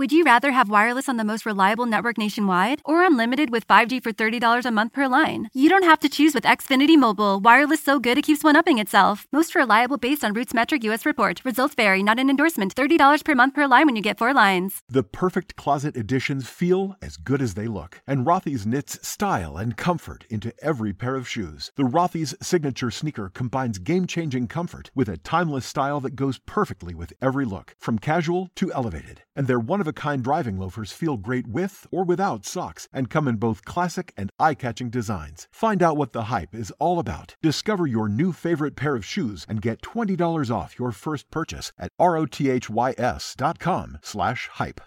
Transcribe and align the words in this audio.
Would 0.00 0.12
you 0.12 0.24
rather 0.24 0.50
have 0.52 0.70
wireless 0.70 1.10
on 1.10 1.18
the 1.18 1.26
most 1.26 1.44
reliable 1.44 1.84
network 1.84 2.16
nationwide 2.16 2.80
or 2.86 3.04
unlimited 3.04 3.50
with 3.50 3.68
5G 3.68 4.02
for 4.02 4.12
$30 4.12 4.64
a 4.64 4.70
month 4.70 4.94
per 4.94 5.06
line? 5.06 5.50
You 5.52 5.68
don't 5.68 5.84
have 5.84 6.00
to 6.00 6.08
choose 6.08 6.32
with 6.32 6.44
Xfinity 6.44 6.96
Mobile. 6.96 7.38
Wireless 7.38 7.84
so 7.84 8.00
good 8.00 8.16
it 8.16 8.22
keeps 8.22 8.42
one 8.42 8.56
upping 8.56 8.78
itself. 8.78 9.26
Most 9.30 9.54
reliable 9.54 9.98
based 9.98 10.24
on 10.24 10.34
RootMetrics 10.34 10.84
US 10.84 11.04
report. 11.04 11.42
Results 11.44 11.74
vary, 11.74 12.02
not 12.02 12.18
an 12.18 12.30
endorsement. 12.30 12.74
$30 12.74 13.22
per 13.22 13.34
month 13.34 13.52
per 13.52 13.66
line 13.66 13.84
when 13.84 13.94
you 13.94 14.00
get 14.00 14.16
four 14.16 14.32
lines. 14.32 14.80
The 14.88 15.02
perfect 15.02 15.56
closet 15.56 15.98
additions 15.98 16.48
feel 16.48 16.96
as 17.02 17.18
good 17.18 17.42
as 17.42 17.52
they 17.52 17.66
look, 17.66 18.00
and 18.06 18.24
Rothy's 18.24 18.66
knits 18.66 19.06
style 19.06 19.58
and 19.58 19.76
comfort 19.76 20.24
into 20.30 20.54
every 20.62 20.94
pair 20.94 21.14
of 21.14 21.28
shoes. 21.28 21.72
The 21.76 21.82
Rothy's 21.82 22.34
signature 22.40 22.90
sneaker 22.90 23.28
combines 23.28 23.76
game-changing 23.76 24.46
comfort 24.46 24.90
with 24.94 25.10
a 25.10 25.18
timeless 25.18 25.66
style 25.66 26.00
that 26.00 26.16
goes 26.16 26.38
perfectly 26.38 26.94
with 26.94 27.12
every 27.20 27.44
look, 27.44 27.76
from 27.78 27.98
casual 27.98 28.48
to 28.54 28.72
elevated. 28.72 29.24
And 29.36 29.46
their 29.90 30.02
one-of-a-kind 30.02 30.22
driving 30.24 30.58
loafers 30.58 30.92
feel 30.92 31.16
great 31.16 31.46
with 31.46 31.86
or 31.90 32.04
without 32.04 32.44
socks 32.44 32.88
and 32.92 33.10
come 33.10 33.28
in 33.28 33.36
both 33.36 33.64
classic 33.64 34.12
and 34.16 34.30
eye-catching 34.38 34.90
designs. 34.90 35.48
Find 35.50 35.82
out 35.82 35.96
what 35.96 36.12
the 36.12 36.24
hype 36.24 36.54
is 36.54 36.72
all 36.78 36.98
about. 36.98 37.36
Discover 37.42 37.86
your 37.88 38.08
new 38.08 38.32
favorite 38.32 38.76
pair 38.76 38.96
of 38.96 39.04
shoes 39.04 39.46
and 39.48 39.62
get 39.62 39.82
$20 39.82 40.50
off 40.50 40.78
your 40.78 40.92
first 40.92 41.30
purchase 41.30 41.72
at 41.78 41.90
rothys.com 42.00 43.98
slash 44.02 44.48
hype. 44.52 44.80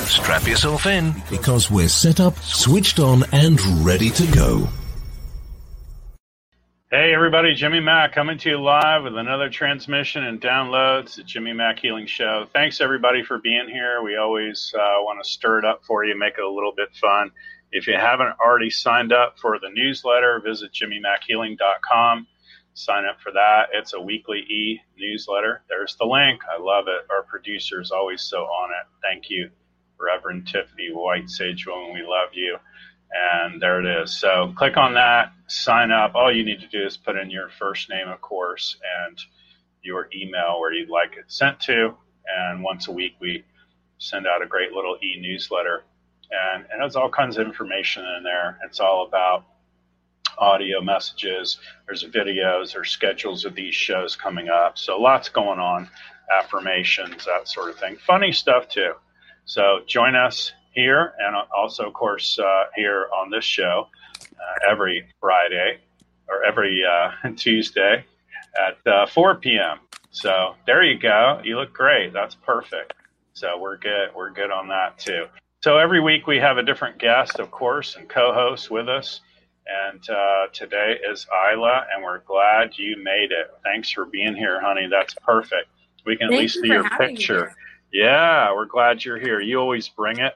Strap 0.07 0.47
yourself 0.49 0.87
in. 0.87 1.15
Because 1.31 1.71
we're 1.71 1.89
set 1.89 2.19
up, 2.19 2.37
switched 2.39 2.99
on, 2.99 3.23
and 3.31 3.61
ready 3.87 4.11
to 4.11 4.27
go. 4.33 4.67
Hey 6.91 7.13
everybody, 7.15 7.55
Jimmy 7.55 7.79
Mack 7.81 8.13
coming 8.13 8.39
to 8.39 8.49
you 8.51 8.61
live 8.61 9.05
with 9.05 9.17
another 9.17 9.49
transmission 9.51 10.25
and 10.25 10.41
downloads. 10.41 11.15
The 11.17 11.23
Jimmy 11.25 11.53
Mack 11.53 11.79
Healing 11.81 12.07
Show. 12.07 12.47
Thanks 12.53 12.81
everybody 12.81 13.23
for 13.25 13.39
being 13.39 13.69
here. 13.69 14.01
We 14.03 14.17
always 14.17 14.73
uh, 14.77 14.81
want 14.99 15.23
to 15.23 15.29
stir 15.29 15.59
it 15.61 15.65
up 15.65 15.85
for 15.85 16.05
you, 16.05 16.17
make 16.19 16.35
it 16.39 16.45
a 16.45 16.49
little 16.49 16.73
bit 16.77 16.89
fun. 17.01 17.31
If 17.77 17.89
you 17.89 17.95
haven't 17.95 18.37
already 18.39 18.71
signed 18.71 19.13
up 19.13 19.37
for 19.41 19.59
the 19.59 19.69
newsletter, 19.69 20.41
visit 20.45 20.71
jimmymackhealing.com. 20.73 22.29
Sign 22.75 23.05
up 23.05 23.21
for 23.21 23.33
that. 23.33 23.71
It's 23.73 23.95
a 23.95 24.01
weekly 24.01 24.39
e 24.39 24.81
newsletter. 24.97 25.63
There's 25.69 25.97
the 25.97 26.05
link. 26.07 26.43
I 26.49 26.63
love 26.63 26.85
it. 26.87 27.05
Our 27.11 27.25
producer 27.25 27.81
is 27.81 27.91
always 27.91 28.23
so 28.23 28.43
on 28.45 28.71
it. 28.71 28.87
Thank 29.03 29.29
you, 29.29 29.51
Reverend 29.99 30.47
Tiffany 30.47 30.91
White 30.93 31.29
Sage 31.29 31.67
Woman. 31.67 31.93
We 31.95 32.03
love 32.03 32.29
you. 32.33 32.59
And 33.11 33.61
there 33.61 33.81
it 33.81 34.03
is. 34.03 34.17
So 34.17 34.53
click 34.57 34.77
on 34.77 34.95
that, 34.95 35.33
sign 35.49 35.91
up. 35.91 36.15
All 36.15 36.33
you 36.33 36.45
need 36.45 36.61
to 36.61 36.69
do 36.69 36.87
is 36.87 36.97
put 36.97 37.17
in 37.17 37.29
your 37.29 37.49
first 37.59 37.91
name, 37.91 38.09
of 38.09 38.21
course, 38.21 38.77
and 39.05 39.19
your 39.83 40.09
email 40.15 40.61
where 40.61 40.73
you'd 40.73 40.91
like 40.91 41.17
it 41.17 41.25
sent 41.27 41.59
to. 41.63 41.95
And 42.33 42.63
once 42.63 42.87
a 42.87 42.93
week, 42.93 43.17
we 43.21 43.45
send 43.99 44.29
out 44.29 44.43
a 44.43 44.47
great 44.47 44.71
little 44.71 44.97
e 45.03 45.19
newsletter. 45.21 45.83
And, 46.31 46.65
and 46.73 46.83
has 46.83 46.97
all 46.97 47.11
kinds 47.11 47.37
of 47.37 47.47
information 47.47 48.05
in 48.17 48.23
there. 48.25 48.59
It's 48.65 48.81
all 48.81 49.07
about 49.07 49.45
audio 50.39 50.81
messages, 50.81 51.59
there's 51.87 52.05
videos, 52.05 52.73
there's 52.73 52.91
schedules 52.91 53.45
of 53.45 53.55
these 53.55 53.75
shows 53.75 54.17
coming 54.17 54.49
up. 54.49 54.79
So 54.79 54.99
lots 54.99 55.29
going 55.29 55.59
on, 55.59 55.89
affirmations, 56.33 57.25
that 57.27 57.49
sort 57.49 57.71
of 57.71 57.77
thing. 57.79 57.97
Funny 57.97 58.33
stuff 58.33 58.69
too. 58.69 58.95
So 59.45 59.81
join 59.87 60.17
us 60.17 60.53
here 60.73 61.13
and 61.19 61.37
also, 61.57 61.87
of 61.87 61.93
course, 61.93 62.39
uh, 62.39 62.65
here 62.75 63.07
on 63.17 63.31
this 63.31 63.45
show 63.45 63.89
uh, 64.21 64.71
every 64.71 65.07
Friday 65.21 65.79
or 66.29 66.45
every 66.45 66.83
uh, 66.85 67.31
Tuesday 67.37 68.05
at 68.59 68.93
uh, 68.93 69.07
4 69.07 69.37
p.m. 69.37 69.81
So 70.11 70.55
there 70.67 70.83
you 70.83 70.99
go. 70.99 71.41
You 71.45 71.59
look 71.59 71.73
great. 71.73 72.13
That's 72.13 72.35
perfect. 72.35 72.95
So 73.35 73.59
we're 73.59 73.79
good. 73.79 74.11
We're 74.15 74.31
good 74.31 74.51
on 74.51 74.69
that 74.69 74.99
too. 74.99 75.27
So 75.65 75.79
every 75.79 75.99
week 75.99 76.27
we 76.27 76.37
have 76.41 76.59
a 76.59 76.63
different 76.63 76.99
guest, 76.99 77.39
of 77.39 77.51
course, 77.51 77.97
and 77.97 78.07
co-host 78.07 78.71
with 78.71 78.87
us. 78.87 79.23
And 79.67 80.11
uh, 80.11 80.49
today 80.53 80.99
is 81.11 81.27
Ayla, 81.35 81.87
and 81.91 82.05
we're 82.05 82.19
glad 82.19 82.77
you 82.77 83.03
made 83.03 83.33
it. 83.33 83.47
Thanks 83.63 83.91
for 83.91 84.05
being 84.05 84.37
here, 84.37 84.61
honey. 84.61 84.89
That's 84.91 85.15
perfect. 85.25 85.71
We 86.05 86.19
can 86.19 86.29
Thank 86.29 86.39
at 86.39 86.43
least 86.43 86.57
you 86.57 86.63
see 86.65 86.69
your 86.69 86.91
picture. 86.91 87.55
Yeah, 87.95 88.53
we're 88.53 88.67
glad 88.67 89.07
you're 89.07 89.19
here. 89.19 89.41
You 89.41 89.59
always 89.59 89.89
bring 89.89 90.19
it. 90.19 90.35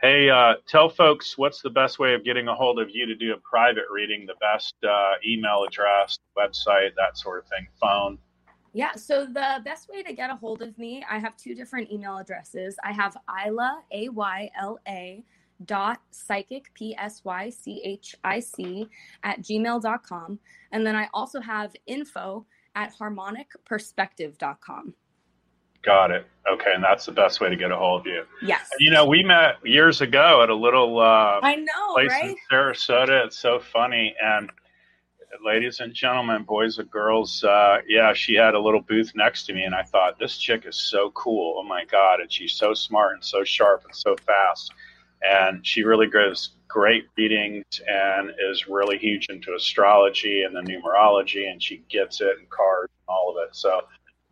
Hey, 0.00 0.30
uh, 0.30 0.54
tell 0.68 0.88
folks 0.88 1.36
what's 1.36 1.60
the 1.60 1.70
best 1.70 1.98
way 1.98 2.14
of 2.14 2.22
getting 2.22 2.46
a 2.46 2.54
hold 2.54 2.78
of 2.78 2.88
you 2.88 3.04
to 3.04 3.16
do 3.16 3.32
a 3.32 3.38
private 3.38 3.86
reading, 3.90 4.26
the 4.26 4.36
best 4.40 4.76
uh, 4.88 5.14
email 5.26 5.64
address, 5.66 6.20
website, 6.38 6.94
that 6.96 7.18
sort 7.18 7.40
of 7.40 7.48
thing, 7.48 7.66
phone. 7.80 8.16
Yeah, 8.78 8.94
so 8.94 9.26
the 9.26 9.60
best 9.64 9.88
way 9.88 10.04
to 10.04 10.12
get 10.12 10.30
a 10.30 10.36
hold 10.36 10.62
of 10.62 10.78
me, 10.78 11.04
I 11.10 11.18
have 11.18 11.36
two 11.36 11.52
different 11.56 11.90
email 11.90 12.16
addresses. 12.16 12.76
I 12.84 12.92
have 12.92 13.16
Ayla, 13.28 13.78
A 13.90 14.08
Y 14.08 14.50
L 14.56 14.78
A, 14.86 15.24
dot 15.64 16.00
psychic, 16.12 16.72
P 16.74 16.94
S 16.96 17.22
Y 17.24 17.50
C 17.50 17.82
H 17.84 18.14
I 18.22 18.38
C, 18.38 18.86
at 19.24 19.40
gmail.com. 19.40 20.38
And 20.70 20.86
then 20.86 20.94
I 20.94 21.08
also 21.12 21.40
have 21.40 21.74
info 21.88 22.46
at 22.76 22.96
harmonicperspective.com. 22.96 24.94
Got 25.82 26.12
it. 26.12 26.26
Okay, 26.48 26.72
and 26.72 26.84
that's 26.84 27.06
the 27.06 27.12
best 27.12 27.40
way 27.40 27.48
to 27.50 27.56
get 27.56 27.72
a 27.72 27.76
hold 27.76 28.02
of 28.02 28.06
you. 28.06 28.22
Yes. 28.42 28.68
You 28.78 28.92
know, 28.92 29.04
we 29.06 29.24
met 29.24 29.56
years 29.64 30.02
ago 30.02 30.40
at 30.44 30.50
a 30.50 30.54
little 30.54 31.00
uh, 31.00 31.40
I 31.42 31.56
know, 31.56 31.94
place 31.94 32.10
right? 32.10 32.30
in 32.30 32.36
Sarasota. 32.48 33.26
It's 33.26 33.40
so 33.40 33.58
funny, 33.58 34.14
and 34.22 34.52
ladies 35.44 35.80
and 35.80 35.94
gentlemen, 35.94 36.44
boys 36.44 36.78
and 36.78 36.90
girls. 36.90 37.42
Uh, 37.44 37.78
yeah, 37.86 38.12
she 38.12 38.34
had 38.34 38.54
a 38.54 38.60
little 38.60 38.80
booth 38.80 39.12
next 39.14 39.44
to 39.46 39.52
me, 39.52 39.64
and 39.64 39.74
I 39.74 39.82
thought 39.82 40.18
this 40.18 40.38
chick 40.38 40.64
is 40.66 40.76
so 40.76 41.10
cool. 41.10 41.56
Oh 41.58 41.62
my 41.62 41.84
god, 41.84 42.20
and 42.20 42.32
she's 42.32 42.52
so 42.52 42.74
smart 42.74 43.14
and 43.14 43.24
so 43.24 43.44
sharp 43.44 43.84
and 43.84 43.94
so 43.94 44.16
fast, 44.16 44.72
and 45.22 45.66
she 45.66 45.82
really 45.82 46.08
gives 46.08 46.50
great 46.68 47.06
readings 47.16 47.64
and 47.86 48.30
is 48.50 48.68
really 48.68 48.98
huge 48.98 49.26
into 49.28 49.54
astrology 49.54 50.42
and 50.42 50.54
the 50.54 50.60
numerology, 50.60 51.50
and 51.50 51.62
she 51.62 51.82
gets 51.88 52.20
it 52.20 52.38
and 52.38 52.48
cards 52.50 52.92
and 53.06 53.14
all 53.14 53.30
of 53.30 53.48
it. 53.48 53.54
So 53.54 53.82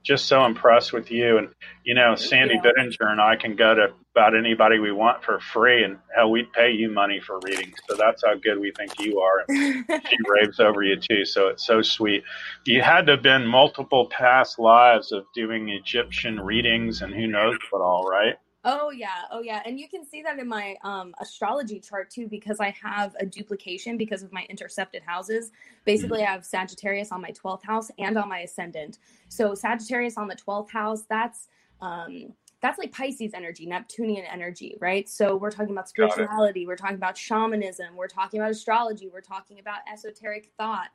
just 0.07 0.27
so 0.27 0.45
impressed 0.45 0.93
with 0.93 1.11
you. 1.11 1.39
And, 1.39 1.49
you 1.85 1.95
know, 1.95 2.15
Sandy 2.15 2.55
yeah. 2.55 2.71
Bittinger 2.71 3.11
and 3.11 3.21
I 3.21 3.37
can 3.37 3.57
go 3.57 3.75
to 3.75 3.93
about 4.17 4.35
anybody 4.35 4.79
we 4.79 4.93
want 4.93 5.23
for 5.23 5.39
free, 5.39 5.85
and 5.85 5.99
hell, 6.15 6.31
we'd 6.31 6.51
pay 6.53 6.71
you 6.71 6.91
money 6.91 7.21
for 7.21 7.39
readings. 7.41 7.75
So 7.87 7.97
that's 7.97 8.25
how 8.25 8.35
good 8.37 8.59
we 8.59 8.73
think 8.73 8.99
you 8.99 9.21
are. 9.21 9.45
And 9.47 9.85
she 10.09 10.17
raves 10.27 10.59
over 10.59 10.83
you, 10.83 10.97
too. 10.97 11.27
So 11.27 11.49
it's 11.49 11.67
so 11.67 11.83
sweet. 11.83 12.25
You 12.65 12.81
had 12.81 13.05
to 13.07 13.13
have 13.13 13.23
been 13.23 13.47
multiple 13.47 14.07
past 14.07 14.59
lives 14.59 15.13
of 15.13 15.27
doing 15.35 15.69
Egyptian 15.69 16.41
readings 16.41 17.03
and 17.03 17.15
who 17.15 17.27
knows 17.27 17.59
what 17.71 17.83
all, 17.83 18.09
right? 18.09 18.37
Oh 18.69 18.91
yeah, 18.91 19.23
oh 19.31 19.43
yeah, 19.43 19.63
and 19.65 19.79
you 19.79 19.89
can 19.89 20.05
see 20.05 20.23
that 20.23 20.41
in 20.41 20.49
my 20.49 20.75
um, 20.83 21.15
astrology 21.21 21.79
chart 21.79 22.11
too, 22.11 22.27
because 22.27 22.59
I 22.59 22.75
have 22.83 23.15
a 23.21 23.25
duplication 23.25 23.97
because 23.97 24.25
of 24.25 24.33
my 24.33 24.45
intercepted 24.49 25.05
houses. 25.05 25.53
Basically, 25.85 26.19
mm-hmm. 26.23 26.31
I 26.31 26.33
have 26.33 26.45
Sagittarius 26.45 27.13
on 27.13 27.21
my 27.23 27.31
twelfth 27.31 27.65
house 27.65 27.93
and 27.97 28.19
on 28.19 28.29
my 28.29 28.41
ascendant. 28.41 28.99
So 29.29 29.55
Sagittarius 29.55 30.17
on 30.17 30.27
the 30.27 30.35
twelfth 30.35 30.73
house, 30.73 31.05
that's 31.09 31.47
um, 31.81 32.33
that's 32.63 32.79
like 32.79 32.93
Pisces 32.93 33.33
energy, 33.35 33.67
Neptunian 33.67 34.25
energy, 34.25 34.77
right? 34.81 35.09
So 35.09 35.37
we're 35.37 35.51
talking 35.51 35.73
about 35.73 35.89
spirituality, 35.89 36.67
we're 36.67 36.77
talking 36.77 36.97
about 36.97 37.17
shamanism, 37.17 37.97
we're 37.97 38.09
talking 38.09 38.41
about 38.41 38.51
astrology, 38.51 39.09
we're 39.13 39.21
talking 39.21 39.59
about 39.59 39.81
esoteric 39.93 40.51
thought. 40.57 40.89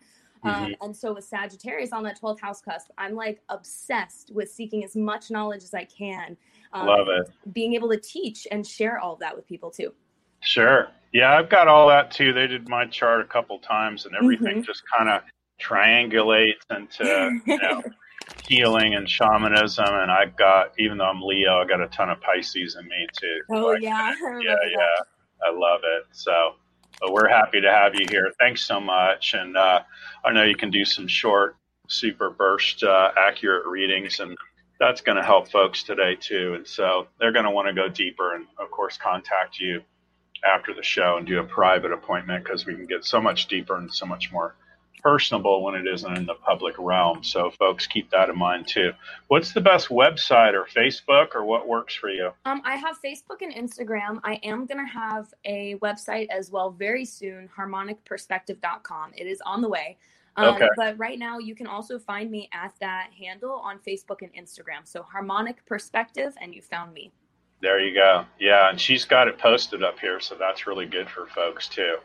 Um, 0.43 0.51
mm-hmm. 0.51 0.63
Um, 0.63 0.75
and 0.81 0.95
so 0.95 1.13
with 1.13 1.23
Sagittarius 1.23 1.91
on 1.91 2.03
that 2.03 2.19
12th 2.19 2.41
house 2.41 2.61
cusp, 2.61 2.89
I'm 2.97 3.13
like 3.13 3.41
obsessed 3.49 4.31
with 4.33 4.49
seeking 4.49 4.83
as 4.83 4.95
much 4.95 5.29
knowledge 5.29 5.63
as 5.63 5.73
I 5.73 5.85
can 5.85 6.35
um, 6.73 6.87
Love 6.87 7.07
it. 7.09 7.29
Being 7.53 7.73
able 7.73 7.89
to 7.89 7.97
teach 7.97 8.47
and 8.51 8.65
share 8.65 8.99
all 8.99 9.13
of 9.13 9.19
that 9.19 9.35
with 9.35 9.47
people 9.47 9.71
too. 9.71 9.93
Sure. 10.41 10.87
Yeah, 11.13 11.37
I've 11.37 11.49
got 11.49 11.67
all 11.67 11.87
that 11.89 12.11
too. 12.11 12.33
They 12.33 12.47
did 12.47 12.69
my 12.69 12.85
chart 12.85 13.21
a 13.21 13.25
couple 13.25 13.59
times, 13.59 14.05
and 14.05 14.15
everything 14.15 14.57
mm-hmm. 14.57 14.61
just 14.61 14.83
kind 14.97 15.09
of 15.09 15.21
triangulates 15.61 16.61
into 16.71 17.39
you 17.45 17.57
know 17.61 17.83
healing 18.39 18.95
and 18.95 19.09
shamanism. 19.09 19.85
And 19.87 20.11
I've 20.11 20.35
got, 20.35 20.73
even 20.79 20.97
though 20.97 21.05
I'm 21.05 21.21
Leo, 21.21 21.61
I 21.61 21.65
got 21.65 21.81
a 21.81 21.87
ton 21.87 22.09
of 22.09 22.19
Pisces 22.21 22.75
in 22.79 22.87
me 22.87 23.07
too. 23.19 23.41
Oh 23.51 23.73
yeah, 23.73 24.13
yeah, 24.41 24.55
yeah. 24.69 25.03
I 25.43 25.51
love 25.53 25.81
it. 25.83 26.05
So, 26.11 26.31
but 26.99 27.11
we're 27.11 27.29
happy 27.29 27.61
to 27.61 27.71
have 27.71 27.95
you 27.95 28.07
here. 28.07 28.31
Thanks 28.39 28.61
so 28.61 28.79
much. 28.79 29.33
And 29.33 29.57
uh, 29.57 29.81
I 30.23 30.31
know 30.31 30.43
you 30.43 30.55
can 30.55 30.69
do 30.69 30.85
some 30.85 31.07
short, 31.07 31.55
super 31.87 32.29
burst, 32.29 32.83
uh, 32.83 33.11
accurate 33.17 33.65
readings 33.65 34.19
and 34.19 34.37
that's 34.81 35.01
going 35.01 35.15
to 35.15 35.23
help 35.23 35.51
folks 35.51 35.83
today 35.83 36.15
too. 36.19 36.55
And 36.55 36.67
so 36.67 37.07
they're 37.19 37.31
going 37.31 37.45
to 37.45 37.51
want 37.51 37.67
to 37.67 37.73
go 37.73 37.87
deeper 37.87 38.33
and, 38.35 38.47
of 38.59 38.71
course, 38.71 38.97
contact 38.97 39.59
you 39.59 39.81
after 40.43 40.73
the 40.73 40.81
show 40.81 41.17
and 41.17 41.27
do 41.27 41.39
a 41.39 41.43
private 41.43 41.91
appointment 41.91 42.43
because 42.43 42.65
we 42.65 42.73
can 42.73 42.87
get 42.87 43.05
so 43.05 43.21
much 43.21 43.47
deeper 43.47 43.77
and 43.77 43.93
so 43.93 44.07
much 44.07 44.31
more 44.31 44.55
personable 45.01 45.63
when 45.63 45.75
it 45.75 45.87
isn't 45.87 46.17
in 46.17 46.25
the 46.25 46.35
public 46.35 46.75
realm. 46.77 47.23
So, 47.23 47.51
folks, 47.51 47.87
keep 47.87 48.09
that 48.11 48.29
in 48.29 48.37
mind 48.37 48.67
too. 48.67 48.91
What's 49.27 49.53
the 49.53 49.61
best 49.61 49.89
website 49.89 50.53
or 50.53 50.65
Facebook 50.65 51.35
or 51.35 51.43
what 51.43 51.67
works 51.67 51.95
for 51.95 52.09
you? 52.09 52.31
Um, 52.45 52.61
I 52.65 52.75
have 52.75 53.01
Facebook 53.01 53.41
and 53.41 53.53
Instagram. 53.53 54.19
I 54.23 54.39
am 54.43 54.65
going 54.65 54.85
to 54.85 54.91
have 54.91 55.33
a 55.45 55.75
website 55.75 56.27
as 56.29 56.51
well 56.51 56.71
very 56.71 57.05
soon, 57.05 57.49
harmonicperspective.com. 57.57 59.11
It 59.15 59.27
is 59.27 59.41
on 59.45 59.61
the 59.61 59.69
way. 59.69 59.97
Um, 60.37 60.55
okay. 60.55 60.69
But 60.77 60.97
right 60.97 61.19
now, 61.19 61.39
you 61.39 61.55
can 61.55 61.67
also 61.67 61.99
find 61.99 62.31
me 62.31 62.49
at 62.53 62.73
that 62.79 63.09
handle 63.17 63.55
on 63.55 63.79
Facebook 63.79 64.21
and 64.21 64.33
Instagram. 64.33 64.85
So 64.85 65.03
Harmonic 65.03 65.65
Perspective, 65.65 66.33
and 66.41 66.55
you 66.55 66.61
found 66.61 66.93
me. 66.93 67.11
There 67.61 67.79
you 67.79 67.93
go. 67.93 68.25
Yeah, 68.39 68.69
and 68.69 68.79
she's 68.79 69.05
got 69.05 69.27
it 69.27 69.37
posted 69.37 69.83
up 69.83 69.99
here, 69.99 70.19
so 70.19 70.35
that's 70.35 70.65
really 70.65 70.87
good 70.87 71.09
for 71.09 71.27
folks 71.27 71.67
too. 71.67 71.97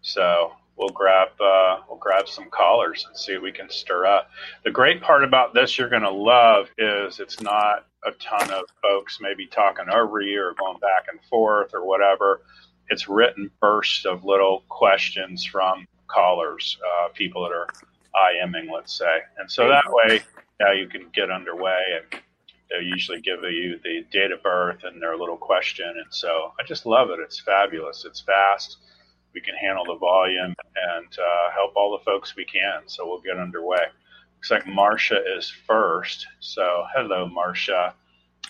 So 0.00 0.52
we'll 0.76 0.88
grab 0.88 1.28
uh, 1.40 1.78
we'll 1.88 1.98
grab 1.98 2.28
some 2.28 2.50
callers 2.50 3.04
and 3.08 3.16
see 3.16 3.34
what 3.34 3.42
we 3.42 3.52
can 3.52 3.70
stir 3.70 4.06
up. 4.06 4.30
The 4.64 4.70
great 4.70 5.00
part 5.00 5.24
about 5.24 5.54
this 5.54 5.78
you're 5.78 5.88
going 5.88 6.02
to 6.02 6.10
love 6.10 6.68
is 6.78 7.20
it's 7.20 7.40
not 7.40 7.86
a 8.04 8.12
ton 8.12 8.50
of 8.50 8.64
folks 8.82 9.18
maybe 9.20 9.46
talking 9.46 9.88
over 9.92 10.20
you 10.20 10.40
or 10.40 10.54
going 10.58 10.78
back 10.78 11.06
and 11.10 11.20
forth 11.28 11.72
or 11.74 11.86
whatever. 11.86 12.42
It's 12.88 13.08
written 13.08 13.50
bursts 13.60 14.04
of 14.04 14.24
little 14.24 14.64
questions 14.68 15.44
from 15.44 15.86
callers, 16.08 16.76
uh, 16.84 17.08
people 17.14 17.42
that 17.42 17.52
are 17.52 17.68
IMing, 18.14 18.70
let's 18.72 18.96
say. 18.96 19.18
And 19.38 19.50
so 19.50 19.68
that 19.68 19.84
way, 19.86 20.20
yeah, 20.60 20.72
you 20.72 20.88
can 20.88 21.08
get 21.14 21.30
underway 21.30 21.80
and 21.96 22.20
they 22.70 22.84
usually 22.84 23.20
give 23.20 23.40
you 23.42 23.78
the 23.82 24.04
date 24.10 24.32
of 24.32 24.42
birth 24.42 24.84
and 24.84 25.00
their 25.00 25.16
little 25.16 25.36
question. 25.36 25.86
And 25.88 26.06
so 26.10 26.52
I 26.58 26.64
just 26.64 26.86
love 26.86 27.10
it. 27.10 27.18
It's 27.20 27.40
fabulous. 27.40 28.04
It's 28.04 28.20
fast. 28.20 28.78
We 29.34 29.40
can 29.40 29.54
handle 29.54 29.84
the 29.84 29.96
volume 29.96 30.54
and 30.76 31.06
uh, 31.18 31.50
help 31.54 31.74
all 31.76 31.96
the 31.96 32.04
folks 32.04 32.36
we 32.36 32.44
can. 32.44 32.82
So 32.86 33.06
we'll 33.06 33.20
get 33.20 33.38
underway. 33.38 33.78
Looks 34.36 34.50
like 34.50 34.66
Marcia 34.66 35.22
is 35.36 35.50
first. 35.66 36.26
So 36.40 36.84
hello, 36.94 37.28
Marcia. 37.28 37.94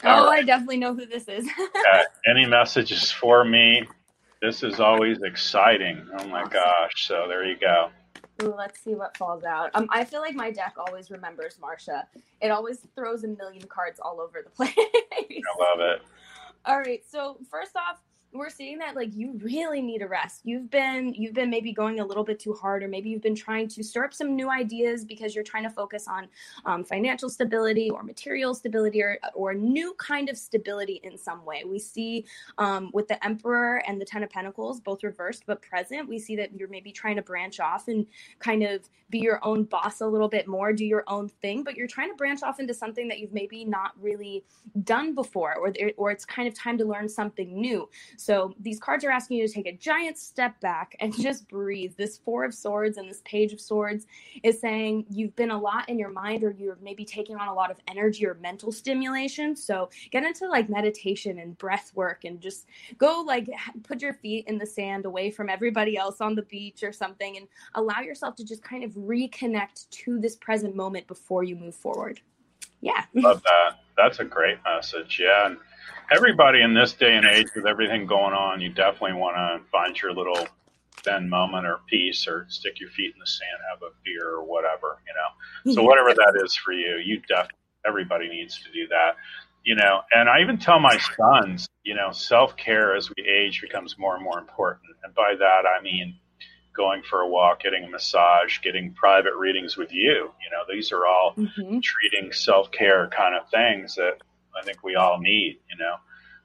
Oh, 0.05 0.27
right. 0.27 0.43
I 0.43 0.43
definitely 0.43 0.79
know 0.79 0.95
who 0.95 1.07
this 1.07 1.29
is. 1.29 1.47
yeah, 1.59 2.03
any 2.27 2.47
messages 2.47 3.13
for 3.13 3.45
me? 3.45 3.87
This 4.41 4.63
is 4.63 4.81
always 4.81 5.23
exciting. 5.23 6.05
Oh 6.19 6.27
my 6.27 6.45
gosh. 6.49 7.07
So 7.07 7.27
there 7.29 7.45
you 7.45 7.57
go. 7.57 7.91
Ooh, 8.43 8.55
let's 8.57 8.81
see 8.83 8.95
what 8.95 9.17
falls 9.17 9.45
out. 9.45 9.71
Um, 9.75 9.87
I 9.91 10.05
feel 10.05 10.21
like 10.21 10.35
my 10.35 10.51
deck 10.51 10.75
always 10.79 11.11
remembers 11.11 11.59
Marcia. 11.61 12.07
It 12.41 12.51
always 12.51 12.79
throws 12.97 13.23
a 13.25 13.29
million 13.29 13.67
cards 13.69 14.01
all 14.01 14.21
over 14.21 14.43
the 14.43 14.51
place. 14.57 14.75
I 14.77 15.61
love 15.61 15.81
it. 15.81 16.03
All 16.65 16.79
right. 16.79 17.03
So 17.09 17.37
first 17.51 17.77
off, 17.77 18.01
we're 18.33 18.49
seeing 18.49 18.79
that 18.79 18.97
like 18.97 19.15
you 19.15 19.39
really 19.43 19.83
need 19.83 20.01
a 20.03 20.07
rest. 20.07 20.41
You've 20.45 20.71
been 20.71 21.13
you've 21.15 21.35
been 21.35 21.51
maybe 21.51 21.73
going 21.73 22.01
a 22.01 22.05
little 22.05 22.25
bit 22.25 22.39
too 22.39 22.55
hard 22.55 22.83
or 22.83 22.89
maybe 22.89 23.11
you've 23.11 23.23
been 23.23 23.35
trying 23.35 23.69
to 23.69 23.85
stir 23.85 24.05
up 24.05 24.15
some 24.15 24.35
new 24.35 24.51
ideas 24.51 25.05
because 25.05 25.35
you're 25.35 25.45
trying 25.45 25.65
to 25.65 25.71
focus 25.71 26.09
on 26.09 26.29
um, 26.65 26.83
financial 26.83 27.29
stability 27.29 27.91
or 27.91 28.03
material 28.03 28.55
stability 28.55 29.03
or, 29.03 29.19
or 29.35 29.55
new 29.55 29.95
kind 29.99 30.31
of 30.31 30.39
stability 30.39 31.01
in 31.05 31.19
some 31.19 31.45
way. 31.45 31.65
We 31.65 31.79
see 31.79 32.25
um, 32.59 32.91
with 32.95 33.09
the 33.09 33.23
emperor 33.25 33.83
and 33.87 34.01
the 34.01 34.05
ten 34.05 34.23
of 34.23 34.31
pentacles 34.31 34.81
both 34.81 35.05
reversed 35.05 35.45
but 35.47 35.61
present 35.61 36.09
we 36.09 36.19
see 36.19 36.37
that 36.37 36.55
you're 36.55 36.69
maybe 36.69 36.91
trying 36.91 37.17
to 37.17 37.23
branch 37.23 37.61
off 37.61 37.89
and 37.89 38.07
kind 38.39 38.63
of 38.63 38.89
be 39.11 39.19
your 39.19 39.45
own 39.45 39.65
boss 39.65 40.01
a 40.01 40.07
little 40.07 40.29
bit 40.29 40.47
more 40.49 40.73
do 40.73 40.87
your 40.87 41.05
own 41.07 41.29
thing 41.29 41.63
but 41.63 41.77
you're 41.77 41.87
trying 41.87 42.09
to 42.09 42.17
branch 42.17 42.43
off 42.43 42.61
into 42.61 42.73
something 42.73 43.09
that 43.09 43.19
you've 43.19 43.33
maybe 43.33 43.65
not 43.65 43.93
really 44.01 44.43
done 44.85 45.15
before 45.15 45.55
or, 45.57 45.73
or 45.97 46.11
it's 46.11 46.25
kind 46.25 46.49
of 46.49 46.55
time 46.55 46.79
to 46.79 46.85
learn 46.85 47.09
something 47.09 47.61
new 47.61 47.89
so 48.23 48.55
these 48.61 48.79
cards 48.79 49.05
are 49.05 49.11
asking 49.11 49.39
you 49.39 49.49
to 49.49 49.53
take 49.53 49.67
a 49.67 49.77
giant 49.77 50.17
step 50.17 50.59
back 50.61 50.95
and 51.01 51.13
just 51.21 51.49
breathe. 51.49 51.95
This 51.97 52.19
Four 52.19 52.45
of 52.45 52.55
Swords 52.55 52.97
and 52.97 53.09
this 53.09 53.21
Page 53.25 53.53
of 53.53 53.61
Swords 53.61 54.07
is 54.43 54.61
saying 54.61 55.07
you've 55.11 55.35
been 55.35 55.51
a 55.51 55.59
lot 55.59 55.89
in 55.89 55.99
your 55.99 56.11
mind 56.11 56.45
or 56.45 56.53
you're 56.53 56.79
maybe 56.81 57.05
taking 57.05 57.37
on 57.37 57.49
a 57.49 57.55
lot 57.55 57.71
of 57.71 57.79
energy 57.89 58.25
or 58.27 58.35
mental 58.35 58.71
stimulation. 58.71 59.57
So 59.57 59.91
get 60.11 60.25
into 60.25 60.47
like 60.49 60.71
meditation 60.71 61.41
and 61.41 61.59
breath 61.59 61.93
work 61.95 62.25
and 62.25 62.41
just 62.41 62.67
go 62.97 63.25
like 63.27 63.49
put 63.83 64.01
your 64.01 64.15
feet 64.15 64.47
in 64.47 64.57
the 64.57 64.67
sand 64.67 65.05
away 65.05 65.31
from 65.31 65.49
everybody 65.49 65.97
else 65.97 66.21
on 66.21 66.35
the 66.35 66.43
beach 66.43 66.83
or 66.83 66.93
something 66.93 67.37
and 67.37 67.49
allow 67.75 68.01
yourself 68.01 68.37
to 68.37 68.45
just 68.45 68.63
kind 68.63 68.85
of 68.85 68.93
reconnect 68.93 69.91
to 69.91 70.21
this 70.21 70.37
present 70.37 70.77
moment 70.77 71.07
before 71.09 71.43
you 71.43 71.57
move 71.57 71.75
forward. 71.75 72.21
Yeah. 72.81 73.05
Love 73.15 73.43
that. 73.43 73.82
That's 73.97 74.19
a 74.19 74.25
great 74.25 74.59
message. 74.65 75.21
Yeah. 75.23 75.47
And 75.47 75.57
everybody 76.15 76.63
in 76.63 76.75
this 76.75 76.93
day 76.93 77.17
and 77.17 77.27
age 77.27 77.49
with 77.55 77.67
everything 77.67 78.07
going 78.07 78.35
on, 78.35 78.61
you 78.61 78.71
definitely 78.71 79.15
want 79.15 79.37
to 79.37 79.69
find 79.71 80.01
your 80.01 80.13
little 80.13 80.47
zen 81.05 81.29
moment 81.29 81.67
or 81.67 81.81
peace 81.89 82.27
or 82.29 82.47
stick 82.49 82.81
your 82.81 82.91
feet 82.91 83.13
in 83.13 83.19
the 83.19 83.27
sand, 83.27 83.61
have 83.71 83.83
a 83.83 83.93
beer 84.05 84.29
or 84.29 84.45
whatever, 84.45 84.99
you 85.07 85.15
know. 85.15 85.73
So 85.73 85.81
mm-hmm. 85.81 85.87
whatever 85.87 86.15
that 86.15 86.41
is 86.45 86.55
for 86.55 86.73
you, 86.73 87.01
you 87.05 87.21
definitely 87.29 87.59
everybody 87.87 88.29
needs 88.29 88.59
to 88.63 88.73
do 88.73 88.87
that. 88.89 89.17
You 89.65 89.77
know, 89.77 90.01
and 90.13 90.29
I 90.29 90.41
even 90.41 90.59
tell 90.59 90.81
my 90.81 90.99
sons, 91.17 91.69
you 91.85 91.95
know, 91.95 92.11
self 92.11 92.57
care 92.57 92.97
as 92.97 93.11
we 93.11 93.25
age 93.25 93.61
becomes 93.61 93.97
more 93.97 94.17
and 94.17 94.25
more 94.25 94.39
important. 94.39 94.97
And 95.05 95.15
by 95.15 95.35
that 95.39 95.63
I 95.67 95.83
mean 95.83 96.17
going 96.75 97.03
for 97.09 97.21
a 97.21 97.29
walk, 97.29 97.63
getting 97.63 97.85
a 97.85 97.89
massage, 97.89 98.59
getting 98.61 98.93
private 98.95 99.35
readings 99.37 99.77
with 99.77 99.93
you. 99.93 100.13
You 100.13 100.51
know, 100.51 100.65
these 100.69 100.93
are 100.93 101.07
all 101.07 101.35
mm-hmm. 101.37 101.81
treating 101.81 102.33
self 102.33 102.71
care 102.71 103.09
kind 103.09 103.35
of 103.35 103.49
things 103.51 103.95
that 103.97 104.19
I 104.59 104.65
think 104.65 104.83
we 104.83 104.95
all 104.95 105.19
need, 105.19 105.59
you 105.71 105.77
know, 105.79 105.97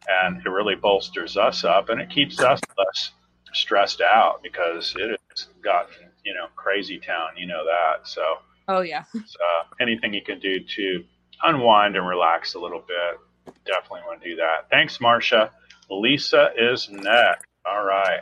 and 0.07 0.37
it 0.45 0.49
really 0.49 0.75
bolsters 0.75 1.37
us 1.37 1.63
up 1.63 1.89
and 1.89 2.01
it 2.01 2.09
keeps 2.09 2.39
us 2.39 2.59
less 2.77 3.11
stressed 3.53 4.01
out 4.01 4.41
because 4.43 4.93
it 4.97 5.19
has 5.29 5.47
gotten, 5.63 6.07
you 6.23 6.33
know, 6.33 6.47
crazy 6.55 6.99
town, 6.99 7.29
you 7.37 7.47
know 7.47 7.63
that. 7.65 8.07
So, 8.07 8.21
oh, 8.67 8.81
yeah. 8.81 9.03
So, 9.13 9.43
anything 9.79 10.13
you 10.13 10.21
can 10.21 10.39
do 10.39 10.59
to 10.59 11.03
unwind 11.43 11.95
and 11.95 12.07
relax 12.07 12.53
a 12.55 12.59
little 12.59 12.83
bit, 12.85 13.53
definitely 13.65 14.01
want 14.07 14.21
to 14.21 14.29
do 14.29 14.35
that. 14.37 14.69
Thanks, 14.69 14.99
Marcia. 14.99 15.51
Lisa 15.89 16.49
is 16.57 16.89
next. 16.89 17.45
All 17.65 17.83
right. 17.83 18.21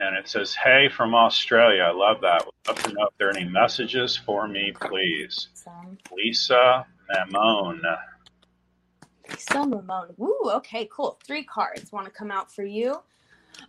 And 0.00 0.16
it 0.16 0.28
says, 0.28 0.54
"Hey 0.54 0.88
from 0.88 1.14
Australia." 1.14 1.82
I 1.82 1.92
love 1.92 2.20
that. 2.22 2.44
Would 2.44 2.54
love 2.66 2.82
to 2.84 2.92
know 2.92 3.06
if 3.06 3.16
there 3.18 3.28
are 3.28 3.36
any 3.36 3.48
messages 3.48 4.16
for 4.16 4.48
me, 4.48 4.72
please. 4.72 5.48
Awesome. 5.66 5.98
Lisa 6.12 6.86
Mamone. 7.14 7.98
Lisa 9.28 9.54
Mamone. 9.54 10.14
Woo. 10.16 10.38
Okay. 10.44 10.88
Cool. 10.90 11.18
Three 11.24 11.44
cards 11.44 11.92
want 11.92 12.06
to 12.06 12.12
come 12.12 12.30
out 12.30 12.50
for 12.52 12.64
you. 12.64 13.02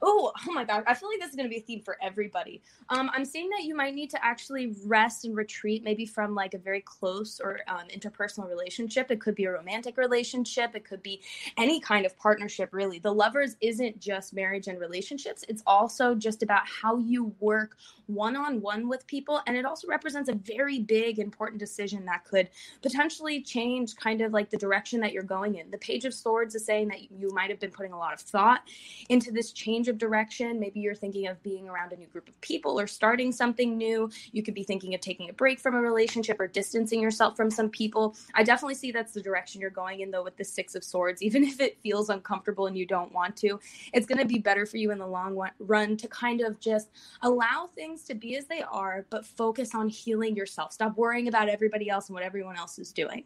Oh, 0.02 0.32
oh 0.48 0.52
my 0.52 0.64
God. 0.64 0.84
I 0.88 0.94
feel 0.94 1.10
like 1.10 1.20
this 1.20 1.30
is 1.30 1.36
going 1.36 1.48
to 1.48 1.50
be 1.50 1.58
a 1.58 1.64
theme 1.64 1.82
for 1.82 1.98
everybody. 2.02 2.62
Um, 2.90 3.10
I'm 3.14 3.26
seeing 3.26 3.50
that 3.50 3.64
you 3.64 3.76
might 3.76 3.94
need 3.94 4.10
to 4.12 4.26
actually 4.26 4.76
rest 4.86 5.26
and 5.26 5.36
retreat, 5.36 5.84
maybe 5.84 6.06
from 6.06 6.36
like 6.36 6.54
a 6.54 6.58
very 6.58 6.82
close 6.82 7.40
or 7.40 7.60
um, 7.68 7.88
interpersonal 7.96 8.50
relationship. 8.50 9.12
It 9.12 9.22
could 9.22 9.36
be 9.36 9.46
a 9.46 9.52
romantic 9.52 9.98
relationship, 9.98 10.76
it 10.76 10.86
could 10.86 11.04
be 11.04 11.22
any 11.58 11.80
kind 11.80 12.06
of 12.06 12.18
partnership, 12.18 12.70
really. 12.74 13.00
The 13.00 13.14
lovers 13.14 13.56
isn't 13.62 14.00
just 14.00 14.34
marriage 14.34 14.68
and 14.68 14.80
relationships, 14.80 15.44
it's 15.48 15.64
also 15.66 16.16
just 16.16 16.44
about 16.44 16.64
how 16.66 16.98
you 16.98 17.34
work 17.40 17.78
one 18.08 18.36
on 18.36 18.62
one 18.62 18.88
with 18.88 19.08
people. 19.08 19.42
And 19.48 19.56
it 19.56 19.66
also 19.66 19.88
represents 19.88 20.30
a 20.30 20.34
very 20.34 20.80
big, 20.80 21.20
important 21.20 21.60
decision 21.60 22.06
that 22.06 22.26
could 22.26 22.50
potentially 22.82 23.42
change 23.42 23.96
kind 23.96 24.22
of 24.22 24.34
like 24.34 24.50
the 24.50 24.58
direction 24.58 25.00
that 25.02 25.14
you're 25.14 25.24
going 25.24 25.56
in. 25.56 25.72
The 25.72 25.78
Page 25.78 26.06
of 26.06 26.14
Swords 26.14 26.56
is 26.56 26.66
saying 26.66 26.90
that 26.90 27.12
you 27.12 27.34
might 27.34 27.50
have 27.50 27.60
been 27.60 27.72
putting 27.72 27.94
a 27.94 27.98
lot 27.98 28.14
of 28.14 28.20
thought 28.20 28.62
into 29.10 29.32
this 29.32 29.52
change 29.52 29.71
of 29.88 29.98
direction. 29.98 30.60
Maybe 30.60 30.80
you're 30.80 30.96
thinking 30.96 31.28
of 31.28 31.42
being 31.44 31.68
around 31.68 31.92
a 31.92 31.98
new 31.98 32.08
group 32.08 32.28
of 32.28 32.40
people 32.42 32.80
or 32.80 32.88
starting 32.88 33.32
something 33.32 33.78
new. 33.78 34.10
You 34.32 34.44
could 34.44 34.54
be 34.54 34.64
thinking 34.64 34.94
of 34.94 35.02
taking 35.02 35.30
a 35.30 35.34
break 35.34 35.60
from 35.60 35.76
a 35.76 35.82
relationship 35.82 36.40
or 36.40 36.48
distancing 36.48 37.02
yourself 37.02 37.36
from 37.36 37.50
some 37.50 37.70
people. 37.70 38.16
I 38.36 38.44
definitely 38.44 38.76
see 38.76 38.92
that's 38.92 39.14
the 39.14 39.22
direction 39.22 39.62
you're 39.62 39.70
going 39.70 40.02
in, 40.02 40.12
though, 40.12 40.24
with 40.24 40.38
the 40.38 40.44
Six 40.44 40.76
of 40.76 40.84
Swords. 40.84 41.22
Even 41.32 41.44
if 41.44 41.60
it 41.60 41.78
feels 41.82 42.10
uncomfortable 42.10 42.68
and 42.68 42.78
you 42.78 42.86
don't 42.86 43.12
want 43.14 43.36
to, 43.38 43.60
it's 43.94 44.06
going 44.06 44.20
to 44.20 44.26
be 44.26 44.40
better 44.40 44.66
for 44.66 44.78
you 44.78 44.92
in 44.92 44.98
the 44.98 45.08
long 45.08 45.42
run 45.60 45.98
to 45.98 46.08
kind 46.08 46.42
of 46.42 46.60
just 46.60 46.90
allow 47.22 47.70
things 47.74 48.04
to 48.04 48.16
be 48.16 48.36
as 48.36 48.46
they 48.46 48.62
are, 48.64 49.06
but 49.10 49.26
focus 49.26 49.74
on 49.74 49.90
healing 49.90 50.36
yourself. 50.36 50.74
Stop 50.74 50.98
worrying 50.98 51.28
about 51.28 51.50
everybody 51.50 51.90
else 51.90 52.08
and 52.08 52.14
what 52.14 52.24
everyone 52.24 52.58
else 52.58 52.78
is 52.80 52.92
doing. 52.92 53.24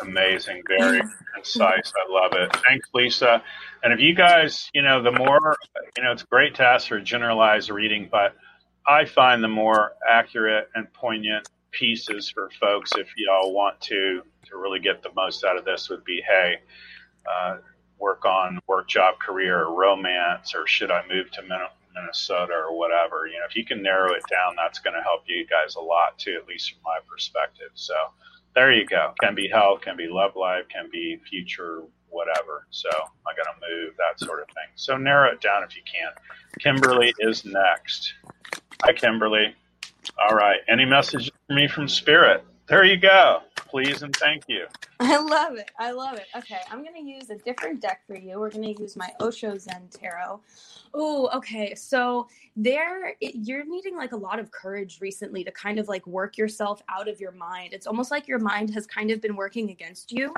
Amazing, 0.00 0.62
very 0.68 1.00
concise. 1.34 1.92
I 1.96 2.12
love 2.12 2.32
it. 2.34 2.54
Thanks, 2.66 2.88
Lisa. 2.94 3.42
And 3.82 3.92
if 3.92 4.00
you 4.00 4.14
guys, 4.14 4.70
you 4.74 4.82
know, 4.82 5.02
the 5.02 5.12
more, 5.12 5.56
you 5.96 6.04
know, 6.04 6.12
it's 6.12 6.22
great 6.22 6.54
to 6.56 6.64
ask 6.64 6.88
for 6.88 7.00
generalized 7.00 7.70
reading, 7.70 8.08
but 8.10 8.34
I 8.86 9.04
find 9.04 9.42
the 9.42 9.48
more 9.48 9.92
accurate 10.08 10.68
and 10.74 10.92
poignant 10.92 11.48
pieces 11.70 12.30
for 12.30 12.50
folks, 12.60 12.92
if 12.96 13.08
y'all 13.16 13.52
want 13.52 13.80
to, 13.82 14.22
to 14.46 14.56
really 14.56 14.80
get 14.80 15.02
the 15.02 15.10
most 15.14 15.44
out 15.44 15.56
of 15.56 15.64
this, 15.64 15.88
would 15.90 16.04
be, 16.04 16.22
hey, 16.26 16.56
uh, 17.30 17.58
work 17.98 18.24
on 18.24 18.58
work, 18.66 18.88
job, 18.88 19.18
career, 19.18 19.64
or 19.64 19.74
romance, 19.74 20.54
or 20.54 20.66
should 20.66 20.90
I 20.90 21.02
move 21.08 21.30
to 21.32 21.42
Minnesota 21.94 22.54
or 22.54 22.78
whatever. 22.78 23.26
You 23.26 23.38
know, 23.38 23.46
if 23.48 23.56
you 23.56 23.64
can 23.64 23.82
narrow 23.82 24.12
it 24.14 24.22
down, 24.30 24.54
that's 24.56 24.78
going 24.78 24.94
to 24.94 25.02
help 25.02 25.24
you 25.26 25.46
guys 25.46 25.74
a 25.74 25.80
lot 25.80 26.18
too, 26.18 26.38
at 26.40 26.46
least 26.48 26.72
from 26.72 26.80
my 26.84 26.98
perspective. 27.08 27.70
So 27.74 27.94
there 28.54 28.72
you 28.72 28.86
go. 28.86 29.14
Can 29.20 29.34
be 29.34 29.48
health, 29.48 29.82
can 29.82 29.96
be 29.96 30.08
love 30.08 30.36
life, 30.36 30.64
can 30.68 30.88
be 30.90 31.18
future, 31.28 31.82
whatever. 32.10 32.66
So 32.70 32.88
I 32.90 33.34
got 33.36 33.44
to 33.44 33.68
move 33.68 33.94
that 33.98 34.24
sort 34.24 34.40
of 34.40 34.46
thing. 34.48 34.68
So 34.74 34.96
narrow 34.96 35.30
it 35.30 35.40
down 35.40 35.62
if 35.62 35.76
you 35.76 35.82
can. 35.82 36.10
Kimberly 36.58 37.14
is 37.18 37.44
next. 37.44 38.14
Hi, 38.82 38.92
Kimberly. 38.92 39.54
All 40.18 40.36
right. 40.36 40.60
Any 40.68 40.84
message 40.84 41.30
for 41.46 41.54
me 41.54 41.68
from 41.68 41.88
Spirit? 41.88 42.44
There 42.68 42.84
you 42.84 42.98
go. 42.98 43.40
Please 43.56 44.02
and 44.02 44.14
thank 44.16 44.44
you. 44.46 44.66
I 45.00 45.16
love 45.16 45.56
it. 45.56 45.70
I 45.78 45.90
love 45.90 46.16
it. 46.16 46.26
Okay, 46.36 46.58
I'm 46.70 46.82
going 46.82 46.94
to 46.94 47.02
use 47.02 47.30
a 47.30 47.36
different 47.36 47.80
deck 47.80 48.02
for 48.06 48.14
you. 48.14 48.38
We're 48.38 48.50
going 48.50 48.74
to 48.74 48.82
use 48.82 48.94
my 48.94 49.10
Osho 49.20 49.56
Zen 49.56 49.88
Tarot. 49.90 50.40
Oh, 50.92 51.30
okay. 51.34 51.74
So 51.74 52.28
there, 52.56 53.14
it, 53.22 53.36
you're 53.36 53.64
needing 53.64 53.96
like 53.96 54.12
a 54.12 54.16
lot 54.16 54.38
of 54.38 54.50
courage 54.50 54.98
recently 55.00 55.44
to 55.44 55.50
kind 55.50 55.78
of 55.78 55.88
like 55.88 56.06
work 56.06 56.36
yourself 56.36 56.82
out 56.90 57.08
of 57.08 57.20
your 57.20 57.32
mind. 57.32 57.72
It's 57.72 57.86
almost 57.86 58.10
like 58.10 58.28
your 58.28 58.38
mind 58.38 58.74
has 58.74 58.86
kind 58.86 59.10
of 59.10 59.22
been 59.22 59.36
working 59.36 59.70
against 59.70 60.12
you 60.12 60.34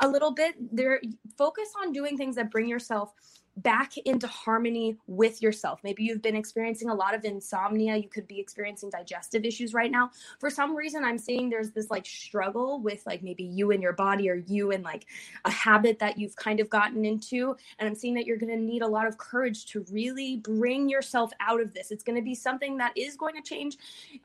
a 0.00 0.08
little 0.08 0.30
bit. 0.30 0.54
There, 0.74 1.02
focus 1.36 1.68
on 1.82 1.92
doing 1.92 2.16
things 2.16 2.36
that 2.36 2.50
bring 2.50 2.66
yourself 2.66 3.12
back 3.58 3.96
into 3.98 4.26
harmony 4.26 4.96
with 5.06 5.40
yourself. 5.40 5.80
Maybe 5.84 6.02
you've 6.02 6.22
been 6.22 6.34
experiencing 6.34 6.88
a 6.88 6.94
lot 6.94 7.14
of 7.14 7.24
insomnia. 7.24 7.96
You 7.96 8.08
could 8.08 8.26
be 8.26 8.40
experiencing 8.40 8.90
digestive 8.90 9.44
issues 9.44 9.74
right 9.74 9.90
now. 9.90 10.10
For 10.40 10.50
some 10.50 10.74
reason, 10.74 11.04
I'm 11.04 11.18
seeing 11.18 11.48
there's 11.48 11.70
this 11.70 11.90
like 11.90 12.04
struggle 12.04 12.80
with 12.80 13.02
like 13.06 13.22
maybe 13.22 13.44
you 13.44 13.70
and 13.70 13.82
your 13.82 13.92
body 13.92 14.28
or 14.28 14.42
you 14.46 14.72
and 14.72 14.82
like 14.82 15.06
a 15.44 15.50
habit 15.50 15.98
that 16.00 16.18
you've 16.18 16.34
kind 16.36 16.58
of 16.58 16.68
gotten 16.68 17.04
into. 17.04 17.56
And 17.78 17.88
I'm 17.88 17.94
seeing 17.94 18.14
that 18.14 18.26
you're 18.26 18.38
going 18.38 18.56
to 18.56 18.60
need 18.60 18.82
a 18.82 18.88
lot 18.88 19.06
of 19.06 19.18
courage 19.18 19.66
to 19.66 19.84
really 19.90 20.36
bring 20.38 20.88
yourself 20.88 21.30
out 21.40 21.60
of 21.60 21.72
this. 21.74 21.90
It's 21.90 22.02
going 22.02 22.16
to 22.16 22.24
be 22.24 22.34
something 22.34 22.76
that 22.78 22.92
is 22.96 23.16
going 23.16 23.34
to 23.34 23.42
change 23.42 23.76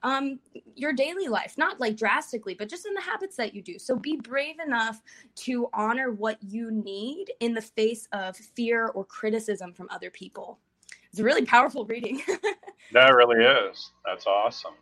um, 0.01 0.39
your 0.75 0.93
daily 0.93 1.27
life, 1.27 1.55
not 1.57 1.79
like 1.79 1.95
drastically, 1.95 2.55
but 2.55 2.67
just 2.67 2.88
in 2.88 2.93
the 2.93 3.01
habits 3.01 3.36
that 3.36 3.53
you 3.53 3.62
do. 3.62 3.77
So 3.77 3.95
be 3.95 4.15
brave 4.15 4.59
enough 4.65 5.01
to 5.36 5.69
honor 5.74 6.12
what 6.12 6.38
you 6.41 6.71
need 6.71 7.31
in 7.39 7.53
the 7.53 7.62
face 7.62 8.07
of 8.12 8.36
fear 8.36 8.88
or 8.88 9.05
criticism 9.20 9.74
from 9.74 9.88
other 9.92 10.10
people. 10.10 10.60
It's 11.12 11.20
a 11.20 11.24
really 11.24 11.46
powerful 11.46 11.86
reading. 11.86 12.22
that 12.94 13.10
really 13.10 13.44
is. 13.44 13.92
That's 14.06 14.26
awesome. 14.26 14.76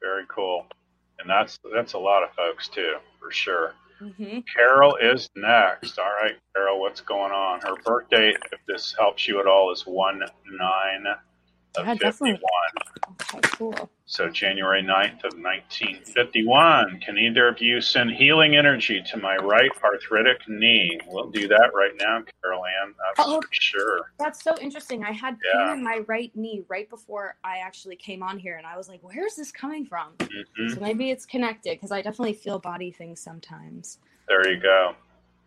Very 0.00 0.24
cool. 0.28 0.66
And 1.18 1.28
that's 1.28 1.58
that's 1.74 1.92
a 1.92 1.98
lot 1.98 2.22
of 2.22 2.30
folks 2.32 2.68
too, 2.68 2.94
for 3.20 3.30
sure. 3.30 3.74
Mm-hmm. 4.00 4.38
Carol 4.56 4.96
is 4.96 5.28
next. 5.36 5.98
All 5.98 6.12
right, 6.22 6.34
Carol, 6.54 6.80
what's 6.80 7.02
going 7.02 7.30
on? 7.30 7.60
Her 7.60 7.76
birthday, 7.84 8.34
if 8.52 8.60
this 8.66 8.94
helps 8.98 9.28
you 9.28 9.38
at 9.38 9.46
all, 9.46 9.70
is 9.70 9.82
one 9.82 10.20
nine 10.50 11.04
of 11.76 11.86
yeah, 11.86 11.94
51. 11.94 12.00
Definitely. 12.00 12.40
Okay, 13.34 13.48
cool. 13.56 13.90
So 14.06 14.28
January 14.28 14.82
9th 14.82 15.24
of 15.24 15.38
1951. 15.38 17.00
Can 17.00 17.18
either 17.18 17.48
of 17.48 17.60
you 17.60 17.80
send 17.80 18.10
healing 18.10 18.56
energy 18.56 19.02
to 19.10 19.16
my 19.16 19.36
right 19.36 19.70
arthritic 19.82 20.38
knee? 20.46 21.00
We'll 21.06 21.30
do 21.30 21.48
that 21.48 21.70
right 21.74 21.92
now, 21.98 22.22
Carol 22.42 22.64
Ann. 22.64 22.94
That's 22.98 23.28
oh, 23.28 23.40
for 23.40 23.48
sure. 23.50 24.00
That's 24.18 24.42
so 24.42 24.56
interesting. 24.60 25.04
I 25.04 25.12
had 25.12 25.36
pain 25.52 25.78
in 25.78 25.82
my 25.82 26.02
right 26.06 26.30
knee 26.36 26.64
right 26.68 26.88
before 26.90 27.36
I 27.42 27.58
actually 27.58 27.96
came 27.96 28.22
on 28.22 28.38
here, 28.38 28.56
and 28.56 28.66
I 28.66 28.76
was 28.76 28.88
like, 28.88 29.02
where 29.02 29.26
is 29.26 29.36
this 29.36 29.50
coming 29.50 29.86
from? 29.86 30.12
Mm-hmm. 30.18 30.74
So 30.74 30.80
maybe 30.80 31.10
it's 31.10 31.24
connected 31.24 31.76
because 31.76 31.90
I 31.90 32.02
definitely 32.02 32.34
feel 32.34 32.58
body 32.58 32.90
things 32.90 33.20
sometimes. 33.20 33.98
There 34.28 34.48
you 34.48 34.60
go. 34.60 34.94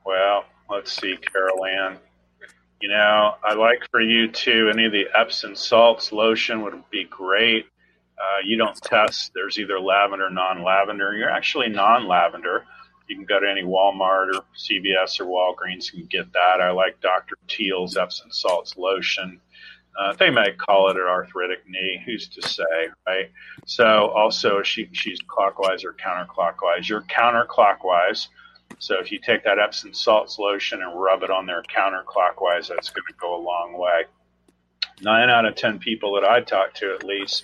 Well, 0.06 0.46
let's 0.70 1.00
see, 1.00 1.18
Carol 1.18 1.66
Ann. 1.66 1.98
You 2.82 2.90
know, 2.90 3.36
I 3.44 3.54
like 3.54 3.80
for 3.90 4.02
you 4.02 4.28
to 4.28 4.70
any 4.70 4.86
of 4.86 4.92
the 4.92 5.08
Epsom 5.16 5.56
salts 5.56 6.12
lotion 6.12 6.62
would 6.62 6.82
be 6.92 7.06
great. 7.06 7.66
Uh, 8.18 8.42
you 8.44 8.58
don't 8.58 8.76
test. 8.82 9.32
There's 9.36 9.60
either 9.60 9.80
lavender, 9.80 10.30
non-lavender. 10.30 11.16
You're 11.16 11.30
actually 11.30 11.70
non-lavender. 11.70 12.66
You 13.08 13.16
can 13.16 13.26
go 13.26 13.40
to 13.40 13.50
any 13.50 13.62
Walmart 13.64 14.36
or 14.36 14.44
CVS 14.56 15.20
or 15.20 15.26
Walgreens 15.26 15.94
and 15.94 16.10
get 16.10 16.32
that. 16.34 16.60
I 16.60 16.72
like 16.72 17.00
Dr. 17.00 17.38
Teal's 17.48 17.96
Epsom 17.96 18.32
salts 18.32 18.76
lotion. 18.76 19.40
Uh, 19.98 20.14
they 20.14 20.30
may 20.30 20.52
call 20.52 20.90
it 20.90 20.98
an 20.98 21.04
arthritic 21.08 21.68
knee. 21.68 22.02
Who's 22.06 22.28
to 22.30 22.48
say, 22.48 22.90
right? 23.08 23.32
So 23.66 24.10
also, 24.10 24.62
she 24.62 24.90
she's 24.92 25.20
clockwise 25.28 25.84
or 25.84 25.94
counterclockwise. 25.94 26.88
You're 26.88 27.02
counterclockwise. 27.04 28.28
So 28.80 29.00
if 29.00 29.12
you 29.12 29.20
take 29.20 29.44
that 29.44 29.58
Epsom 29.58 29.94
salts 29.94 30.38
lotion 30.38 30.84
and 30.84 31.00
rub 31.00 31.24
it 31.24 31.32
on 31.32 31.46
there 31.46 31.64
counterclockwise, 31.64 32.68
that's 32.68 32.90
going 32.90 33.08
to 33.08 33.14
go 33.20 33.36
a 33.36 33.42
long 33.42 33.78
way. 33.78 34.04
Nine 35.02 35.30
out 35.30 35.46
of 35.46 35.56
10 35.56 35.80
people 35.80 36.14
that 36.16 36.28
I 36.28 36.42
talk 36.42 36.74
to, 36.76 36.94
at 36.94 37.04
least, 37.04 37.44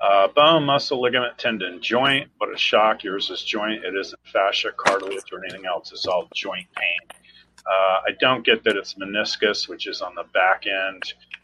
uh, 0.00 0.28
bone, 0.28 0.64
muscle, 0.64 1.00
ligament, 1.00 1.38
tendon, 1.38 1.80
joint. 1.82 2.28
What 2.38 2.52
a 2.54 2.58
shock. 2.58 3.04
Yours 3.04 3.30
is 3.30 3.42
joint. 3.42 3.84
It 3.84 3.94
isn't 3.96 4.20
fascia, 4.32 4.72
cartilage, 4.76 5.32
or 5.32 5.44
anything 5.44 5.66
else. 5.66 5.92
It's 5.92 6.06
all 6.06 6.28
joint 6.34 6.66
pain. 6.74 7.18
Uh, 7.66 8.00
I 8.06 8.10
don't 8.20 8.44
get 8.44 8.64
that 8.64 8.76
it's 8.76 8.94
meniscus, 8.94 9.68
which 9.68 9.86
is 9.86 10.00
on 10.00 10.14
the 10.14 10.24
back 10.32 10.64
end. 10.66 11.02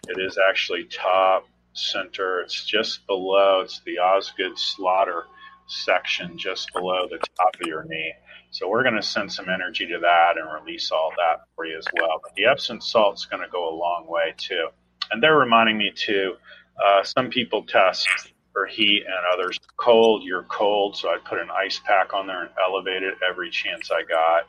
It 0.09 0.21
is 0.21 0.39
actually 0.39 0.85
top, 0.85 1.47
center. 1.75 2.41
It's 2.41 2.65
just 2.65 3.07
below. 3.07 3.61
It's 3.61 3.81
the 3.85 3.99
Osgood-Schlatter 3.99 5.23
section 5.67 6.39
just 6.39 6.73
below 6.73 7.09
the 7.09 7.19
top 7.37 7.55
of 7.61 7.67
your 7.67 7.85
knee. 7.85 8.13
So 8.51 8.69
we're 8.69 8.83
going 8.83 8.95
to 8.95 9.03
send 9.03 9.33
some 9.33 9.49
energy 9.49 9.87
to 9.87 9.99
that 9.99 10.37
and 10.39 10.47
release 10.53 10.93
all 10.93 11.11
that 11.17 11.45
for 11.57 11.67
you 11.67 11.77
as 11.77 11.87
well. 11.95 12.21
But 12.23 12.35
the 12.37 12.47
Epsom 12.47 12.81
salt 12.81 13.17
is 13.17 13.27
going 13.27 13.43
to 13.43 13.49
go 13.49 13.69
a 13.69 13.75
long 13.75 14.07
way 14.07 14.35
too. 14.37 14.69
And 15.11 15.23
they're 15.23 15.37
reminding 15.37 15.77
me 15.77 15.93
too. 15.95 16.35
Uh, 16.83 17.03
some 17.03 17.31
people 17.31 17.65
test 17.65 18.09
for 18.55 18.65
heat 18.67 19.03
and 19.05 19.15
others 19.35 19.59
cold. 19.77 20.23
You're 20.23 20.45
cold, 20.45 20.97
so 20.97 21.09
I 21.09 21.19
put 21.29 21.39
an 21.39 21.49
ice 21.51 21.79
pack 21.85 22.15
on 22.15 22.27
there 22.27 22.43
and 22.43 22.51
elevate 22.67 23.03
it 23.03 23.15
every 23.29 23.51
chance 23.51 23.91
I 23.91 24.03
got. 24.09 24.45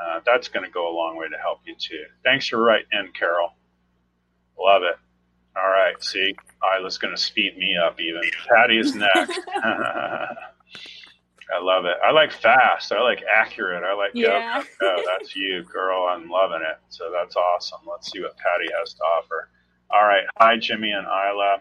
Uh, 0.00 0.20
that's 0.24 0.48
going 0.48 0.64
to 0.64 0.70
go 0.70 0.88
a 0.88 0.94
long 0.94 1.18
way 1.18 1.28
to 1.28 1.36
help 1.36 1.60
you 1.66 1.74
too. 1.74 2.04
Thanks 2.24 2.48
for 2.48 2.62
writing 2.62 2.86
in, 2.92 3.12
Carol. 3.12 3.50
Love 4.58 4.82
it. 4.84 4.96
All 5.56 5.68
right, 5.68 6.00
see, 6.02 6.36
Ayla's 6.62 6.98
going 6.98 7.14
to 7.14 7.20
speed 7.20 7.58
me 7.58 7.76
up 7.76 8.00
even. 8.00 8.22
Patty 8.48 8.78
is 8.78 8.94
next. 8.94 9.40
I 11.50 11.60
love 11.60 11.86
it. 11.86 11.96
I 12.04 12.12
like 12.12 12.30
fast. 12.30 12.92
I 12.92 13.00
like 13.02 13.24
accurate. 13.24 13.82
I 13.82 13.94
like 13.94 14.10
yeah. 14.14 14.62
go, 14.80 14.96
go. 14.96 15.02
That's 15.06 15.34
you, 15.34 15.64
girl. 15.64 16.06
I'm 16.08 16.28
loving 16.28 16.60
it. 16.60 16.78
So 16.90 17.10
that's 17.12 17.36
awesome. 17.36 17.80
Let's 17.90 18.12
see 18.12 18.20
what 18.20 18.36
Patty 18.36 18.70
has 18.78 18.94
to 18.94 19.02
offer. 19.02 19.48
All 19.90 20.04
right. 20.04 20.24
Hi, 20.36 20.58
Jimmy 20.58 20.90
and 20.92 21.06
Ayla. 21.06 21.60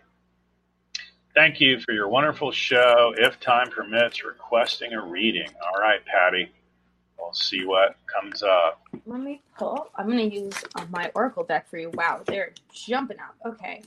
Thank 1.38 1.62
you 1.62 1.80
for 1.80 1.92
your 1.92 2.08
wonderful 2.08 2.52
show. 2.52 3.14
If 3.16 3.40
time 3.40 3.70
permits, 3.70 4.26
requesting 4.26 4.94
a 4.94 5.06
reading. 5.06 5.48
All 5.64 5.80
right, 5.80 6.04
Patty. 6.04 6.52
We'll 7.20 7.32
see 7.32 7.64
what 7.64 7.96
comes 8.08 8.42
up. 8.42 8.82
Let 9.06 9.22
me 9.22 9.44
pull. 9.56 9.92
I'm 9.94 10.08
going 10.08 10.32
to 10.32 10.36
use 10.36 10.56
uh, 10.74 10.86
my 10.90 11.12
Oracle 11.14 11.44
deck 11.44 11.70
for 11.70 11.78
you. 11.78 11.92
Wow, 11.94 12.24
they're 12.26 12.54
jumping 12.74 13.18
out. 13.20 13.36
Okay. 13.54 13.84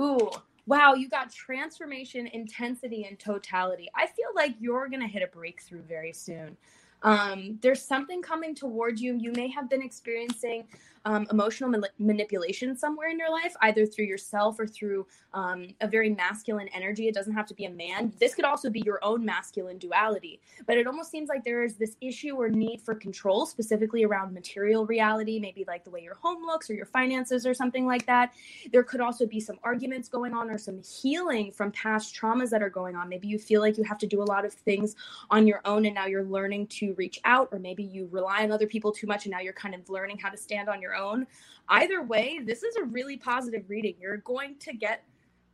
Ooh, 0.00 0.30
wow, 0.68 0.94
you 0.94 1.08
got 1.08 1.32
transformation, 1.32 2.28
intensity, 2.28 3.04
and 3.04 3.18
totality. 3.18 3.88
I 3.96 4.06
feel 4.06 4.28
like 4.36 4.54
you're 4.60 4.86
going 4.86 5.02
to 5.02 5.08
hit 5.08 5.24
a 5.24 5.36
breakthrough 5.36 5.82
very 5.82 6.12
soon. 6.12 6.56
Um, 7.02 7.58
there's 7.62 7.82
something 7.82 8.22
coming 8.22 8.54
towards 8.54 9.02
you. 9.02 9.16
You 9.16 9.32
may 9.32 9.48
have 9.48 9.68
been 9.68 9.82
experiencing 9.82 10.68
um, 11.06 11.26
emotional 11.30 11.70
ma- 11.70 11.86
manipulation 11.98 12.76
somewhere 12.76 13.08
in 13.08 13.18
your 13.18 13.30
life, 13.30 13.54
either 13.62 13.86
through 13.86 14.06
yourself 14.06 14.58
or 14.58 14.66
through 14.66 15.06
um, 15.32 15.68
a 15.80 15.86
very 15.86 16.10
masculine 16.10 16.68
energy. 16.74 17.06
It 17.06 17.14
doesn't 17.14 17.32
have 17.32 17.46
to 17.46 17.54
be 17.54 17.64
a 17.66 17.70
man. 17.70 18.12
This 18.18 18.34
could 18.34 18.44
also 18.44 18.68
be 18.68 18.82
your 18.84 18.98
own 19.04 19.24
masculine 19.24 19.78
duality. 19.78 20.40
But 20.66 20.78
it 20.78 20.86
almost 20.86 21.12
seems 21.12 21.28
like 21.28 21.44
there 21.44 21.62
is 21.62 21.76
this 21.76 21.96
issue 22.00 22.34
or 22.34 22.48
need 22.48 22.82
for 22.82 22.94
control, 22.94 23.46
specifically 23.46 24.04
around 24.04 24.34
material 24.34 24.84
reality, 24.84 25.38
maybe 25.38 25.64
like 25.68 25.84
the 25.84 25.90
way 25.90 26.02
your 26.02 26.16
home 26.16 26.44
looks 26.44 26.68
or 26.68 26.74
your 26.74 26.86
finances 26.86 27.46
or 27.46 27.54
something 27.54 27.86
like 27.86 28.04
that. 28.06 28.32
There 28.72 28.82
could 28.82 29.00
also 29.00 29.26
be 29.26 29.38
some 29.38 29.58
arguments 29.62 30.08
going 30.08 30.34
on 30.34 30.50
or 30.50 30.58
some 30.58 30.80
healing 30.82 31.52
from 31.52 31.70
past 31.70 32.16
traumas 32.16 32.50
that 32.50 32.62
are 32.62 32.70
going 32.70 32.96
on. 32.96 33.08
Maybe 33.08 33.28
you 33.28 33.38
feel 33.38 33.60
like 33.60 33.78
you 33.78 33.84
have 33.84 33.98
to 33.98 34.08
do 34.08 34.22
a 34.22 34.24
lot 34.24 34.44
of 34.44 34.52
things 34.52 34.96
on 35.30 35.46
your 35.46 35.60
own 35.64 35.86
and 35.86 35.94
now 35.94 36.06
you're 36.06 36.24
learning 36.24 36.66
to 36.66 36.94
reach 36.94 37.20
out, 37.24 37.48
or 37.52 37.60
maybe 37.60 37.84
you 37.84 38.08
rely 38.10 38.42
on 38.42 38.50
other 38.50 38.66
people 38.66 38.90
too 38.90 39.06
much 39.06 39.26
and 39.26 39.30
now 39.30 39.40
you're 39.40 39.52
kind 39.52 39.74
of 39.74 39.88
learning 39.88 40.18
how 40.18 40.30
to 40.30 40.36
stand 40.36 40.68
on 40.68 40.82
your 40.82 40.95
own. 40.96 41.26
Either 41.68 42.02
way, 42.02 42.40
this 42.44 42.62
is 42.62 42.76
a 42.76 42.84
really 42.84 43.16
positive 43.16 43.64
reading. 43.68 43.94
You're 44.00 44.18
going 44.18 44.56
to 44.60 44.72
get, 44.72 45.02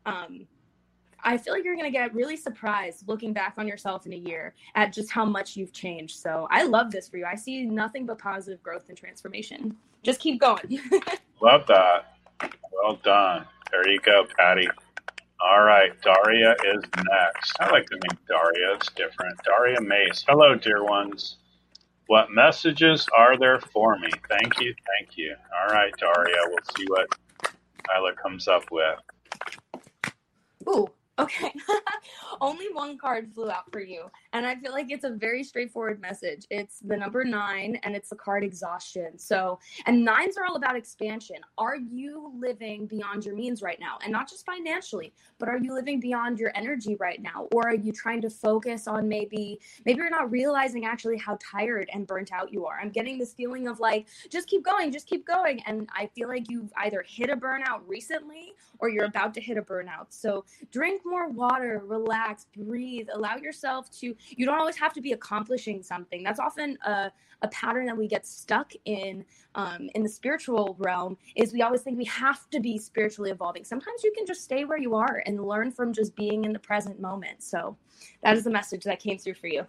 um, 0.04 0.46
I 1.24 1.38
feel 1.38 1.54
like 1.54 1.64
you're 1.64 1.76
going 1.76 1.90
to 1.90 1.96
get 1.96 2.14
really 2.14 2.36
surprised 2.36 3.08
looking 3.08 3.32
back 3.32 3.54
on 3.56 3.66
yourself 3.66 4.06
in 4.06 4.12
a 4.12 4.16
year 4.16 4.54
at 4.74 4.92
just 4.92 5.10
how 5.10 5.24
much 5.24 5.56
you've 5.56 5.72
changed. 5.72 6.18
So 6.18 6.48
I 6.50 6.64
love 6.64 6.90
this 6.90 7.08
for 7.08 7.16
you. 7.16 7.24
I 7.24 7.36
see 7.36 7.64
nothing 7.64 8.06
but 8.06 8.18
positive 8.18 8.62
growth 8.62 8.88
and 8.88 8.98
transformation. 8.98 9.76
Just 10.02 10.20
keep 10.20 10.40
going. 10.40 10.80
love 11.40 11.66
that. 11.68 12.16
Well 12.72 12.98
done. 13.02 13.46
There 13.70 13.88
you 13.88 14.00
go, 14.00 14.26
Patty. 14.38 14.68
All 15.40 15.62
right, 15.62 15.90
Daria 16.02 16.54
is 16.72 16.82
next. 16.96 17.56
I 17.58 17.70
like 17.70 17.88
the 17.88 17.96
name 17.96 18.18
Daria. 18.28 18.74
It's 18.74 18.90
different. 18.92 19.40
Daria 19.44 19.80
Mace. 19.80 20.24
Hello, 20.28 20.54
dear 20.54 20.84
ones. 20.84 21.38
What 22.08 22.30
messages 22.32 23.08
are 23.16 23.38
there 23.38 23.60
for 23.60 23.98
me? 23.98 24.10
Thank 24.28 24.60
you, 24.60 24.74
thank 24.98 25.16
you. 25.16 25.34
All 25.60 25.72
right, 25.72 25.92
Daria, 25.98 26.36
we'll 26.46 26.58
see 26.76 26.84
what 26.88 27.06
Tyler 27.86 28.14
comes 28.14 28.48
up 28.48 28.64
with. 28.70 28.98
Ooh, 30.68 30.88
Okay. 31.18 31.52
Only 32.40 32.66
one 32.72 32.98
card 32.98 33.32
flew 33.34 33.50
out 33.50 33.70
for 33.70 33.80
you. 33.80 34.10
And 34.32 34.46
I 34.46 34.56
feel 34.56 34.72
like 34.72 34.90
it's 34.90 35.04
a 35.04 35.10
very 35.10 35.44
straightforward 35.44 36.00
message. 36.00 36.46
It's 36.50 36.78
the 36.80 36.96
number 36.96 37.22
nine 37.24 37.78
and 37.82 37.94
it's 37.94 38.08
the 38.08 38.16
card 38.16 38.44
exhaustion. 38.44 39.18
So, 39.18 39.58
and 39.86 40.04
nines 40.04 40.36
are 40.38 40.44
all 40.44 40.56
about 40.56 40.76
expansion. 40.76 41.36
Are 41.58 41.76
you 41.76 42.32
living 42.38 42.86
beyond 42.86 43.26
your 43.26 43.34
means 43.34 43.60
right 43.60 43.78
now? 43.78 43.98
And 44.02 44.10
not 44.10 44.28
just 44.28 44.46
financially, 44.46 45.12
but 45.38 45.48
are 45.48 45.58
you 45.58 45.74
living 45.74 46.00
beyond 46.00 46.38
your 46.38 46.50
energy 46.54 46.96
right 46.96 47.20
now? 47.20 47.46
Or 47.52 47.68
are 47.68 47.74
you 47.74 47.92
trying 47.92 48.22
to 48.22 48.30
focus 48.30 48.88
on 48.88 49.06
maybe, 49.06 49.60
maybe 49.84 49.98
you're 49.98 50.10
not 50.10 50.30
realizing 50.30 50.86
actually 50.86 51.18
how 51.18 51.38
tired 51.40 51.90
and 51.92 52.06
burnt 52.06 52.32
out 52.32 52.52
you 52.52 52.64
are? 52.66 52.78
I'm 52.80 52.90
getting 52.90 53.18
this 53.18 53.34
feeling 53.34 53.68
of 53.68 53.80
like, 53.80 54.06
just 54.30 54.48
keep 54.48 54.64
going, 54.64 54.92
just 54.92 55.06
keep 55.06 55.26
going. 55.26 55.62
And 55.66 55.88
I 55.94 56.08
feel 56.14 56.28
like 56.28 56.48
you've 56.48 56.72
either 56.76 57.04
hit 57.06 57.28
a 57.28 57.36
burnout 57.36 57.80
recently 57.86 58.54
or 58.78 58.88
you're 58.88 59.04
about 59.04 59.34
to 59.34 59.40
hit 59.40 59.58
a 59.58 59.62
burnout. 59.62 60.06
So 60.08 60.44
drink 60.70 61.02
more 61.04 61.28
water, 61.28 61.82
relax, 61.84 62.46
breathe, 62.56 63.08
allow 63.12 63.36
yourself 63.36 63.90
to, 64.00 64.16
you 64.30 64.46
don't 64.46 64.58
always 64.58 64.76
have 64.76 64.92
to 64.94 65.00
be 65.00 65.12
accomplishing 65.12 65.82
something. 65.82 66.22
That's 66.22 66.40
often 66.40 66.78
a, 66.84 67.12
a 67.42 67.48
pattern 67.48 67.86
that 67.86 67.96
we 67.96 68.08
get 68.08 68.26
stuck 68.26 68.72
in 68.84 69.24
um, 69.54 69.88
in 69.94 70.02
the 70.02 70.08
spiritual 70.08 70.76
realm 70.78 71.16
is 71.36 71.52
we 71.52 71.62
always 71.62 71.82
think 71.82 71.98
we 71.98 72.04
have 72.06 72.48
to 72.50 72.60
be 72.60 72.78
spiritually 72.78 73.30
evolving. 73.30 73.64
Sometimes 73.64 74.02
you 74.02 74.12
can 74.16 74.26
just 74.26 74.42
stay 74.42 74.64
where 74.64 74.78
you 74.78 74.94
are 74.94 75.22
and 75.26 75.44
learn 75.44 75.70
from 75.70 75.92
just 75.92 76.14
being 76.16 76.44
in 76.44 76.52
the 76.52 76.58
present 76.58 77.00
moment. 77.00 77.42
So 77.42 77.76
that 78.22 78.36
is 78.36 78.44
the 78.44 78.50
message 78.50 78.84
that 78.84 79.00
came 79.00 79.18
through 79.18 79.34
for 79.34 79.48
you. 79.48 79.66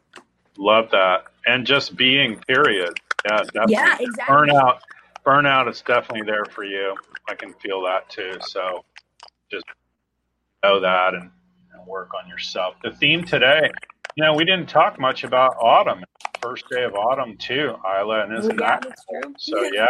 Love 0.57 0.89
that. 0.91 1.25
And 1.45 1.65
just 1.65 1.95
being, 1.95 2.39
period. 2.47 2.93
Yeah, 3.25 3.37
definitely. 3.37 3.73
Yeah, 3.73 3.97
exactly. 3.99 4.35
Burnout, 4.35 4.79
burnout 5.25 5.69
is 5.69 5.81
definitely 5.81 6.23
there 6.25 6.45
for 6.45 6.63
you. 6.63 6.95
I 7.29 7.35
can 7.35 7.53
feel 7.55 7.81
that 7.83 8.09
too. 8.09 8.37
So 8.41 8.85
just 9.51 9.65
know 10.63 10.79
that 10.79 11.13
and, 11.13 11.31
and 11.73 11.87
work 11.87 12.11
on 12.13 12.29
yourself. 12.29 12.75
The 12.83 12.91
theme 12.91 13.23
today, 13.23 13.71
you 14.15 14.23
know, 14.23 14.33
we 14.33 14.45
didn't 14.45 14.67
talk 14.67 14.99
much 14.99 15.23
about 15.23 15.55
autumn. 15.61 16.03
First 16.41 16.65
day 16.69 16.83
of 16.83 16.93
autumn 16.93 17.37
too, 17.37 17.73
Ayla, 17.85 18.25
and 18.25 18.37
isn't 18.37 18.61
oh, 18.61 18.65
yeah, 18.65 18.79
that 18.81 18.95
true. 19.09 19.33
so? 19.37 19.63
Yeah. 19.71 19.87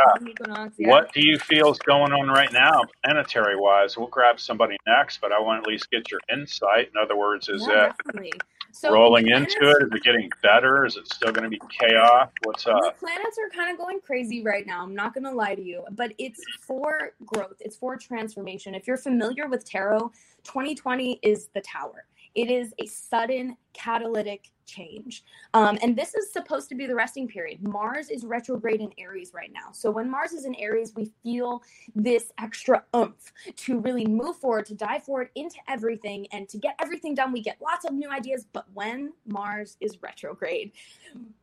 yeah. 0.78 0.88
What 0.88 1.12
do 1.12 1.28
you 1.28 1.40
feel 1.40 1.72
is 1.72 1.80
going 1.80 2.12
on 2.14 2.28
right 2.28 2.54
now, 2.54 2.80
planetary 3.04 3.56
wise? 3.58 3.98
We'll 3.98 4.08
grab 4.08 4.40
somebody 4.40 4.78
next, 4.86 5.20
but 5.20 5.32
I 5.32 5.40
want 5.40 5.64
to 5.64 5.68
at 5.68 5.72
least 5.74 5.90
get 5.90 6.12
your 6.12 6.20
insight. 6.32 6.90
In 6.94 7.02
other 7.02 7.18
words, 7.18 7.50
is 7.50 7.66
Yeah, 7.68 7.88
it 7.88 7.94
definitely. 8.06 8.34
So 8.72 8.92
rolling 8.92 9.26
the 9.26 9.34
into 9.34 9.70
it? 9.70 9.84
Is 9.84 9.90
it 9.94 10.04
getting 10.04 10.30
better? 10.42 10.86
Is 10.86 10.96
it 10.96 11.08
still 11.12 11.32
going 11.32 11.44
to 11.44 11.50
be 11.50 11.60
chaos? 11.70 12.30
What's 12.44 12.64
The 12.66 12.72
up? 12.74 13.00
planets 13.00 13.38
are 13.44 13.50
kind 13.50 13.72
of 13.72 13.78
going 13.78 14.00
crazy 14.02 14.44
right 14.44 14.66
now. 14.66 14.82
I'm 14.84 14.96
not 14.96 15.14
going 15.14 15.26
to 15.26 15.32
lie 15.32 15.54
to 15.56 15.62
you, 15.64 15.84
but 15.92 16.14
it's 16.18 16.42
for 16.62 17.14
growth. 17.26 17.58
It's 17.60 17.76
for 17.76 17.98
transformation. 17.98 18.74
If 18.74 18.88
you're 18.88 18.98
familiar 18.98 19.48
with 19.48 19.64
tarot, 19.64 20.12
2020 20.44 21.20
is 21.22 21.50
the 21.54 21.62
tower. 21.62 22.06
It 22.36 22.50
is 22.50 22.74
a 22.80 22.88
sudden 22.88 23.58
catalytic 23.74 24.50
change. 24.66 25.24
Um, 25.54 25.78
and 25.82 25.96
this 25.96 26.14
is 26.14 26.32
supposed 26.32 26.70
to 26.70 26.76
be 26.76 26.86
the 26.86 26.96
resting 26.96 27.28
period. 27.28 27.62
Mars 27.64 28.10
is 28.10 28.26
retrograde 28.26 28.82
in 28.82 28.92
Aries 28.98 29.32
right 29.34 29.52
now. 29.54 29.72
So 29.72 29.92
when 29.92 30.10
Mars 30.10 30.32
is 30.32 30.46
in 30.46 30.56
Aries, 30.56 30.94
we 30.96 31.12
feel 31.24 31.64
this 31.96 32.32
extra 32.40 32.84
oomph 32.96 33.32
to 33.58 33.80
really 33.80 34.06
move 34.06 34.38
forward, 34.38 34.66
to 34.68 34.76
dive 34.76 35.04
forward 35.04 35.30
into 35.36 35.58
everything, 35.68 36.28
and 36.32 36.48
to 36.50 36.58
get 36.58 36.76
everything 36.82 37.16
done. 37.16 37.32
We 37.32 37.42
get 37.42 37.58
lots 37.62 37.86
of 37.86 37.94
new 37.94 38.10
ideas. 38.10 38.46
But 38.52 38.66
when 38.74 39.14
Mars 39.26 39.78
is 39.80 40.02
retrograde, 40.02 40.72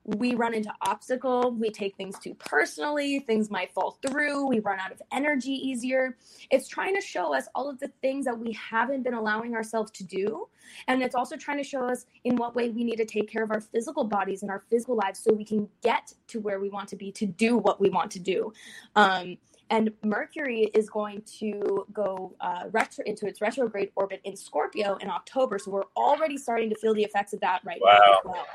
we 0.05 0.35
run 0.35 0.55
into 0.55 0.73
obstacle 0.83 1.53
we 1.53 1.71
take 1.71 1.97
things 1.97 2.19
too 2.19 2.35
personally 2.35 3.21
things 3.21 3.51
might 3.51 3.71
fall 3.73 3.99
through 4.03 4.47
we 4.47 4.59
run 4.61 4.79
out 4.81 4.91
of 4.91 5.01
energy 5.13 5.53
easier 5.53 6.17
it's 6.51 6.67
trying 6.67 6.95
to 6.95 7.01
show 7.01 7.35
us 7.35 7.47
all 7.55 7.69
of 7.69 7.79
the 7.81 7.89
things 8.01 8.25
that 8.25 8.37
we 8.37 8.53
haven't 8.53 9.03
been 9.03 9.15
allowing 9.15 9.55
ourselves 9.55 9.91
to 9.91 10.03
do 10.05 10.49
and 10.89 11.03
it's 11.03 11.15
also 11.15 11.37
trying 11.37 11.59
to 11.59 11.65
show 11.65 11.85
us 11.85 12.07
in 12.25 12.37
what 12.37 12.55
way 12.55 12.71
we 12.71 12.83
need 12.83 12.97
to 12.97 13.05
take 13.11 13.31
care 13.31 13.43
of 13.43 13.51
our 13.51 13.61
physical 13.61 14.05
bodies 14.05 14.43
and 14.43 14.51
our 14.51 14.61
physical 14.71 14.97
lives 14.97 15.19
so 15.19 15.33
we 15.33 15.45
can 15.45 15.69
get 15.83 16.15
to 16.27 16.41
where 16.41 16.61
we 16.61 16.71
want 16.71 16.89
to 16.89 16.97
be 16.97 17.11
to 17.13 17.27
do 17.27 17.57
what 17.57 17.81
we 17.81 17.91
want 17.91 18.11
to 18.11 18.19
do 18.19 18.53
um, 18.97 19.37
and 19.71 19.93
Mercury 20.03 20.71
is 20.75 20.91
going 20.91 21.23
to 21.39 21.87
go 21.93 22.35
uh, 22.41 22.65
retro 22.73 23.05
into 23.07 23.27
its 23.27 23.41
retrograde 23.41 23.91
orbit 23.95 24.21
in 24.25 24.37
Scorpio 24.37 24.97
in 24.97 25.09
October. 25.09 25.61
So 25.61 25.71
we're 25.71 25.85
already 25.97 26.37
starting 26.37 26.69
to 26.71 26.77
feel 26.77 26.93
the 26.93 27.05
effects 27.05 27.33
of 27.33 27.41
that 27.41 27.61
right 27.65 27.81
now. 27.83 28.19
Wow. 28.25 28.47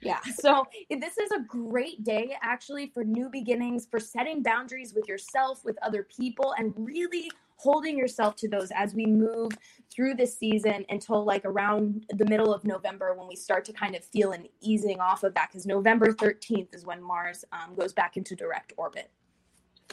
Yeah. 0.00 0.20
So 0.36 0.64
this 0.90 1.18
is 1.18 1.30
a 1.32 1.40
great 1.40 2.04
day 2.04 2.36
actually 2.40 2.86
for 2.86 3.04
new 3.04 3.28
beginnings, 3.28 3.86
for 3.90 4.00
setting 4.00 4.42
boundaries 4.42 4.94
with 4.94 5.08
yourself, 5.08 5.64
with 5.64 5.76
other 5.82 6.04
people, 6.04 6.54
and 6.56 6.72
really 6.76 7.30
holding 7.58 7.98
yourself 7.98 8.36
to 8.36 8.48
those 8.48 8.70
as 8.74 8.94
we 8.94 9.04
move 9.04 9.50
through 9.92 10.14
this 10.14 10.36
season 10.38 10.84
until 10.88 11.24
like 11.24 11.44
around 11.44 12.06
the 12.10 12.24
middle 12.26 12.54
of 12.54 12.64
November 12.64 13.14
when 13.14 13.26
we 13.28 13.34
start 13.36 13.64
to 13.64 13.72
kind 13.72 13.94
of 13.96 14.04
feel 14.04 14.30
an 14.32 14.46
easing 14.60 15.00
off 15.00 15.24
of 15.24 15.34
that. 15.34 15.48
Because 15.50 15.66
November 15.66 16.12
13th 16.12 16.74
is 16.74 16.86
when 16.86 17.02
Mars 17.02 17.44
um, 17.52 17.74
goes 17.74 17.92
back 17.92 18.16
into 18.16 18.34
direct 18.36 18.72
orbit. 18.76 19.10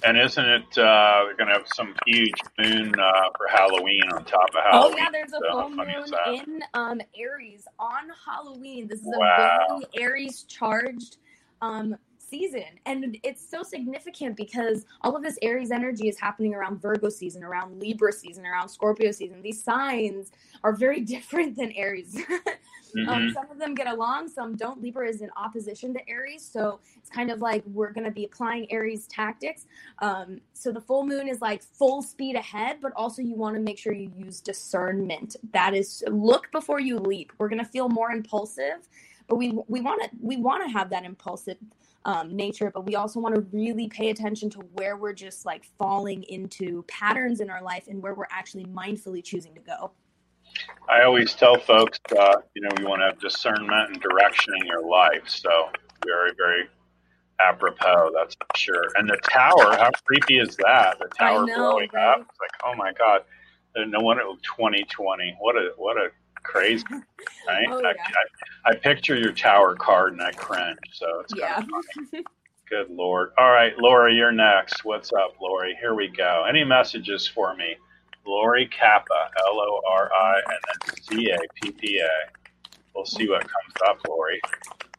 And 0.04 0.20
isn't 0.20 0.46
it 0.46 0.78
uh, 0.78 1.22
we're 1.24 1.36
to 1.48 1.54
have 1.54 1.68
some 1.74 1.96
huge 2.06 2.34
moon 2.60 2.94
uh, 3.00 3.12
for 3.38 3.48
Halloween 3.50 4.04
on 4.14 4.26
top 4.26 4.50
of 4.56 4.62
Halloween? 4.70 4.94
Oh 4.94 4.98
yeah, 4.98 5.10
there's 5.12 5.32
a 5.34 5.40
So 5.40 5.52
full 5.52 5.70
moon 5.70 6.06
in 6.34 6.64
um, 6.74 7.02
Aries 7.18 7.66
on 7.80 8.10
Halloween. 8.28 8.88
This 8.88 9.00
is 9.00 9.08
Wow. 9.08 9.58
a 9.72 9.80
very 9.98 10.04
Aries 10.06 10.44
charged 10.44 11.18
um, 11.62 11.96
season, 12.30 12.64
and 12.86 13.18
it's 13.24 13.48
so 13.50 13.64
significant 13.64 14.36
because 14.38 14.86
all 15.02 15.16
of 15.16 15.24
this 15.24 15.38
Aries 15.42 15.72
energy 15.72 16.08
is 16.10 16.20
happening 16.20 16.54
around 16.54 16.82
Virgo 16.82 17.10
season, 17.10 17.44
around 17.44 17.80
Libra 17.80 18.12
season, 18.12 18.46
around 18.46 18.70
Scorpio 18.70 19.12
season. 19.12 19.42
These 19.42 19.64
signs 19.64 20.32
are 20.64 20.74
very 20.74 21.02
different 21.16 21.56
than 21.58 21.72
Aries. 21.74 22.16
um, 23.08 23.24
Mhm. 23.24 23.34
some 23.34 23.52
of 23.52 23.60
them 23.60 23.76
get 23.76 23.88
along, 23.88 24.30
some 24.30 24.56
don't. 24.56 24.82
Libra 24.82 25.08
is 25.10 25.22
in 25.22 25.30
opposition 25.36 25.94
to 25.94 26.10
Aries, 26.10 26.44
so 26.46 26.80
it's 26.96 27.10
kind 27.10 27.30
of 27.30 27.42
like 27.42 27.64
we're 27.68 27.92
going 27.92 28.06
to 28.06 28.12
be 28.12 28.24
applying 28.26 28.72
Aries 28.72 29.06
tactics. 29.08 29.66
Um, 30.00 30.40
so 30.54 30.72
the 30.72 30.80
full 30.80 31.06
moon 31.06 31.28
is 31.28 31.42
like 31.42 31.62
full 31.62 32.02
speed 32.02 32.36
ahead, 32.38 32.78
but 32.82 32.94
also 32.96 33.22
you 33.22 33.36
want 33.36 33.56
to 33.56 33.62
make 33.62 33.78
sure 33.78 33.92
you 33.94 34.12
use 34.16 34.40
discernment. 34.42 35.36
That 35.52 35.74
is, 35.74 36.04
look 36.08 36.52
before 36.54 36.80
you 36.80 36.98
leap. 37.00 37.34
We're 37.38 37.50
going 37.50 37.64
to 37.64 37.70
feel 37.70 37.90
more 37.90 38.12
impulsive, 38.12 38.88
but 39.28 39.36
we 39.36 39.52
we 39.68 39.82
want 39.82 40.02
to 40.04 40.10
we 40.22 40.38
want 40.38 40.64
to 40.66 40.72
have 40.72 40.90
that 40.92 41.04
impulsive 41.04 41.58
um, 42.06 42.36
nature, 42.36 42.72
but 42.74 42.86
we 42.86 42.96
also 42.96 43.20
want 43.20 43.36
to 43.36 43.42
really 43.52 43.88
pay 43.88 44.12
attention 44.12 44.50
to 44.52 44.60
where 44.74 44.96
we're 44.96 45.14
just 45.14 45.46
like 45.46 45.66
falling 45.78 46.24
into 46.24 46.84
patterns 46.84 47.42
in 47.42 47.50
our 47.50 47.62
life 47.62 47.88
and 47.88 48.02
where 48.02 48.14
we're 48.14 48.28
actually 48.30 48.66
mindfully 48.66 49.24
choosing 49.24 49.54
to 49.56 49.62
go. 49.62 49.92
I 50.88 51.04
always 51.04 51.34
tell 51.34 51.58
folks, 51.60 52.00
uh, 52.18 52.38
you 52.54 52.62
know, 52.62 52.70
you 52.80 52.88
want 52.88 53.02
to 53.02 53.08
have 53.08 53.20
discernment 53.20 53.90
and 53.92 54.00
direction 54.00 54.54
in 54.62 54.68
your 54.68 54.88
life. 54.88 55.24
So 55.26 55.50
very, 56.06 56.32
very 56.38 56.70
apropos, 57.40 58.12
that's 58.16 58.36
for 58.36 58.48
sure. 58.56 58.84
And 58.96 59.10
the 59.10 59.18
tower, 59.30 59.76
how 59.76 59.90
creepy 60.06 60.38
is 60.38 60.56
that? 60.58 61.00
The 61.00 61.08
tower 61.18 61.46
know, 61.46 61.56
blowing 61.56 61.90
right? 61.94 62.14
up. 62.14 62.22
It's 62.22 62.40
like, 62.40 62.52
oh 62.64 62.76
my 62.76 62.94
god. 62.94 63.22
No 63.76 64.00
wonder 64.00 64.24
2020. 64.24 65.36
What 65.40 65.58
a 65.58 65.72
what 65.76 65.98
a 65.98 66.10
crazy, 66.48 66.86
right? 67.48 67.68
Oh, 67.70 67.80
I, 67.86 67.94
yeah. 67.96 68.08
I, 68.66 68.70
I 68.72 68.76
picture 68.76 69.16
your 69.16 69.32
tower 69.32 69.76
card 69.76 70.14
and 70.14 70.22
I 70.22 70.32
cringe. 70.32 70.78
So 70.94 71.20
it's 71.22 71.34
Yeah. 71.36 71.56
kind 71.56 71.70
of 71.74 71.86
funny. 72.12 72.24
Good 72.70 72.90
lord. 72.90 73.32
All 73.38 73.52
right, 73.52 73.78
Lori, 73.78 74.16
you're 74.16 74.32
next. 74.32 74.84
What's 74.84 75.14
up, 75.14 75.36
Lori? 75.40 75.78
Here 75.80 75.94
we 75.94 76.08
go. 76.08 76.46
Any 76.50 76.64
messages 76.64 77.28
for 77.28 77.56
me? 77.56 77.76
Lori 78.26 78.66
Cappa, 78.68 79.30
L 79.46 79.60
O 79.60 79.82
R 79.88 80.10
I, 80.12 80.36
and 80.38 80.58
then 80.90 81.04
C 81.04 81.30
A 81.30 81.38
P 81.62 81.72
P 81.74 82.00
A. 82.00 82.10
We'll 82.96 83.06
see 83.06 83.30
what 83.30 83.42
comes 83.42 83.76
up, 83.88 84.00
Lori. 84.08 84.42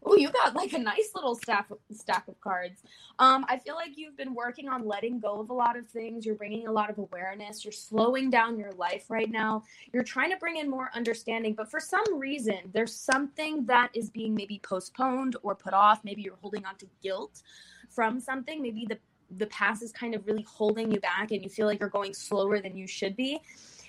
Oh, 0.08 0.14
you 0.14 0.30
got 0.30 0.54
like 0.54 0.72
a 0.72 0.78
nice 0.78 1.10
little 1.16 1.34
stack 1.34 1.68
stack 1.92 2.28
of 2.28 2.40
cards. 2.40 2.82
Um, 3.18 3.44
I 3.48 3.58
feel 3.58 3.74
like 3.74 3.96
you've 3.98 4.16
been 4.16 4.34
working 4.34 4.68
on 4.68 4.86
letting 4.86 5.18
go 5.18 5.40
of 5.40 5.50
a 5.50 5.52
lot 5.52 5.76
of 5.76 5.88
things. 5.88 6.24
You're 6.24 6.36
bringing 6.36 6.68
a 6.68 6.72
lot 6.72 6.90
of 6.90 6.98
awareness. 6.98 7.64
You're 7.64 7.72
slowing 7.72 8.30
down 8.30 8.56
your 8.56 8.70
life 8.72 9.06
right 9.10 9.28
now. 9.30 9.64
You're 9.92 10.04
trying 10.04 10.30
to 10.30 10.36
bring 10.36 10.58
in 10.58 10.70
more 10.70 10.90
understanding, 10.94 11.54
but 11.54 11.68
for 11.68 11.80
some 11.80 12.18
reason, 12.18 12.70
there's 12.72 12.94
something 12.94 13.66
that 13.66 13.90
is 13.94 14.08
being 14.08 14.32
maybe 14.32 14.60
postponed 14.62 15.34
or 15.42 15.56
put 15.56 15.74
off. 15.74 16.04
Maybe 16.04 16.22
you're 16.22 16.38
holding 16.40 16.64
on 16.64 16.76
to 16.76 16.86
guilt 17.02 17.42
from 17.90 18.20
something. 18.20 18.62
Maybe 18.62 18.86
the 18.88 18.98
the 19.38 19.46
past 19.46 19.82
is 19.82 19.90
kind 19.90 20.14
of 20.14 20.24
really 20.24 20.46
holding 20.48 20.92
you 20.92 21.00
back, 21.00 21.32
and 21.32 21.42
you 21.42 21.50
feel 21.50 21.66
like 21.66 21.80
you're 21.80 21.88
going 21.88 22.14
slower 22.14 22.60
than 22.60 22.76
you 22.76 22.86
should 22.86 23.16
be. 23.16 23.40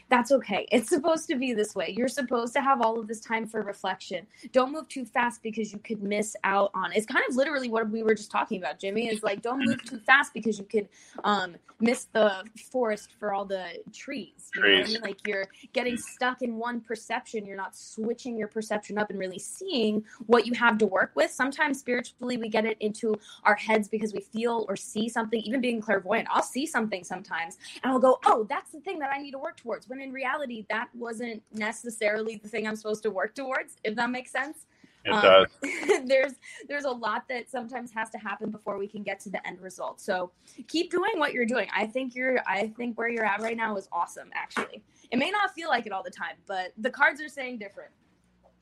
That's 0.09 0.31
okay. 0.31 0.67
It's 0.71 0.89
supposed 0.89 1.27
to 1.27 1.35
be 1.35 1.53
this 1.53 1.75
way. 1.75 1.93
You're 1.97 2.07
supposed 2.07 2.53
to 2.53 2.61
have 2.61 2.81
all 2.81 2.99
of 2.99 3.07
this 3.07 3.19
time 3.19 3.45
for 3.47 3.61
reflection. 3.61 4.25
Don't 4.53 4.71
move 4.71 4.87
too 4.87 5.05
fast 5.05 5.43
because 5.43 5.73
you 5.73 5.79
could 5.79 6.01
miss 6.01 6.35
out 6.43 6.71
on. 6.73 6.93
It's 6.93 7.05
kind 7.05 7.23
of 7.29 7.35
literally 7.35 7.69
what 7.69 7.89
we 7.89 8.03
were 8.03 8.15
just 8.15 8.31
talking 8.31 8.59
about, 8.61 8.79
Jimmy. 8.79 9.07
Is 9.09 9.23
like 9.23 9.41
don't 9.41 9.65
move 9.65 9.83
too 9.83 9.99
fast 9.99 10.33
because 10.33 10.59
you 10.59 10.65
could 10.65 10.87
um, 11.23 11.55
miss 11.81 12.05
the 12.13 12.43
forest 12.71 13.11
for 13.19 13.33
all 13.33 13.45
the 13.45 13.67
trees. 13.93 14.49
You 14.55 14.61
know 14.61 14.69
what 14.69 14.79
I 14.79 14.83
Trees. 14.83 14.93
mean? 14.93 15.01
Like 15.01 15.27
you're 15.27 15.47
getting 15.73 15.97
stuck 15.97 16.41
in 16.41 16.55
one 16.55 16.81
perception. 16.81 17.45
You're 17.45 17.57
not 17.57 17.75
switching 17.75 18.37
your 18.37 18.47
perception 18.47 18.97
up 18.97 19.09
and 19.09 19.19
really 19.19 19.39
seeing 19.39 20.03
what 20.27 20.45
you 20.47 20.53
have 20.53 20.77
to 20.79 20.85
work 20.85 21.11
with. 21.15 21.31
Sometimes 21.31 21.79
spiritually, 21.79 22.37
we 22.37 22.49
get 22.49 22.65
it 22.65 22.77
into 22.79 23.15
our 23.43 23.55
heads 23.55 23.89
because 23.89 24.13
we 24.13 24.21
feel 24.21 24.65
or 24.69 24.75
see 24.77 25.09
something. 25.09 25.41
Even 25.41 25.61
being 25.61 25.81
clairvoyant, 25.81 26.27
I'll 26.31 26.43
see 26.43 26.65
something 26.65 27.03
sometimes 27.03 27.57
and 27.83 27.91
I'll 27.91 27.99
go, 27.99 28.19
"Oh, 28.25 28.45
that's 28.49 28.71
the 28.71 28.79
thing 28.81 28.99
that 28.99 29.11
I 29.13 29.19
need 29.21 29.31
to 29.31 29.39
work 29.39 29.57
towards." 29.57 29.87
When 29.89 29.96
in 30.01 30.11
reality, 30.11 30.65
that 30.69 30.89
wasn't 30.93 31.41
necessarily 31.53 32.37
the 32.41 32.47
thing 32.49 32.67
I'm 32.67 32.75
supposed 32.75 33.03
to 33.03 33.11
work 33.11 33.35
towards. 33.35 33.75
If 33.83 33.95
that 33.95 34.09
makes 34.09 34.31
sense. 34.31 34.65
It 35.05 35.11
Um, 35.11 35.21
does. 35.21 35.47
there's 36.05 36.33
there's 36.67 36.83
a 36.83 36.89
lot 36.91 37.27
that 37.29 37.49
sometimes 37.49 37.91
has 37.93 38.09
to 38.09 38.17
happen 38.17 38.49
before 38.51 38.77
we 38.77 38.87
can 38.87 39.03
get 39.03 39.19
to 39.21 39.29
the 39.29 39.45
end 39.47 39.61
result. 39.61 40.01
So 40.01 40.31
keep 40.67 40.91
doing 40.91 41.17
what 41.17 41.31
you're 41.33 41.45
doing. 41.45 41.69
I 41.73 41.85
think 41.85 42.13
you're 42.15 42.39
I 42.45 42.67
think 42.75 42.97
where 42.97 43.07
you're 43.07 43.23
at 43.25 43.41
right 43.41 43.55
now 43.55 43.77
is 43.77 43.87
awesome. 43.91 44.29
Actually, 44.33 44.83
it 45.11 45.17
may 45.17 45.31
not 45.31 45.53
feel 45.53 45.69
like 45.69 45.85
it 45.85 45.93
all 45.93 46.03
the 46.03 46.09
time, 46.11 46.35
but 46.45 46.73
the 46.77 46.89
cards 46.89 47.21
are 47.21 47.29
saying 47.29 47.59
different. 47.59 47.91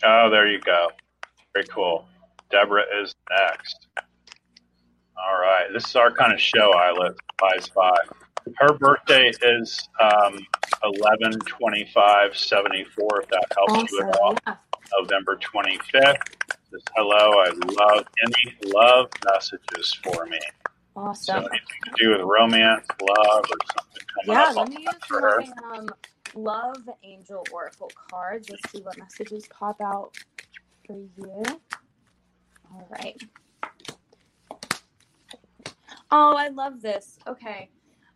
Oh, 0.04 0.30
there 0.30 0.48
you 0.48 0.60
go. 0.60 0.90
Very 1.54 1.66
cool. 1.68 2.06
Deborah 2.52 2.84
is 3.02 3.16
next. 3.32 3.88
All 5.18 5.40
right. 5.42 5.68
This 5.74 5.86
is 5.86 5.96
our 5.96 6.12
kind 6.12 6.32
of 6.34 6.40
show, 6.40 6.72
Ayla. 6.74 7.16
Five 7.40 7.66
five. 7.74 8.25
Her 8.58 8.74
birthday 8.78 9.32
is 9.42 9.90
um, 10.02 10.46
11 10.84 11.40
25 11.46 12.38
74, 12.38 13.22
if 13.24 13.30
that 13.30 13.46
helps 13.58 13.92
you 13.92 14.00
at 14.02 14.20
all. 14.22 14.36
Yeah. 14.48 14.56
November 15.02 15.38
25th. 15.38 16.18
Says, 16.72 16.84
hello. 16.96 17.16
I 17.44 17.52
love 17.56 18.06
any 18.24 18.56
love 18.74 19.10
messages 19.26 19.94
for 20.04 20.26
me. 20.28 20.40
So 21.20 21.38
Awesome. 21.38 21.40
anything 21.40 21.82
to 21.86 21.92
do 21.98 22.12
with 22.12 22.22
romance, 22.22 22.86
love, 23.02 23.46
or 23.50 23.58
something 23.78 24.04
coming 24.16 24.32
Yeah, 24.32 24.44
up 24.44 24.56
let 24.56 24.70
me 24.70 24.82
use 24.84 24.96
for 25.08 25.22
her. 25.22 25.44
my 25.44 25.78
um, 25.78 25.90
love 26.36 26.90
angel 27.04 27.46
oracle 27.52 27.92
cards. 28.10 28.50
Let's 28.50 28.72
see 28.72 28.82
what 28.82 28.98
messages 28.98 29.48
pop 29.50 29.82
out 29.82 30.14
for 30.88 30.98
you. 30.98 31.44
All 32.72 32.88
right. 32.92 33.22
Oh, 36.12 36.36
I 36.38 36.50
love 36.50 36.82
this. 36.82 37.20
Okay. 37.28 37.70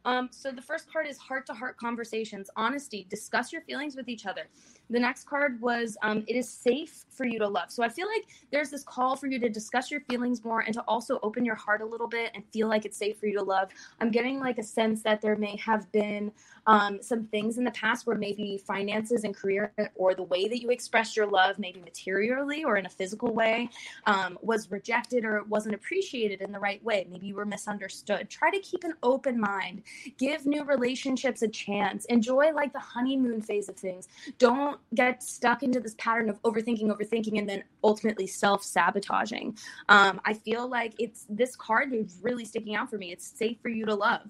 Um, 0.10 0.30
so 0.32 0.52
the 0.52 0.62
first 0.62 0.89
part 0.91 1.06
is 1.06 1.19
heart 1.19 1.45
to 1.45 1.54
heart 1.54 1.78
conversations, 1.78 2.50
honesty, 2.56 3.06
discuss 3.12 3.54
your 3.54 3.62
feelings 3.62 3.95
with 3.95 4.10
each 4.10 4.26
other. 4.26 4.50
The 4.89 4.99
next 4.99 5.28
card 5.28 5.62
was 5.62 5.97
um, 6.02 6.23
it 6.28 6.36
is 6.36 6.49
safe 6.49 7.06
for 7.12 7.25
you 7.25 7.38
to 7.39 7.47
love. 7.47 7.69
So 7.69 7.84
I 7.84 7.89
feel 7.89 8.08
like 8.08 8.25
there's 8.52 8.69
this 8.69 8.84
call 8.84 9.15
for 9.15 9.28
you 9.28 9.39
to 9.39 9.49
discuss 9.49 9.91
your 9.91 10.02
feelings 10.02 10.43
more 10.43 10.62
and 10.62 10.73
to 10.73 10.82
also 10.88 11.19
open 11.21 11.45
your 11.45 11.56
heart 11.56 11.82
a 11.82 11.86
little 11.86 12.08
bit 12.08 12.32
and 12.34 12.43
feel 12.52 12.67
like 12.67 12.86
it's 12.86 12.97
safe 12.97 13.19
for 13.19 13.28
you 13.28 13.38
to 13.38 13.43
love. 13.43 13.69
I'm 13.99 14.10
getting 14.10 14.39
like 14.39 14.58
a 14.58 14.63
sense 14.63 15.04
that 15.04 15.21
there 15.21 15.36
may 15.36 15.58
have 15.58 15.91
been 15.91 16.32
um, 16.65 16.99
some 17.02 17.25
things 17.25 17.58
in 17.58 17.63
the 17.63 17.71
past 17.71 18.08
where 18.08 18.15
maybe 18.15 18.58
finances 18.58 19.23
and 19.23 19.36
career 19.36 19.71
or 19.95 20.15
the 20.15 20.23
way 20.23 20.47
that 20.47 20.62
you 20.62 20.69
expressed 20.69 21.17
your 21.17 21.28
love, 21.28 21.60
maybe 21.60 21.82
materially 21.82 22.63
or 22.63 22.78
in 22.78 22.86
a 22.86 22.89
physical 22.89 23.34
way, 23.34 23.69
um, 24.06 24.38
was 24.41 24.71
rejected 24.71 25.25
or 25.25 25.38
it 25.38 25.47
wasn't 25.47 25.75
appreciated 25.75 26.41
in 26.41 26.52
the 26.52 26.60
right 26.60 26.84
way. 26.84 27.06
Maybe 27.10 27.28
you 27.28 27.36
were 27.36 27.45
misunderstood. 27.45 28.30
Try 28.30 28.49
to 28.52 28.60
keep 28.60 28.84
an 28.84 28.93
open 29.04 29.39
mind. 29.39 29.84
Give 30.17 30.45
new 30.45 30.63
relationships 30.63 31.41
a 31.41 31.47
chance. 31.47 32.06
Enjoy 32.06 32.52
like 32.54 32.73
the 32.73 32.80
honeymoon 32.80 33.41
phase 33.41 33.69
of 33.69 33.75
things. 33.75 34.08
Don't 34.38 34.79
get 34.96 35.22
stuck 35.24 35.63
into 35.63 35.80
this 35.80 35.96
pattern 35.98 36.30
of 36.30 36.42
overthinking, 36.44 36.88
overthinking, 36.88 37.38
and 37.38 37.48
then 37.48 37.63
ultimately 37.84 38.28
self 38.28 38.63
sabotaging. 38.63 39.58
Um, 39.88 40.20
I 40.26 40.34
feel 40.34 40.68
like 40.68 40.94
it's 41.00 41.26
this 41.30 41.56
card 41.56 41.94
is 41.94 42.18
really 42.22 42.46
sticking 42.46 42.76
out 42.76 42.89
for 42.89 42.98
me. 42.98 43.12
It's 43.12 43.28
safe 43.38 43.58
for 43.62 43.70
you 43.70 43.86
to 43.86 43.96
love. 43.96 44.22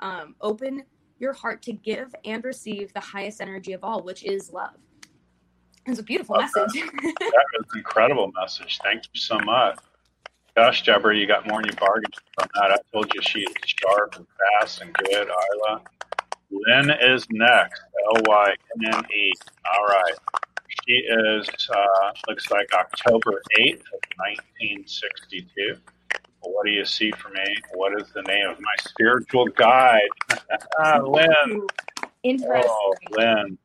Um, 0.00 0.34
open 0.40 0.84
your 1.18 1.32
heart 1.32 1.62
to 1.62 1.72
give 1.72 2.14
and 2.24 2.44
receive 2.44 2.92
the 2.92 3.00
highest 3.00 3.40
energy 3.40 3.72
of 3.72 3.82
all, 3.82 4.02
which 4.02 4.24
is 4.24 4.52
love. 4.52 4.74
It's 5.86 6.00
a 6.00 6.02
beautiful 6.02 6.36
message. 6.36 6.82
That 7.02 7.44
was 7.58 7.66
an 7.72 7.78
incredible 7.78 8.32
message. 8.40 8.78
Thank 8.82 9.04
you 9.14 9.20
so 9.20 9.38
much. 9.38 9.78
Gosh, 10.56 10.84
Deborah, 10.84 11.16
you 11.16 11.26
got 11.26 11.46
more 11.46 11.60
than 11.60 11.70
you 11.70 11.76
bargained 11.76 12.14
from 12.38 12.48
that. 12.54 12.72
I 12.72 12.78
told 12.92 13.12
you 13.14 13.20
she 13.22 13.40
is 13.40 13.54
sharp 13.64 14.16
and 14.16 14.26
fast 14.60 14.80
and 14.80 14.92
good, 14.94 15.28
Ayla. 15.28 15.82
Lynne 16.50 16.90
is 17.00 17.26
next. 17.30 17.82
L 18.14 18.22
Y 18.26 18.54
N 18.84 18.94
N 18.94 19.04
E. 19.12 19.32
All 19.74 19.86
right. 19.86 20.14
She 20.86 20.94
is, 20.94 21.48
uh, 21.70 22.12
looks 22.28 22.50
like 22.50 22.72
October 22.72 23.42
8th 23.58 23.80
of 23.92 24.00
1962. 24.16 25.78
What 26.40 26.64
do 26.64 26.70
you 26.70 26.84
see 26.84 27.10
for 27.12 27.28
me? 27.30 27.44
What 27.74 28.00
is 28.00 28.08
the 28.12 28.22
name 28.22 28.48
of 28.48 28.58
my 28.60 28.74
spiritual 28.78 29.46
guide? 29.46 30.00
Lynne. 31.02 31.66
Interesting. 32.22 32.64
Oh, 32.68 32.94
Lynne. 33.10 33.58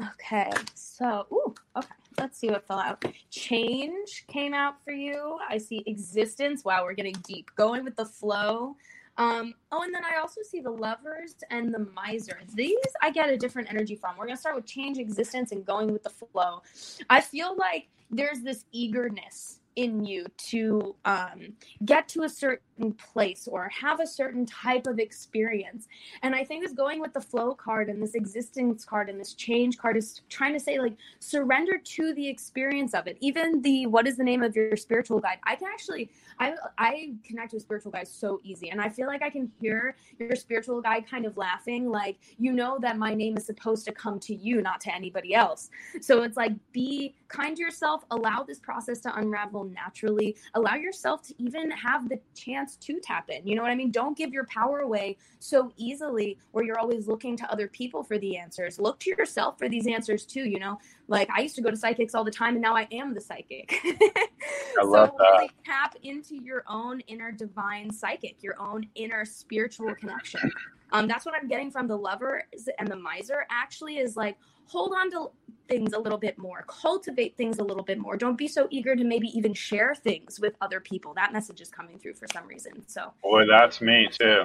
Okay, 0.00 0.50
so 0.74 1.26
ooh, 1.32 1.54
okay. 1.76 1.88
Let's 2.18 2.38
see 2.38 2.48
what 2.48 2.66
fell 2.66 2.80
out. 2.80 3.04
Change 3.30 4.24
came 4.28 4.54
out 4.54 4.82
for 4.84 4.92
you. 4.92 5.38
I 5.48 5.58
see 5.58 5.82
existence. 5.86 6.64
Wow, 6.64 6.84
we're 6.84 6.94
getting 6.94 7.16
deep. 7.26 7.50
Going 7.56 7.84
with 7.84 7.96
the 7.96 8.06
flow. 8.06 8.76
Um, 9.18 9.54
oh, 9.72 9.82
and 9.82 9.94
then 9.94 10.04
I 10.04 10.20
also 10.20 10.40
see 10.48 10.60
the 10.60 10.70
lovers 10.70 11.34
and 11.50 11.74
the 11.74 11.86
miser. 11.94 12.40
These 12.54 12.76
I 13.02 13.10
get 13.10 13.30
a 13.30 13.36
different 13.36 13.68
energy 13.70 13.96
from. 13.96 14.16
We're 14.16 14.26
gonna 14.26 14.38
start 14.38 14.56
with 14.56 14.66
change, 14.66 14.98
existence, 14.98 15.52
and 15.52 15.66
going 15.66 15.92
with 15.92 16.04
the 16.04 16.10
flow. 16.10 16.62
I 17.10 17.20
feel 17.20 17.56
like 17.56 17.88
there's 18.10 18.40
this 18.40 18.64
eagerness 18.72 19.60
in 19.76 20.04
you 20.04 20.26
to 20.36 20.94
um, 21.04 21.52
get 21.84 22.08
to 22.08 22.22
a 22.22 22.28
certain 22.28 22.64
place 22.92 23.48
or 23.50 23.68
have 23.68 24.00
a 24.00 24.06
certain 24.06 24.46
type 24.46 24.86
of 24.86 24.98
experience. 24.98 25.88
And 26.22 26.34
I 26.34 26.44
think 26.44 26.62
this 26.62 26.72
going 26.72 27.00
with 27.00 27.12
the 27.12 27.20
flow 27.20 27.54
card 27.54 27.88
and 27.88 28.02
this 28.02 28.14
existence 28.14 28.84
card 28.84 29.08
and 29.08 29.20
this 29.20 29.34
change 29.34 29.78
card 29.78 29.96
is 29.96 30.22
trying 30.28 30.52
to 30.54 30.60
say, 30.60 30.78
like, 30.78 30.96
surrender 31.18 31.78
to 31.78 32.14
the 32.14 32.28
experience 32.28 32.94
of 32.94 33.06
it. 33.06 33.16
Even 33.20 33.60
the 33.62 33.86
what 33.86 34.06
is 34.06 34.16
the 34.16 34.24
name 34.24 34.42
of 34.42 34.54
your 34.54 34.76
spiritual 34.76 35.18
guide? 35.20 35.38
I 35.44 35.56
can 35.56 35.68
actually, 35.72 36.10
I, 36.38 36.54
I 36.78 37.14
connect 37.24 37.52
with 37.52 37.62
spiritual 37.62 37.92
guides 37.92 38.10
so 38.10 38.40
easy. 38.44 38.70
And 38.70 38.80
I 38.80 38.88
feel 38.88 39.06
like 39.06 39.22
I 39.22 39.30
can 39.30 39.50
hear 39.60 39.96
your 40.18 40.36
spiritual 40.36 40.80
guide 40.80 41.04
kind 41.10 41.26
of 41.26 41.36
laughing, 41.36 41.88
like, 41.88 42.18
you 42.38 42.52
know, 42.52 42.78
that 42.80 42.96
my 42.96 43.14
name 43.14 43.36
is 43.36 43.46
supposed 43.46 43.84
to 43.86 43.92
come 43.92 44.18
to 44.20 44.34
you, 44.34 44.62
not 44.62 44.80
to 44.82 44.94
anybody 44.94 45.34
else. 45.34 45.70
So 46.00 46.22
it's 46.22 46.36
like, 46.36 46.52
be 46.72 47.14
kind 47.28 47.56
to 47.56 47.62
yourself, 47.62 48.04
allow 48.10 48.42
this 48.42 48.58
process 48.58 49.00
to 49.00 49.14
unravel 49.18 49.64
naturally, 49.64 50.36
allow 50.54 50.74
yourself 50.74 51.22
to 51.28 51.34
even 51.38 51.70
have 51.70 52.08
the 52.08 52.18
chance 52.34 52.67
chance 52.68 52.76
to 52.76 53.00
tap 53.00 53.30
in. 53.30 53.46
You 53.46 53.56
know 53.56 53.62
what 53.62 53.70
I 53.70 53.74
mean? 53.74 53.90
Don't 53.90 54.16
give 54.16 54.32
your 54.32 54.44
power 54.46 54.80
away 54.80 55.16
so 55.38 55.72
easily 55.76 56.38
where 56.52 56.64
you're 56.64 56.78
always 56.78 57.06
looking 57.06 57.36
to 57.36 57.50
other 57.50 57.68
people 57.68 58.02
for 58.02 58.18
the 58.18 58.36
answers. 58.36 58.78
Look 58.78 58.98
to 59.00 59.10
yourself 59.10 59.58
for 59.58 59.68
these 59.68 59.86
answers 59.86 60.24
too, 60.24 60.42
you 60.42 60.58
know? 60.58 60.78
Like 61.08 61.28
I 61.30 61.40
used 61.40 61.56
to 61.56 61.62
go 61.62 61.70
to 61.70 61.76
psychics 61.76 62.14
all 62.14 62.24
the 62.24 62.30
time 62.30 62.54
and 62.54 62.62
now 62.62 62.76
I 62.76 62.86
am 62.92 63.14
the 63.14 63.20
psychic. 63.20 63.74
I 63.84 64.84
love 64.84 65.10
so 65.10 65.16
that. 65.18 65.30
really 65.32 65.50
tap 65.64 65.94
into 66.02 66.36
your 66.36 66.64
own 66.68 67.00
inner 67.00 67.32
divine 67.32 67.90
psychic, 67.92 68.42
your 68.42 68.60
own 68.60 68.86
inner 68.94 69.24
spiritual 69.24 69.94
connection. 69.94 70.50
Um, 70.92 71.06
that's 71.06 71.26
what 71.26 71.34
I'm 71.34 71.48
getting 71.48 71.70
from 71.70 71.86
the 71.86 71.96
lover 71.96 72.44
and 72.78 72.88
the 72.88 72.96
miser 72.96 73.46
actually 73.50 73.98
is 73.98 74.16
like 74.16 74.36
hold 74.68 74.92
on 74.94 75.10
to 75.10 75.30
things 75.68 75.92
a 75.92 75.98
little 75.98 76.18
bit 76.18 76.38
more, 76.38 76.64
cultivate 76.66 77.36
things 77.36 77.58
a 77.58 77.64
little 77.64 77.82
bit 77.82 77.98
more. 77.98 78.16
Don't 78.16 78.38
be 78.38 78.48
so 78.48 78.68
eager 78.70 78.96
to 78.96 79.04
maybe 79.04 79.28
even 79.36 79.52
share 79.52 79.94
things 79.94 80.40
with 80.40 80.54
other 80.60 80.80
people. 80.80 81.12
That 81.14 81.32
message 81.32 81.60
is 81.60 81.68
coming 81.68 81.98
through 81.98 82.14
for 82.14 82.26
some 82.32 82.46
reason. 82.46 82.72
So, 82.86 83.12
Boy, 83.22 83.46
that's 83.46 83.80
me 83.80 84.08
too. 84.10 84.44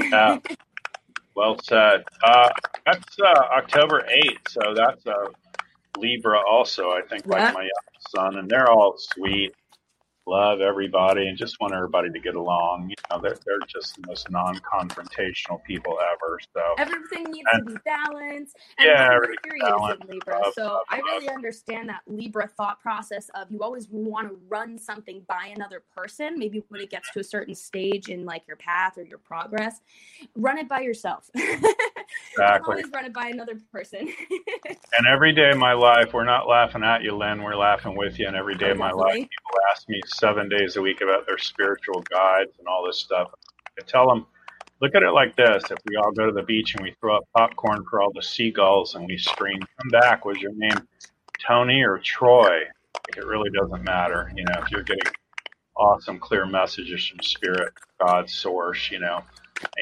Yeah. 0.00 0.38
well 1.34 1.58
said. 1.62 2.04
Uh, 2.22 2.48
that's 2.86 3.18
uh, 3.20 3.40
October 3.56 4.06
8th, 4.10 4.48
so 4.48 4.74
that's 4.74 5.06
uh, 5.06 5.28
Libra 5.98 6.40
also, 6.48 6.90
I 6.90 7.02
think, 7.08 7.26
like 7.26 7.54
my 7.54 7.68
son, 8.14 8.36
and 8.36 8.48
they're 8.48 8.70
all 8.70 8.94
sweet, 8.96 9.54
love 10.26 10.60
everybody, 10.60 11.28
and 11.28 11.36
just 11.36 11.60
want 11.60 11.74
everybody 11.74 12.10
to 12.10 12.18
get 12.18 12.34
along. 12.34 12.88
You 12.90 12.94
know, 13.10 13.20
they're, 13.22 13.36
they're 13.44 13.58
just 13.68 13.96
the 13.96 14.06
most 14.06 14.30
non 14.30 14.56
confrontational 14.60 15.62
people 15.64 15.98
ever. 16.00 16.38
So, 16.54 16.60
everything 16.78 17.24
needs 17.30 17.46
And- 17.52 17.66
to 17.68 17.74
be 17.74 17.80
balanced. 17.84 18.56
And 18.78 18.86
Yeah, 18.86 19.08
my 19.08 19.14
everything's 19.16 19.38
Mercury 19.44 19.58
is 19.60 19.68
balanced. 19.68 20.04
in 20.04 20.10
Libra. 20.10 20.40
Love, 20.40 20.54
so 20.54 20.62
love, 20.64 20.82
I 20.88 20.96
love. 20.96 21.04
really 21.06 21.28
understand 21.28 21.88
that 21.88 22.00
Libra 22.06 22.48
thought 22.48 22.80
process 22.80 23.30
of 23.34 23.50
you 23.50 23.60
always 23.62 23.88
want 23.90 24.28
to 24.28 24.36
run 24.48 24.78
something 24.78 25.22
by 25.28 25.52
another 25.54 25.82
person. 25.94 26.38
Maybe 26.38 26.62
when 26.68 26.80
it 26.80 26.90
gets 26.90 27.10
to 27.12 27.20
a 27.20 27.24
certain 27.24 27.54
stage 27.54 28.08
in 28.08 28.24
like 28.24 28.46
your 28.46 28.56
path 28.56 28.96
or 28.98 29.02
your 29.02 29.18
progress, 29.18 29.80
run 30.36 30.58
it 30.58 30.68
by 30.68 30.80
yourself. 30.80 31.30
Exactly. 32.32 32.76
always 32.76 32.90
run 32.92 33.04
it 33.04 33.12
by 33.12 33.28
another 33.28 33.58
person. 33.70 34.00
and 34.68 35.06
every 35.12 35.32
day 35.32 35.50
of 35.50 35.58
my 35.58 35.72
life, 35.72 36.12
we're 36.12 36.24
not 36.24 36.48
laughing 36.48 36.82
at 36.82 37.02
you, 37.02 37.16
Lynne, 37.16 37.42
we're 37.42 37.56
laughing 37.56 37.96
with 37.96 38.18
you. 38.18 38.26
And 38.26 38.36
every 38.36 38.54
day 38.54 38.70
of 38.70 38.78
my 38.78 38.90
life, 38.90 39.14
people 39.14 39.60
ask 39.70 39.88
me 39.88 40.00
seven 40.06 40.48
days 40.48 40.76
a 40.76 40.82
week 40.82 41.00
about 41.00 41.26
their 41.26 41.38
spiritual 41.38 42.02
guides 42.02 42.52
and 42.58 42.66
all 42.66 42.84
this 42.86 42.98
stuff. 42.98 43.30
I 43.78 43.82
tell 43.86 44.08
them, 44.08 44.26
look 44.80 44.94
at 44.94 45.02
it 45.02 45.10
like 45.10 45.36
this: 45.36 45.62
if 45.70 45.78
we 45.86 45.96
all 45.96 46.12
go 46.12 46.26
to 46.26 46.32
the 46.32 46.42
beach 46.42 46.74
and 46.74 46.84
we 46.84 46.94
throw 47.00 47.16
up 47.16 47.24
popcorn 47.36 47.84
for 47.88 48.00
all 48.00 48.12
the 48.12 48.22
seagulls 48.22 48.94
and 48.94 49.06
we 49.06 49.18
scream, 49.18 49.58
"Come 49.60 49.90
back!" 49.90 50.24
Was 50.24 50.38
your 50.38 50.52
name 50.54 50.86
Tony 51.46 51.82
or 51.82 51.98
Troy? 51.98 52.60
Like, 52.60 53.16
it 53.16 53.26
really 53.26 53.50
doesn't 53.50 53.84
matter. 53.84 54.32
You 54.36 54.44
know, 54.44 54.62
if 54.62 54.70
you're 54.70 54.82
getting 54.82 55.12
awesome, 55.76 56.18
clear 56.18 56.46
messages 56.46 57.06
from 57.06 57.20
Spirit, 57.20 57.72
God, 58.00 58.30
Source, 58.30 58.90
you 58.90 59.00
know, 59.00 59.22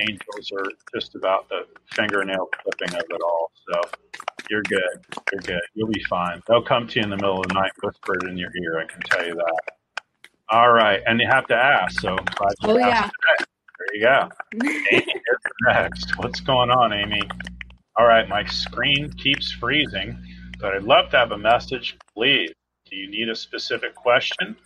angels 0.09 0.51
are 0.57 0.67
just 0.95 1.15
about 1.15 1.49
the 1.49 1.67
fingernail 1.95 2.49
clipping 2.63 2.95
of 2.97 3.05
it 3.09 3.21
all. 3.23 3.51
So 3.69 3.81
you're 4.51 4.63
good. 4.63 4.81
You're 5.33 5.41
good. 5.43 5.63
You'll 5.75 5.89
be 5.91 6.03
fine. 6.09 6.43
They'll 6.49 6.63
come 6.63 6.87
to 6.89 6.99
you 6.99 7.05
in 7.05 7.11
the 7.11 7.17
middle 7.17 7.41
of 7.41 7.49
the 7.49 7.55
night, 7.55 7.73
whisper 7.83 8.15
it 8.17 8.29
in 8.31 8.37
your 8.37 8.51
ear. 8.63 8.81
I 8.81 8.93
can 8.93 9.01
tell 9.03 9.27
you 9.27 9.35
that. 9.35 9.61
All 10.51 10.73
right, 10.73 11.01
and 11.07 11.19
you 11.21 11.27
have 11.31 11.47
to 11.47 11.55
ask. 11.55 12.01
So 12.01 12.17
Oh, 12.65 12.79
asked 12.79 13.13
today. 13.39 13.45
There 13.79 13.95
you 13.95 14.03
go. 14.03 14.29
Amy 14.93 15.03
is 15.13 15.41
next. 15.67 16.19
What's 16.19 16.41
going 16.41 16.71
on, 16.71 16.93
Amy? 16.93 17.23
All 17.97 18.07
right, 18.07 18.29
my 18.29 18.45
screen 18.47 19.11
keeps 19.13 19.53
freezing, 19.53 20.19
but 20.61 20.75
I'd 20.75 20.83
love 20.85 21.11
to 21.11 21.19
have 21.19 21.33
a 21.33 21.39
message. 21.39 21.97
Please, 22.15 22.51
do 22.91 22.97
you 22.97 23.11
need 23.11 23.29
a 23.29 23.35
specific 23.35 23.95
question? 23.95 24.57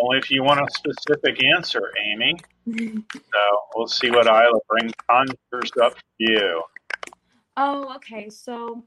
Only 0.00 0.18
if 0.18 0.30
you 0.30 0.42
want 0.42 0.60
a 0.60 0.66
specific 0.74 1.42
answer, 1.44 1.90
Amy. 2.04 2.36
So 2.66 3.40
we'll 3.74 3.88
see 3.88 4.10
what 4.10 4.26
Ayla 4.26 4.58
brings 4.68 4.92
conjures 5.08 5.72
up 5.82 5.94
to 5.94 6.00
you. 6.18 6.62
Oh, 7.56 7.94
okay. 7.96 8.28
So 8.30 8.84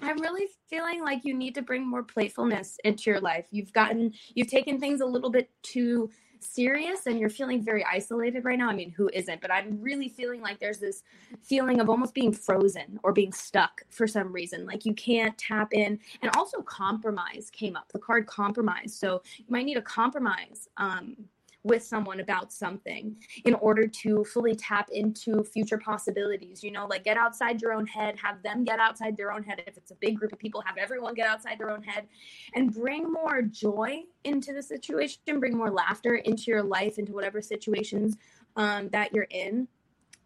I'm 0.00 0.20
really 0.20 0.46
feeling 0.68 1.02
like 1.02 1.24
you 1.24 1.34
need 1.34 1.54
to 1.56 1.62
bring 1.62 1.88
more 1.88 2.02
playfulness 2.02 2.78
into 2.84 3.10
your 3.10 3.20
life. 3.20 3.46
You've 3.50 3.72
gotten, 3.72 4.12
you've 4.34 4.48
taken 4.48 4.78
things 4.80 5.00
a 5.00 5.06
little 5.06 5.30
bit 5.30 5.50
too 5.62 6.10
serious 6.44 7.06
and 7.06 7.18
you're 7.18 7.30
feeling 7.30 7.62
very 7.62 7.84
isolated 7.84 8.44
right 8.44 8.58
now. 8.58 8.68
I 8.68 8.74
mean, 8.74 8.90
who 8.90 9.08
isn't? 9.12 9.40
But 9.40 9.52
I'm 9.52 9.80
really 9.80 10.08
feeling 10.08 10.40
like 10.40 10.58
there's 10.58 10.78
this 10.78 11.02
feeling 11.42 11.80
of 11.80 11.88
almost 11.88 12.14
being 12.14 12.32
frozen 12.32 12.98
or 13.02 13.12
being 13.12 13.32
stuck 13.32 13.82
for 13.90 14.06
some 14.06 14.32
reason. 14.32 14.66
Like 14.66 14.84
you 14.84 14.94
can't 14.94 15.36
tap 15.38 15.72
in. 15.72 15.98
And 16.20 16.34
also, 16.36 16.62
compromise 16.62 17.48
came 17.52 17.76
up, 17.76 17.90
the 17.92 17.98
card 17.98 18.26
compromise. 18.26 18.94
So 18.94 19.22
you 19.36 19.46
might 19.48 19.64
need 19.64 19.76
a 19.76 19.82
compromise. 19.82 20.68
Um, 20.76 21.16
with 21.64 21.82
someone 21.82 22.20
about 22.20 22.52
something 22.52 23.16
in 23.44 23.54
order 23.54 23.86
to 23.86 24.24
fully 24.24 24.54
tap 24.54 24.88
into 24.92 25.44
future 25.44 25.78
possibilities. 25.78 26.62
You 26.62 26.72
know, 26.72 26.86
like 26.86 27.04
get 27.04 27.16
outside 27.16 27.62
your 27.62 27.72
own 27.72 27.86
head, 27.86 28.16
have 28.22 28.42
them 28.42 28.64
get 28.64 28.80
outside 28.80 29.16
their 29.16 29.32
own 29.32 29.42
head. 29.42 29.62
If 29.66 29.76
it's 29.76 29.90
a 29.90 29.96
big 29.96 30.18
group 30.18 30.32
of 30.32 30.38
people, 30.38 30.62
have 30.66 30.76
everyone 30.76 31.14
get 31.14 31.28
outside 31.28 31.58
their 31.58 31.70
own 31.70 31.82
head 31.82 32.06
and 32.54 32.72
bring 32.72 33.12
more 33.12 33.42
joy 33.42 34.02
into 34.24 34.52
the 34.52 34.62
situation, 34.62 35.20
bring 35.38 35.56
more 35.56 35.70
laughter 35.70 36.16
into 36.16 36.44
your 36.50 36.62
life, 36.62 36.98
into 36.98 37.12
whatever 37.12 37.40
situations 37.40 38.16
um, 38.56 38.88
that 38.90 39.12
you're 39.14 39.28
in. 39.30 39.68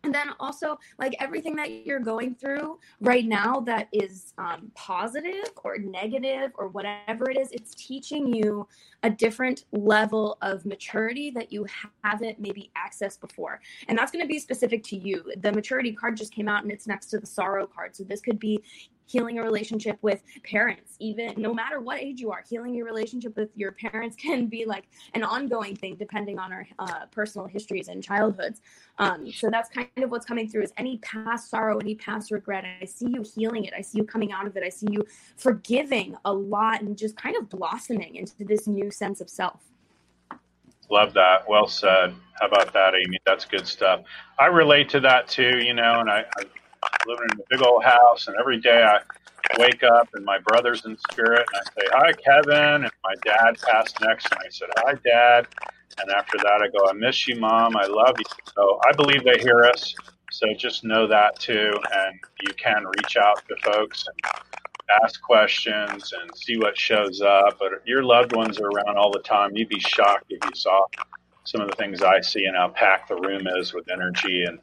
And 0.07 0.15
then 0.15 0.29
also, 0.39 0.79
like 1.01 1.17
everything 1.19 1.57
that 1.57 1.85
you're 1.85 1.99
going 1.99 2.37
through 2.37 2.79
right 3.01 3.27
now 3.27 3.59
that 3.63 3.89
is 3.93 4.35
um, 4.39 4.71
positive 4.77 5.51
or 5.65 5.79
negative 5.79 6.53
or 6.55 6.69
whatever 6.69 7.29
it 7.29 7.37
is, 7.37 7.51
it's 7.51 7.75
teaching 7.75 8.33
you 8.33 8.69
a 9.03 9.11
different 9.11 9.65
level 9.73 10.39
of 10.43 10.65
maturity 10.65 11.31
that 11.31 11.53
you 11.53 11.67
haven't 12.05 12.39
maybe 12.39 12.71
accessed 12.79 13.21
before. 13.21 13.61
And 13.89 13.99
that's 13.99 14.13
going 14.13 14.25
to 14.25 14.29
be 14.29 14.39
specific 14.39 14.85
to 14.85 14.97
you. 14.97 15.25
The 15.39 15.51
maturity 15.51 15.91
card 15.91 16.17
just 16.17 16.33
came 16.33 16.47
out 16.47 16.63
and 16.63 16.71
it's 16.71 16.87
next 16.87 17.07
to 17.07 17.19
the 17.19 17.27
sorrow 17.27 17.67
card. 17.67 17.97
So 17.97 18.05
this 18.05 18.21
could 18.21 18.39
be 18.39 18.63
healing 19.07 19.39
a 19.39 19.43
relationship 19.43 19.99
with 20.03 20.23
parents, 20.45 20.97
even 20.99 21.35
no 21.37 21.55
matter 21.55 21.81
what 21.81 22.01
age 22.01 22.21
you 22.21 22.31
are, 22.31 22.45
healing 22.49 22.75
your 22.75 22.85
relationship 22.85 23.37
with 23.37 23.51
your 23.57 23.73
parents 23.73 24.17
can 24.21 24.47
be 24.47 24.65
like 24.65 24.89
an 25.15 25.23
ongoing 25.23 25.75
thing 25.75 25.97
depending 25.97 26.39
on 26.39 26.53
our 26.53 26.67
uh, 26.79 27.07
personal 27.11 27.47
histories 27.47 27.89
and 27.89 28.03
childhoods. 28.03 28.61
Um, 28.99 29.31
so 29.31 29.49
that's 29.51 29.69
kind 29.69 29.89
of 29.99 30.11
what's 30.11 30.27
coming 30.27 30.49
through 30.49 30.63
is 30.63 30.73
any 30.77 30.99
past 30.99 31.51
sorrow, 31.51 31.79
any 31.79 31.95
past 31.95 32.31
regret. 32.31 32.65
I 32.81 32.85
see 32.85 33.09
you 33.09 33.25
healing 33.35 33.65
it. 33.65 33.75
I 33.77 33.81
see 33.81 33.99
you 33.99 34.05
coming 34.05 34.33
out 34.33 34.47
of 34.47 34.57
it. 34.57 34.63
I 34.63 34.69
see 34.69 34.89
you 34.91 35.07
forgiving 35.37 36.17
a 36.25 36.33
lot 36.33 36.83
and 36.83 36.97
just 36.97 37.17
kind 37.17 37.37
of 37.37 37.49
blossoming 37.49 38.17
into 38.17 38.45
this 38.45 38.67
new 38.67 38.91
sense 38.91 39.21
of 39.21 39.31
self. 39.31 39.61
Love 40.91 41.15
that. 41.15 41.49
Well 41.49 41.67
said. 41.67 42.15
How 42.41 42.47
about 42.47 42.73
that, 42.73 42.95
Amy? 42.95 43.19
That's 43.25 43.45
good 43.45 43.67
stuff. 43.67 44.03
I 44.39 44.47
relate 44.47 44.89
to 44.91 45.01
that 45.01 45.29
too, 45.29 45.59
you 45.59 45.75
know, 45.75 46.01
and 46.01 46.11
I, 46.11 46.25
I 46.39 46.45
live 47.07 47.19
in 47.31 47.41
a 47.41 47.43
big 47.51 47.67
old 47.67 47.85
house, 47.85 48.29
and 48.29 48.37
every 48.39 48.61
day 48.61 48.83
I 48.83 49.01
wake 49.59 49.83
up 49.83 50.09
and 50.15 50.25
my 50.25 50.39
brother's 50.39 50.85
in 50.85 50.97
spirit, 51.11 51.47
and 51.53 51.63
I 51.63 51.81
say, 51.81 51.89
Hi, 51.93 52.13
Kevin. 52.13 52.85
And 52.85 52.93
my 53.05 53.15
dad 53.25 53.57
passed 53.63 53.97
next, 54.03 54.27
and 54.31 54.41
I 54.41 54.49
said, 54.51 54.69
Hi, 54.79 54.95
Dad. 55.05 55.47
And 55.99 56.11
after 56.11 56.37
that, 56.39 56.63
I 56.63 56.69
go, 56.69 56.89
I 56.89 56.93
miss 56.93 57.27
you, 57.27 57.37
Mom. 57.37 57.77
I 57.77 57.87
love 57.87 58.17
you. 58.19 58.25
So 58.55 58.81
I 58.89 58.93
believe 58.93 59.25
they 59.25 59.39
hear 59.41 59.65
us. 59.65 59.95
So 60.31 60.47
just 60.59 60.85
know 60.85 61.07
that 61.07 61.39
too. 61.39 61.73
And 61.73 62.21
you 62.43 62.55
can 62.55 62.85
reach 62.99 63.17
out 63.17 63.43
to 63.49 63.57
folks 63.65 64.05
and 64.07 64.33
ask 65.03 65.21
questions 65.23 66.13
and 66.21 66.31
see 66.37 66.59
what 66.59 66.77
shows 66.79 67.23
up. 67.23 67.59
But 67.59 67.73
your 67.87 68.03
loved 68.03 68.35
ones 68.35 68.61
are 68.61 68.67
around 68.67 68.99
all 68.99 69.11
the 69.13 69.23
time. 69.23 69.53
You'd 69.55 69.69
be 69.69 69.81
shocked 69.81 70.27
if 70.31 70.45
you 70.45 70.55
saw 70.55 70.83
some 71.45 71.61
of 71.61 71.69
the 71.69 71.77
things 71.77 72.03
I 72.03 72.21
see 72.21 72.45
and 72.45 72.57
how 72.57 72.69
packed 72.69 73.09
the 73.09 73.17
room 73.17 73.47
is 73.57 73.73
with 73.73 73.89
energy 73.91 74.45
and 74.45 74.59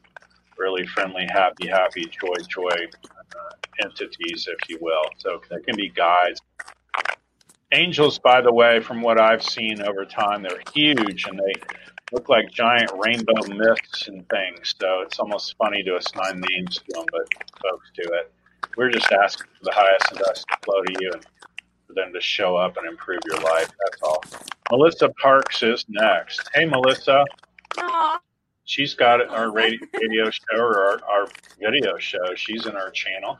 really 0.63 0.87
friendly, 0.87 1.27
happy, 1.29 1.67
happy, 1.67 2.05
joy, 2.05 2.35
joy 2.47 2.69
uh, 2.69 3.83
entities, 3.83 4.47
if 4.47 4.69
you 4.69 4.77
will. 4.81 5.03
So 5.17 5.41
they 5.49 5.61
can 5.61 5.75
be 5.75 5.89
guides. 5.89 6.39
Angels, 7.73 8.19
by 8.19 8.39
the 8.41 8.53
way, 8.53 8.79
from 8.79 9.01
what 9.01 9.19
I've 9.19 9.43
seen 9.43 9.81
over 9.81 10.05
time, 10.05 10.43
they're 10.43 10.61
huge 10.73 11.25
and 11.27 11.37
they 11.39 11.53
look 12.11 12.29
like 12.29 12.49
giant 12.51 12.91
rainbow 13.03 13.41
myths 13.47 14.07
and 14.07 14.27
things. 14.29 14.75
So 14.79 15.01
it's 15.01 15.19
almost 15.19 15.55
funny 15.57 15.83
to 15.83 15.97
assign 15.97 16.41
names 16.49 16.77
to 16.77 16.83
them, 16.89 17.05
but 17.11 17.27
folks 17.61 17.89
do 17.95 18.03
it. 18.13 18.31
We're 18.77 18.89
just 18.89 19.11
asking 19.11 19.47
for 19.57 19.65
the 19.65 19.73
highest 19.73 20.11
and 20.11 20.19
best 20.25 20.45
to 20.47 20.57
flow 20.63 20.81
to 20.81 20.93
you 20.99 21.11
and 21.13 21.25
for 21.87 21.93
them 21.93 22.13
to 22.13 22.21
show 22.21 22.55
up 22.55 22.77
and 22.77 22.87
improve 22.87 23.19
your 23.25 23.39
life. 23.41 23.69
That's 23.83 24.01
all. 24.03 24.23
Melissa 24.71 25.09
Parks 25.21 25.61
is 25.63 25.85
next. 25.89 26.47
Hey, 26.53 26.65
Melissa. 26.65 27.25
Aw. 27.79 28.19
She's 28.65 28.93
got 28.93 29.27
our 29.29 29.47
oh, 29.47 29.51
radio, 29.51 29.79
radio 29.93 30.29
show 30.29 30.57
or 30.57 30.77
our, 30.77 30.99
our 31.09 31.27
video 31.59 31.97
show. 31.97 32.33
She's 32.35 32.65
in 32.65 32.75
our 32.75 32.91
channel. 32.91 33.37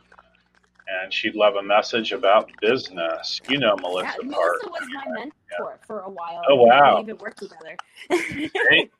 And 0.86 1.12
she'd 1.12 1.34
love 1.34 1.56
a 1.56 1.62
message 1.62 2.12
about 2.12 2.50
business. 2.60 3.40
You 3.48 3.58
know 3.58 3.74
Melissa 3.80 4.18
Yeah, 4.22 4.32
Parks. 4.32 4.64
Melissa 4.64 4.68
was 4.68 4.88
my 4.92 5.12
mentor 5.12 5.78
for 5.86 6.00
a 6.00 6.10
while. 6.10 6.42
Oh, 6.48 6.56
wow. 6.56 6.96
We 6.96 7.02
even 7.02 7.18
worked 7.18 7.38
together. 7.38 7.76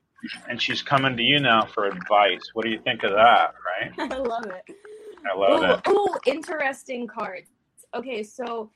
And 0.49 0.61
she's 0.61 0.83
coming 0.83 1.17
to 1.17 1.23
you 1.23 1.39
now 1.39 1.67
for 1.67 1.87
advice. 1.87 2.41
What 2.55 2.65
do 2.65 2.71
you 2.71 2.81
think 2.81 3.03
of 3.03 3.11
that, 3.11 3.55
right? 3.65 3.93
I 4.11 4.17
love 4.17 4.47
it. 4.47 4.77
I 5.31 5.37
love 5.37 5.61
Ooh, 5.61 5.73
it. 5.73 5.81
Oh, 5.87 6.19
interesting 6.27 7.07
cards. 7.07 7.51
Okay, 7.95 8.23
so 8.23 8.71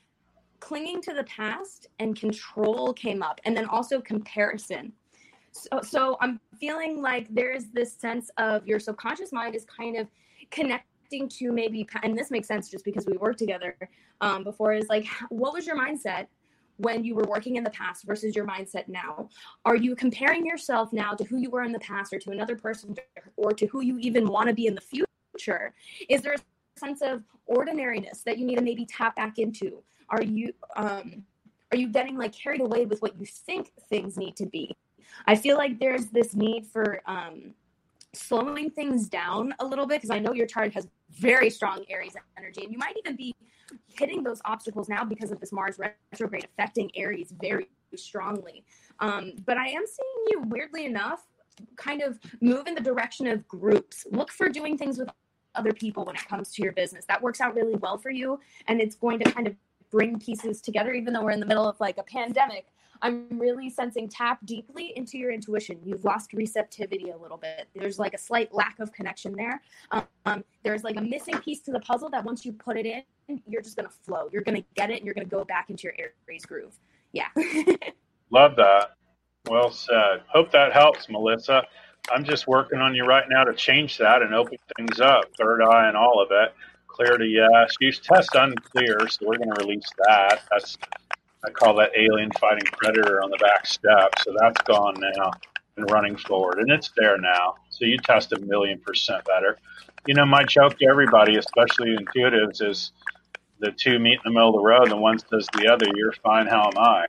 clinging 0.60 1.00
to 1.02 1.14
the 1.14 1.24
past 1.24 1.88
and 1.98 2.18
control 2.18 2.92
came 2.92 3.22
up, 3.22 3.40
and 3.44 3.56
then 3.56 3.64
also 3.66 4.00
comparison. 4.00 4.92
So, 5.52 5.80
so 5.82 6.16
I'm 6.20 6.40
feeling 6.60 7.02
like 7.02 7.26
there's 7.30 7.66
this 7.66 7.92
sense 7.92 8.30
of 8.38 8.66
your 8.66 8.78
subconscious 8.78 9.32
mind 9.32 9.54
is 9.54 9.64
kind 9.64 9.96
of 9.96 10.06
connecting 10.50 11.28
to 11.28 11.52
maybe, 11.52 11.88
and 12.02 12.16
this 12.16 12.30
makes 12.30 12.48
sense 12.48 12.68
just 12.70 12.84
because 12.84 13.06
we 13.06 13.16
worked 13.16 13.38
together 13.38 13.76
um, 14.20 14.44
before. 14.44 14.72
Is 14.72 14.88
like, 14.88 15.06
what 15.30 15.52
was 15.52 15.66
your 15.66 15.76
mindset 15.76 16.26
when 16.76 17.02
you 17.04 17.14
were 17.14 17.24
working 17.24 17.56
in 17.56 17.64
the 17.64 17.70
past 17.70 18.04
versus 18.04 18.36
your 18.36 18.46
mindset 18.46 18.88
now? 18.88 19.28
Are 19.64 19.76
you 19.76 19.96
comparing 19.96 20.46
yourself 20.46 20.92
now 20.92 21.12
to 21.14 21.24
who 21.24 21.38
you 21.38 21.50
were 21.50 21.62
in 21.62 21.72
the 21.72 21.80
past, 21.80 22.12
or 22.12 22.18
to 22.20 22.30
another 22.30 22.56
person, 22.56 22.94
or 23.36 23.52
to 23.52 23.66
who 23.66 23.80
you 23.80 23.98
even 23.98 24.28
want 24.28 24.48
to 24.48 24.54
be 24.54 24.66
in 24.66 24.74
the 24.74 24.80
future? 24.80 25.74
Is 26.08 26.22
there 26.22 26.34
a 26.34 26.78
sense 26.78 27.02
of 27.02 27.24
ordinariness 27.46 28.22
that 28.22 28.38
you 28.38 28.46
need 28.46 28.56
to 28.56 28.62
maybe 28.62 28.86
tap 28.86 29.16
back 29.16 29.38
into? 29.38 29.82
Are 30.10 30.22
you 30.22 30.52
um, 30.76 31.24
are 31.72 31.76
you 31.76 31.88
getting 31.88 32.16
like 32.16 32.32
carried 32.32 32.60
away 32.60 32.86
with 32.86 33.02
what 33.02 33.18
you 33.18 33.26
think 33.26 33.72
things 33.90 34.16
need 34.16 34.36
to 34.36 34.46
be? 34.46 34.74
I 35.26 35.34
feel 35.36 35.56
like 35.56 35.78
there's 35.78 36.06
this 36.06 36.34
need 36.34 36.66
for 36.66 37.00
um, 37.06 37.54
slowing 38.12 38.70
things 38.70 39.08
down 39.08 39.54
a 39.58 39.66
little 39.66 39.86
bit 39.86 39.96
because 39.96 40.10
I 40.10 40.18
know 40.18 40.32
your 40.32 40.46
chart 40.46 40.72
has 40.74 40.86
very 41.10 41.50
strong 41.50 41.84
Aries 41.88 42.14
energy, 42.36 42.62
and 42.62 42.72
you 42.72 42.78
might 42.78 42.96
even 42.98 43.16
be 43.16 43.34
hitting 43.88 44.22
those 44.22 44.40
obstacles 44.44 44.88
now 44.88 45.04
because 45.04 45.30
of 45.30 45.40
this 45.40 45.52
Mars 45.52 45.78
retrograde 45.78 46.44
affecting 46.44 46.90
Aries 46.94 47.32
very 47.40 47.68
strongly. 47.96 48.64
Um, 49.00 49.32
but 49.44 49.56
I 49.56 49.68
am 49.68 49.84
seeing 49.86 50.24
you, 50.28 50.42
weirdly 50.46 50.84
enough, 50.84 51.26
kind 51.76 52.02
of 52.02 52.18
move 52.40 52.66
in 52.66 52.74
the 52.74 52.80
direction 52.80 53.26
of 53.26 53.46
groups. 53.48 54.06
Look 54.10 54.30
for 54.30 54.48
doing 54.48 54.78
things 54.78 54.98
with 54.98 55.08
other 55.54 55.72
people 55.72 56.04
when 56.04 56.14
it 56.14 56.26
comes 56.26 56.52
to 56.52 56.62
your 56.62 56.72
business. 56.72 57.04
That 57.08 57.20
works 57.20 57.40
out 57.40 57.54
really 57.54 57.74
well 57.76 57.98
for 57.98 58.10
you, 58.10 58.40
and 58.66 58.80
it's 58.80 58.94
going 58.94 59.18
to 59.20 59.30
kind 59.30 59.46
of 59.46 59.54
bring 59.90 60.18
pieces 60.18 60.60
together, 60.60 60.92
even 60.92 61.12
though 61.12 61.22
we're 61.22 61.30
in 61.30 61.40
the 61.40 61.46
middle 61.46 61.68
of 61.68 61.78
like 61.80 61.98
a 61.98 62.02
pandemic. 62.02 62.66
I'm 63.02 63.38
really 63.38 63.70
sensing 63.70 64.08
tap 64.08 64.38
deeply 64.44 64.92
into 64.96 65.18
your 65.18 65.30
intuition. 65.30 65.78
You've 65.84 66.04
lost 66.04 66.32
receptivity 66.32 67.10
a 67.10 67.16
little 67.16 67.36
bit. 67.36 67.68
There's 67.74 67.98
like 67.98 68.14
a 68.14 68.18
slight 68.18 68.52
lack 68.52 68.78
of 68.80 68.92
connection 68.92 69.34
there. 69.34 69.60
Um, 70.26 70.44
there's 70.62 70.84
like 70.84 70.96
a 70.96 71.00
missing 71.00 71.38
piece 71.38 71.60
to 71.62 71.72
the 71.72 71.80
puzzle 71.80 72.10
that 72.10 72.24
once 72.24 72.44
you 72.44 72.52
put 72.52 72.76
it 72.76 72.86
in, 72.86 73.40
you're 73.46 73.62
just 73.62 73.76
going 73.76 73.88
to 73.88 73.94
flow. 74.04 74.28
You're 74.32 74.42
going 74.42 74.60
to 74.60 74.64
get 74.74 74.90
it 74.90 74.96
and 74.96 75.04
you're 75.04 75.14
going 75.14 75.26
to 75.26 75.30
go 75.30 75.44
back 75.44 75.70
into 75.70 75.84
your 75.84 75.94
Aries 76.28 76.44
groove. 76.44 76.78
Yeah. 77.12 77.28
Love 78.30 78.56
that. 78.56 78.94
Well 79.48 79.70
said. 79.70 80.22
Hope 80.28 80.50
that 80.52 80.72
helps, 80.72 81.08
Melissa. 81.08 81.64
I'm 82.10 82.24
just 82.24 82.46
working 82.46 82.78
on 82.80 82.94
you 82.94 83.04
right 83.04 83.24
now 83.28 83.44
to 83.44 83.54
change 83.54 83.98
that 83.98 84.22
and 84.22 84.34
open 84.34 84.58
things 84.76 85.00
up, 85.00 85.24
third 85.38 85.62
eye 85.62 85.88
and 85.88 85.96
all 85.96 86.22
of 86.22 86.28
it 86.30 86.54
clear 86.98 87.16
to 87.16 87.24
yes. 87.24 87.74
Use 87.80 88.00
test 88.00 88.30
unclear, 88.34 89.08
so 89.08 89.26
we're 89.26 89.36
going 89.36 89.50
to 89.54 89.64
release 89.64 89.88
that. 90.06 90.42
That's 90.50 90.76
I 91.46 91.50
call 91.50 91.74
that 91.76 91.92
alien 91.96 92.30
fighting 92.40 92.64
predator 92.76 93.22
on 93.22 93.30
the 93.30 93.38
back 93.38 93.66
step. 93.66 94.10
So 94.22 94.34
that's 94.38 94.60
gone 94.62 94.94
now 95.00 95.30
and 95.76 95.90
running 95.90 96.16
forward, 96.16 96.58
and 96.58 96.70
it's 96.70 96.90
there 96.96 97.18
now. 97.18 97.54
So 97.70 97.84
you 97.84 97.98
test 97.98 98.32
a 98.32 98.40
million 98.40 98.80
percent 98.80 99.24
better. 99.24 99.58
You 100.06 100.14
know, 100.14 100.26
my 100.26 100.44
joke 100.44 100.78
to 100.78 100.86
everybody, 100.86 101.36
especially 101.36 101.96
intuitives, 101.96 102.62
is 102.62 102.92
the 103.60 103.72
two 103.72 103.98
meet 103.98 104.14
in 104.14 104.20
the 104.24 104.30
middle 104.30 104.50
of 104.50 104.54
the 104.56 104.62
road, 104.62 104.92
and 104.92 105.00
one 105.00 105.18
says 105.18 105.46
the 105.54 105.68
other, 105.72 105.86
"You're 105.94 106.12
fine. 106.24 106.46
How 106.46 106.68
am 106.68 106.78
I?" 106.78 107.06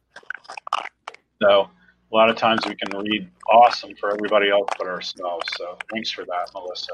So 1.41 1.69
a 2.11 2.15
lot 2.15 2.29
of 2.29 2.35
times 2.37 2.65
we 2.67 2.75
can 2.75 2.97
read 2.97 3.29
awesome 3.51 3.95
for 3.99 4.13
everybody 4.13 4.49
else 4.49 4.67
but 4.77 4.87
ourselves. 4.87 5.47
So 5.57 5.77
thanks 5.91 6.11
for 6.11 6.25
that, 6.25 6.51
Melissa. 6.53 6.93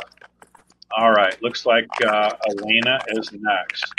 All 0.97 1.11
right. 1.11 1.41
Looks 1.41 1.65
like 1.65 1.87
uh, 2.05 2.31
Elena 2.49 2.99
is 3.09 3.31
next. 3.33 3.93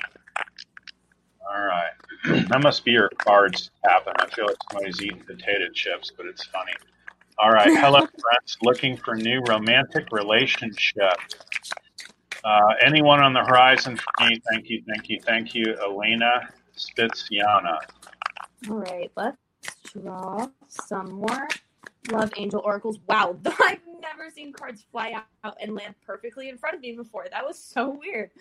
All 1.50 1.64
right. 1.64 1.90
that 2.48 2.60
must 2.62 2.84
be 2.84 2.92
your 2.92 3.08
cards 3.18 3.70
tapping. 3.84 4.14
I 4.16 4.26
feel 4.28 4.46
like 4.46 4.56
somebody's 4.70 5.00
eating 5.00 5.20
potato 5.20 5.68
chips, 5.72 6.12
but 6.16 6.26
it's 6.26 6.44
funny. 6.46 6.72
All 7.38 7.50
right. 7.50 7.68
Hello, 7.78 8.00
friends. 8.00 8.56
Looking 8.62 8.96
for 8.96 9.14
new 9.14 9.40
romantic 9.48 10.10
relationship. 10.10 11.18
Uh, 12.42 12.74
anyone 12.84 13.22
on 13.22 13.32
the 13.32 13.44
horizon 13.44 13.96
for 13.96 14.26
me? 14.26 14.40
Thank 14.50 14.68
you, 14.68 14.82
thank 14.88 15.08
you, 15.08 15.20
thank 15.24 15.54
you, 15.54 15.76
Elena 15.82 16.48
Spiziana. 16.76 17.78
All 18.68 18.78
right. 18.78 19.10
Let's 19.16 19.36
draw 19.84 20.48
some 20.68 21.12
more 21.12 21.48
love 22.10 22.32
angel 22.36 22.60
oracles. 22.64 22.98
Wow, 23.08 23.36
I've 23.46 23.80
never 24.00 24.30
seen 24.30 24.52
cards 24.52 24.84
fly 24.90 25.14
out 25.44 25.56
and 25.60 25.74
land 25.74 25.94
perfectly 26.04 26.48
in 26.48 26.58
front 26.58 26.74
of 26.76 26.80
me 26.80 26.92
before. 26.92 27.26
That 27.30 27.44
was 27.46 27.58
so 27.58 27.98
weird. 28.00 28.30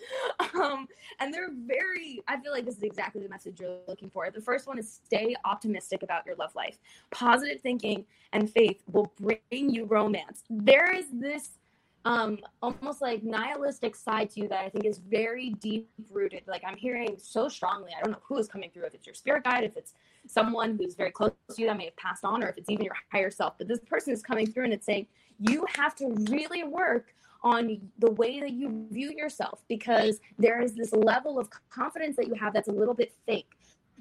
Um, 0.54 0.88
and 1.20 1.34
they're 1.34 1.50
very, 1.66 2.22
I 2.28 2.40
feel 2.40 2.50
like 2.50 2.64
this 2.64 2.76
is 2.76 2.82
exactly 2.82 3.22
the 3.22 3.28
message 3.28 3.60
you're 3.60 3.76
looking 3.86 4.08
for. 4.08 4.30
The 4.30 4.40
first 4.40 4.66
one 4.66 4.78
is 4.78 5.00
stay 5.04 5.36
optimistic 5.44 6.02
about 6.02 6.24
your 6.24 6.34
love 6.36 6.54
life. 6.54 6.78
Positive 7.10 7.60
thinking 7.60 8.06
and 8.32 8.50
faith 8.50 8.82
will 8.90 9.12
bring 9.20 9.38
you 9.50 9.84
romance. 9.84 10.44
There 10.48 10.94
is 10.94 11.06
this 11.12 11.58
um, 12.06 12.38
almost 12.62 13.02
like 13.02 13.24
nihilistic 13.24 13.96
side 13.96 14.30
to 14.30 14.40
you 14.40 14.48
that 14.48 14.64
I 14.64 14.68
think 14.68 14.84
is 14.84 14.98
very 14.98 15.50
deep 15.50 15.90
rooted. 16.10 16.42
Like 16.46 16.62
I'm 16.64 16.76
hearing 16.76 17.16
so 17.18 17.48
strongly. 17.48 17.90
I 17.98 18.02
don't 18.02 18.12
know 18.12 18.22
who 18.22 18.38
is 18.38 18.46
coming 18.46 18.70
through, 18.72 18.84
if 18.84 18.94
it's 18.94 19.06
your 19.06 19.14
spirit 19.14 19.42
guide, 19.42 19.64
if 19.64 19.76
it's 19.76 19.92
someone 20.26 20.76
who's 20.76 20.94
very 20.94 21.10
close 21.10 21.32
to 21.54 21.60
you 21.60 21.68
that 21.68 21.76
may 21.76 21.86
have 21.86 21.96
passed 21.96 22.24
on, 22.24 22.42
or 22.42 22.48
if 22.48 22.58
it's 22.58 22.70
even 22.70 22.84
your 22.84 22.96
higher 23.10 23.30
self. 23.30 23.58
But 23.58 23.68
this 23.68 23.80
person 23.80 24.12
is 24.12 24.22
coming 24.22 24.50
through 24.50 24.64
and 24.64 24.72
it's 24.72 24.86
saying, 24.86 25.06
you 25.38 25.66
have 25.74 25.94
to 25.96 26.14
really 26.30 26.64
work 26.64 27.14
on 27.42 27.80
the 27.98 28.10
way 28.12 28.40
that 28.40 28.52
you 28.52 28.86
view 28.90 29.12
yourself 29.16 29.62
because 29.68 30.20
there 30.38 30.60
is 30.60 30.74
this 30.74 30.92
level 30.92 31.38
of 31.38 31.48
confidence 31.70 32.16
that 32.16 32.26
you 32.26 32.34
have 32.34 32.52
that's 32.52 32.68
a 32.68 32.72
little 32.72 32.94
bit 32.94 33.12
fake. 33.26 33.50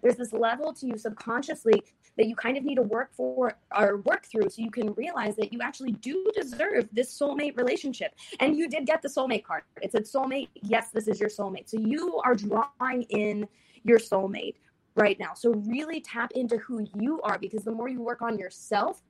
There's 0.02 0.16
this 0.18 0.34
level 0.34 0.74
to 0.74 0.88
you 0.88 0.98
subconsciously 0.98 1.84
that 2.18 2.28
you 2.28 2.36
kind 2.36 2.58
of 2.58 2.64
need 2.64 2.76
to 2.76 2.82
work 2.82 3.14
for 3.14 3.58
or 3.76 3.98
work 3.98 4.26
through 4.26 4.50
so 4.50 4.62
you 4.62 4.72
can 4.72 4.94
realize 4.94 5.36
that 5.36 5.52
you 5.52 5.60
actually 5.62 5.92
do 5.94 6.32
deserve 6.36 6.88
this 6.92 7.18
soulmate 7.18 7.58
relationship. 7.58 8.14
And 8.40 8.58
you 8.58 8.70
did 8.70 8.86
get 8.86 9.02
the 9.02 9.10
soulmate 9.10 9.44
card. 9.44 9.64
It 9.82 9.92
said 9.92 10.06
soulmate. 10.06 10.50
Yes, 10.62 10.92
this 10.92 11.08
is 11.08 11.20
your 11.20 11.30
soulmate. 11.30 11.70
So 11.70 11.80
you 11.80 12.20
are 12.24 12.36
drawing 12.36 13.04
in 13.10 13.48
your 13.84 14.00
soulmate 14.00 14.56
right 14.96 15.20
now. 15.20 15.34
So 15.34 15.54
really 15.54 16.02
tap 16.02 16.32
into 16.36 16.58
who 16.58 16.86
you 16.96 17.22
are 17.22 17.38
because 17.38 17.64
the 17.64 17.72
more 17.72 17.90
you 17.90 18.02
work 18.02 18.22
on 18.22 18.38
yourself, 18.38 19.02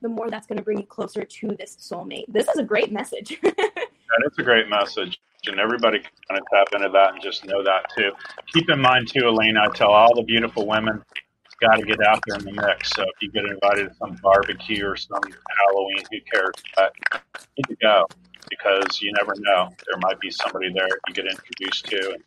the 0.00 0.08
more 0.08 0.30
that's 0.30 0.46
going 0.46 0.58
to 0.58 0.62
bring 0.62 0.78
you 0.78 0.86
closer 0.86 1.24
to 1.24 1.48
this 1.58 1.76
soulmate. 1.76 2.24
This 2.28 2.48
is 2.48 2.56
a 2.58 2.62
great 2.62 2.92
message. 2.92 3.38
and 3.42 4.24
it's 4.24 4.38
a 4.38 4.42
great 4.42 4.68
message. 4.68 5.20
And 5.46 5.58
everybody 5.58 5.98
can 5.98 6.10
kind 6.28 6.40
of 6.40 6.46
tap 6.52 6.68
into 6.74 6.88
that 6.90 7.14
and 7.14 7.22
just 7.22 7.44
know 7.44 7.64
that 7.64 7.86
too. 7.96 8.12
Keep 8.52 8.70
in 8.70 8.80
mind 8.80 9.08
too, 9.08 9.26
Elena, 9.26 9.62
I 9.64 9.76
tell 9.76 9.90
all 9.90 10.14
the 10.14 10.22
beautiful 10.22 10.68
women, 10.68 11.02
it's 11.44 11.54
got 11.56 11.76
to 11.76 11.82
get 11.82 12.00
out 12.06 12.20
there 12.26 12.38
in 12.38 12.44
the 12.44 12.52
mix. 12.52 12.90
So 12.90 13.02
if 13.02 13.20
you 13.20 13.32
get 13.32 13.44
invited 13.46 13.88
to 13.88 13.94
some 13.96 14.16
barbecue 14.22 14.86
or 14.86 14.96
some 14.96 15.20
Halloween, 15.66 16.04
who 16.12 16.18
cares? 16.32 16.54
But 16.76 16.92
you 17.12 17.18
need 17.56 17.76
to 17.76 17.76
go 17.82 18.06
because 18.48 19.00
you 19.00 19.12
never 19.18 19.32
know. 19.38 19.68
There 19.86 19.98
might 20.00 20.20
be 20.20 20.30
somebody 20.30 20.72
there 20.72 20.88
you 21.08 21.14
get 21.14 21.26
introduced 21.26 21.86
to, 21.86 22.12
and 22.14 22.22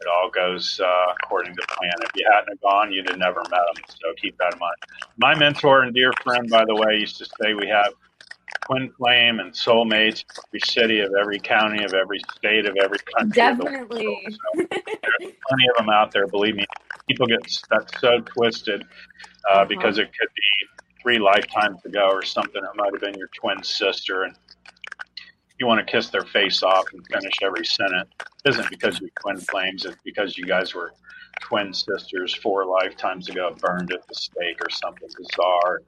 it 0.00 0.06
all 0.06 0.30
goes 0.30 0.80
uh, 0.82 1.12
according 1.22 1.54
to 1.56 1.62
plan. 1.68 1.92
If 2.02 2.10
you 2.14 2.26
hadn't 2.30 2.50
have 2.50 2.60
gone, 2.60 2.92
you'd 2.92 3.08
have 3.08 3.18
never 3.18 3.40
met 3.50 3.60
them. 3.74 3.84
So 3.88 4.12
keep 4.20 4.36
that 4.38 4.52
in 4.52 4.58
mind. 4.58 4.76
My 5.16 5.34
mentor 5.34 5.82
and 5.82 5.94
dear 5.94 6.12
friend, 6.22 6.48
by 6.50 6.64
the 6.66 6.74
way, 6.74 6.96
used 6.98 7.18
to 7.18 7.26
say 7.40 7.54
we 7.54 7.68
have 7.68 7.92
twin 8.66 8.90
flame 8.98 9.40
and 9.40 9.52
soulmates 9.52 10.24
every 10.48 10.60
city 10.60 11.00
of 11.00 11.12
every 11.18 11.38
county 11.38 11.84
of 11.84 11.94
every 11.94 12.20
state 12.36 12.66
of 12.66 12.76
every 12.82 12.98
country. 13.16 13.32
Definitely. 13.32 14.26
So 14.30 14.38
there's 14.56 15.32
plenty 15.48 15.68
of 15.70 15.76
them 15.78 15.90
out 15.90 16.12
there. 16.12 16.26
Believe 16.26 16.56
me, 16.56 16.66
people 17.08 17.26
get 17.26 17.40
that's 17.70 18.00
so 18.00 18.20
twisted 18.20 18.82
uh, 18.82 19.52
uh-huh. 19.52 19.64
because 19.66 19.98
it 19.98 20.08
could 20.18 20.28
be 20.34 21.02
three 21.02 21.18
lifetimes 21.18 21.84
ago 21.84 22.08
or 22.10 22.22
something. 22.22 22.62
It 22.62 22.76
might 22.76 22.92
have 22.92 23.00
been 23.00 23.18
your 23.18 23.30
twin 23.38 23.62
sister, 23.62 24.24
and 24.24 24.34
you 25.58 25.66
want 25.66 25.84
to 25.84 25.90
kiss 25.90 26.10
their 26.10 26.22
face 26.22 26.62
off 26.62 26.86
and 26.92 27.06
finish 27.06 27.34
every 27.42 27.64
sentence. 27.64 28.10
Isn't 28.44 28.68
because 28.70 29.00
you're 29.00 29.10
twin 29.20 29.38
flames; 29.38 29.84
it's 29.84 29.96
because 30.04 30.36
you 30.36 30.44
guys 30.44 30.74
were 30.74 30.92
twin 31.40 31.72
sisters 31.72 32.34
four 32.34 32.66
lifetimes 32.66 33.28
ago, 33.28 33.54
burned 33.60 33.92
at 33.92 34.06
the 34.08 34.14
stake 34.14 34.60
or 34.60 34.70
something 34.70 35.08
bizarre. 35.16 35.82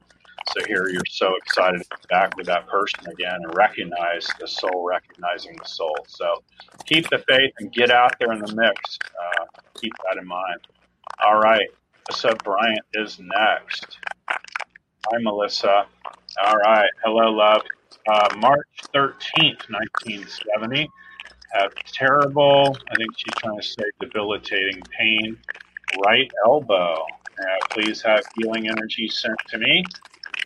So 0.55 0.65
here 0.67 0.89
you're 0.89 1.03
so 1.09 1.35
excited 1.37 1.83
to 1.83 1.89
be 1.91 2.07
back 2.09 2.37
with 2.37 2.47
that 2.47 2.67
person 2.69 3.07
again 3.11 3.41
and 3.43 3.55
recognize 3.55 4.27
the 4.41 4.49
soul 4.49 4.87
recognizing 4.89 5.57
the 5.57 5.69
soul. 5.69 5.97
So 6.07 6.43
keep 6.87 7.09
the 7.11 7.23
faith 7.29 7.53
and 7.59 7.73
get 7.73 7.91
out 7.91 8.15
there 8.19 8.33
in 8.33 8.41
the 8.41 8.55
mix. 8.55 8.99
Uh, 9.03 9.45
keep 9.81 9.93
that 10.09 10.21
in 10.21 10.27
mind. 10.27 10.61
All 11.25 11.39
right. 11.39 11.69
Melissa 12.09 12.37
Bryant 12.43 12.81
is 12.95 13.19
next. 13.21 13.99
Hi, 14.29 15.19
Melissa. 15.21 15.87
All 16.43 16.57
right. 16.57 16.89
Hello, 17.05 17.31
love. 17.31 17.63
Uh, 18.09 18.37
March 18.39 18.67
13th, 18.95 19.71
1970. 19.71 20.89
Have 21.55 21.75
terrible, 21.93 22.77
I 22.91 22.95
think 22.97 23.11
she's 23.17 23.35
trying 23.39 23.59
to 23.59 23.67
say 23.67 23.85
debilitating 24.01 24.83
pain, 24.99 25.39
right 26.05 26.31
elbow. 26.45 26.95
Uh, 26.95 27.67
please 27.71 28.03
have 28.03 28.23
healing 28.37 28.69
energy 28.69 29.09
sent 29.09 29.39
to 29.49 29.59
me 29.59 29.83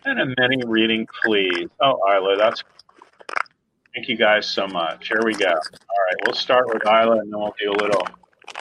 and 0.05 0.21
a 0.21 0.27
mini 0.41 0.63
reading, 0.67 1.07
please. 1.25 1.69
Oh, 1.81 1.99
Ayla, 2.09 2.37
that's. 2.39 2.63
Thank 3.95 4.09
you 4.09 4.17
guys 4.17 4.49
so 4.49 4.67
much. 4.67 5.09
Here 5.09 5.21
we 5.25 5.35
go. 5.35 5.49
All 5.49 5.53
right, 5.55 6.17
we'll 6.25 6.35
start 6.35 6.67
with 6.69 6.83
Ayla, 6.83 7.21
and 7.21 7.33
then 7.33 7.39
we'll 7.39 7.55
do 7.61 7.71
a 7.73 7.79
little. 7.83 8.03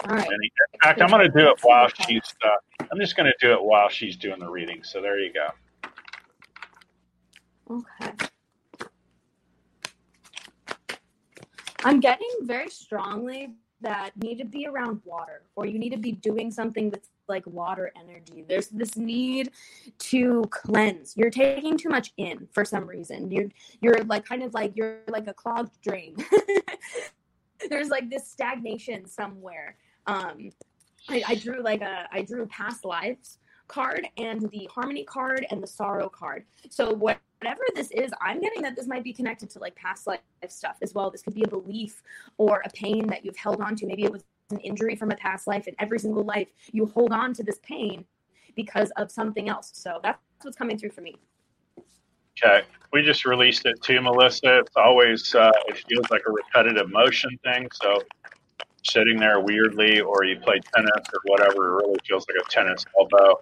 All 0.06 0.16
right. 0.16 0.28
Mini. 0.30 0.52
In 0.74 0.80
fact, 0.82 1.02
I'm 1.02 1.10
going 1.10 1.22
to 1.22 1.40
do 1.40 1.50
it 1.50 1.60
while 1.62 1.88
she's. 2.06 2.34
Uh, 2.44 2.86
I'm 2.92 3.00
just 3.00 3.16
going 3.16 3.32
to 3.32 3.48
do 3.48 3.54
it 3.54 3.64
while 3.64 3.90
she's 3.90 4.18
doing 4.18 4.40
the 4.40 4.50
reading. 4.50 4.84
So 4.84 5.02
there 5.02 5.20
you 5.20 5.32
go. 5.34 5.50
Okay. 7.70 8.28
I'm 11.84 12.00
getting 12.00 12.30
very 12.42 12.70
strongly 12.70 13.56
that 13.82 14.12
need 14.18 14.38
to 14.38 14.46
be 14.46 14.68
around 14.68 15.02
water 15.04 15.44
or 15.56 15.66
you 15.66 15.80
need 15.80 15.90
to 15.90 15.98
be 15.98 16.12
doing 16.12 16.52
something 16.52 16.92
with 16.92 17.08
like 17.28 17.46
water 17.48 17.92
energy. 18.00 18.46
There's 18.48 18.68
this 18.68 18.96
need 18.96 19.52
to 19.98 20.44
cleanse. 20.52 21.18
You're 21.18 21.32
taking 21.32 21.78
too 21.78 21.90
much 21.90 22.14
in 22.18 22.48
for 22.52 22.64
some 22.64 22.86
reason. 22.86 23.32
You're 23.32 23.50
you're 23.82 24.04
like 24.04 24.26
kind 24.26 24.44
of 24.44 24.54
like 24.54 24.74
you're 24.76 25.00
like 25.08 25.28
a 25.28 25.34
clogged 25.34 25.82
drain. 25.82 26.16
There's 27.70 27.90
like 27.90 28.10
this 28.10 28.30
stagnation 28.30 29.08
somewhere. 29.08 29.78
Um 30.06 30.52
I, 31.10 31.24
I 31.30 31.36
drew 31.36 31.64
like 31.64 31.82
a 31.82 32.08
I 32.12 32.22
drew 32.22 32.46
past 32.48 32.86
lives 32.86 33.40
card 33.72 34.08
and 34.18 34.50
the 34.52 34.70
harmony 34.74 35.04
card 35.04 35.46
and 35.50 35.64
the 35.64 35.68
sorrow 35.68 36.10
card. 36.10 36.46
So 36.70 36.94
whatever 36.94 37.64
this 37.76 37.90
is, 37.92 38.12
I'm 38.22 38.42
getting 38.42 38.62
that 38.64 38.76
this 38.76 38.88
might 38.88 39.04
be 39.04 39.14
connected 39.14 39.50
to 39.52 39.60
like 39.60 39.76
past 39.76 40.08
life 40.08 40.20
stuff 40.50 40.78
as 40.82 40.94
well. 40.94 41.10
This 41.10 41.22
could 41.22 41.34
be 41.34 41.44
a 41.44 41.48
belief 41.48 42.04
or 42.38 42.62
a 42.66 42.70
pain 42.70 43.08
that 43.08 43.26
you've 43.26 43.38
held 43.38 43.62
on 43.62 43.76
to. 43.78 43.86
Maybe 43.86 44.04
it 44.04 44.12
was 44.12 44.24
an 44.52 44.60
injury 44.60 44.96
from 44.96 45.12
a 45.12 45.16
past 45.16 45.48
life 45.48 45.68
and 45.68 45.76
every 45.80 46.00
single 46.00 46.24
life 46.24 46.50
you 46.72 46.86
hold 46.86 47.14
on 47.14 47.34
to 47.34 47.44
this 47.44 47.60
pain 47.64 48.06
because 48.56 48.92
of 48.98 49.10
something 49.12 49.48
else. 49.48 49.72
So 49.74 50.00
that's 50.04 50.20
what's 50.42 50.58
coming 50.58 50.78
through 50.78 50.92
for 50.92 51.02
me. 51.02 51.16
Okay, 52.44 52.66
we 52.92 53.02
just 53.04 53.26
released 53.26 53.66
it 53.66 53.82
too, 53.82 54.02
Melissa. 54.02 54.60
It's 54.60 54.76
always 54.76 55.36
uh, 55.36 55.52
it 55.68 55.84
feels 55.88 56.10
like 56.10 56.22
a 56.28 56.32
repetitive 56.32 56.90
motion 56.92 57.38
thing. 57.44 57.68
So 57.74 58.02
sitting 58.84 59.20
there 59.20 59.40
weirdly, 59.40 60.02
or 60.02 60.24
you 60.24 60.40
play 60.40 60.60
tennis 60.74 61.08
or 61.14 61.20
whatever, 61.26 61.80
it 61.80 61.84
really 61.84 62.00
feels 62.08 62.26
like 62.28 62.46
a 62.46 62.50
tennis 62.50 62.86
elbow. 62.98 63.40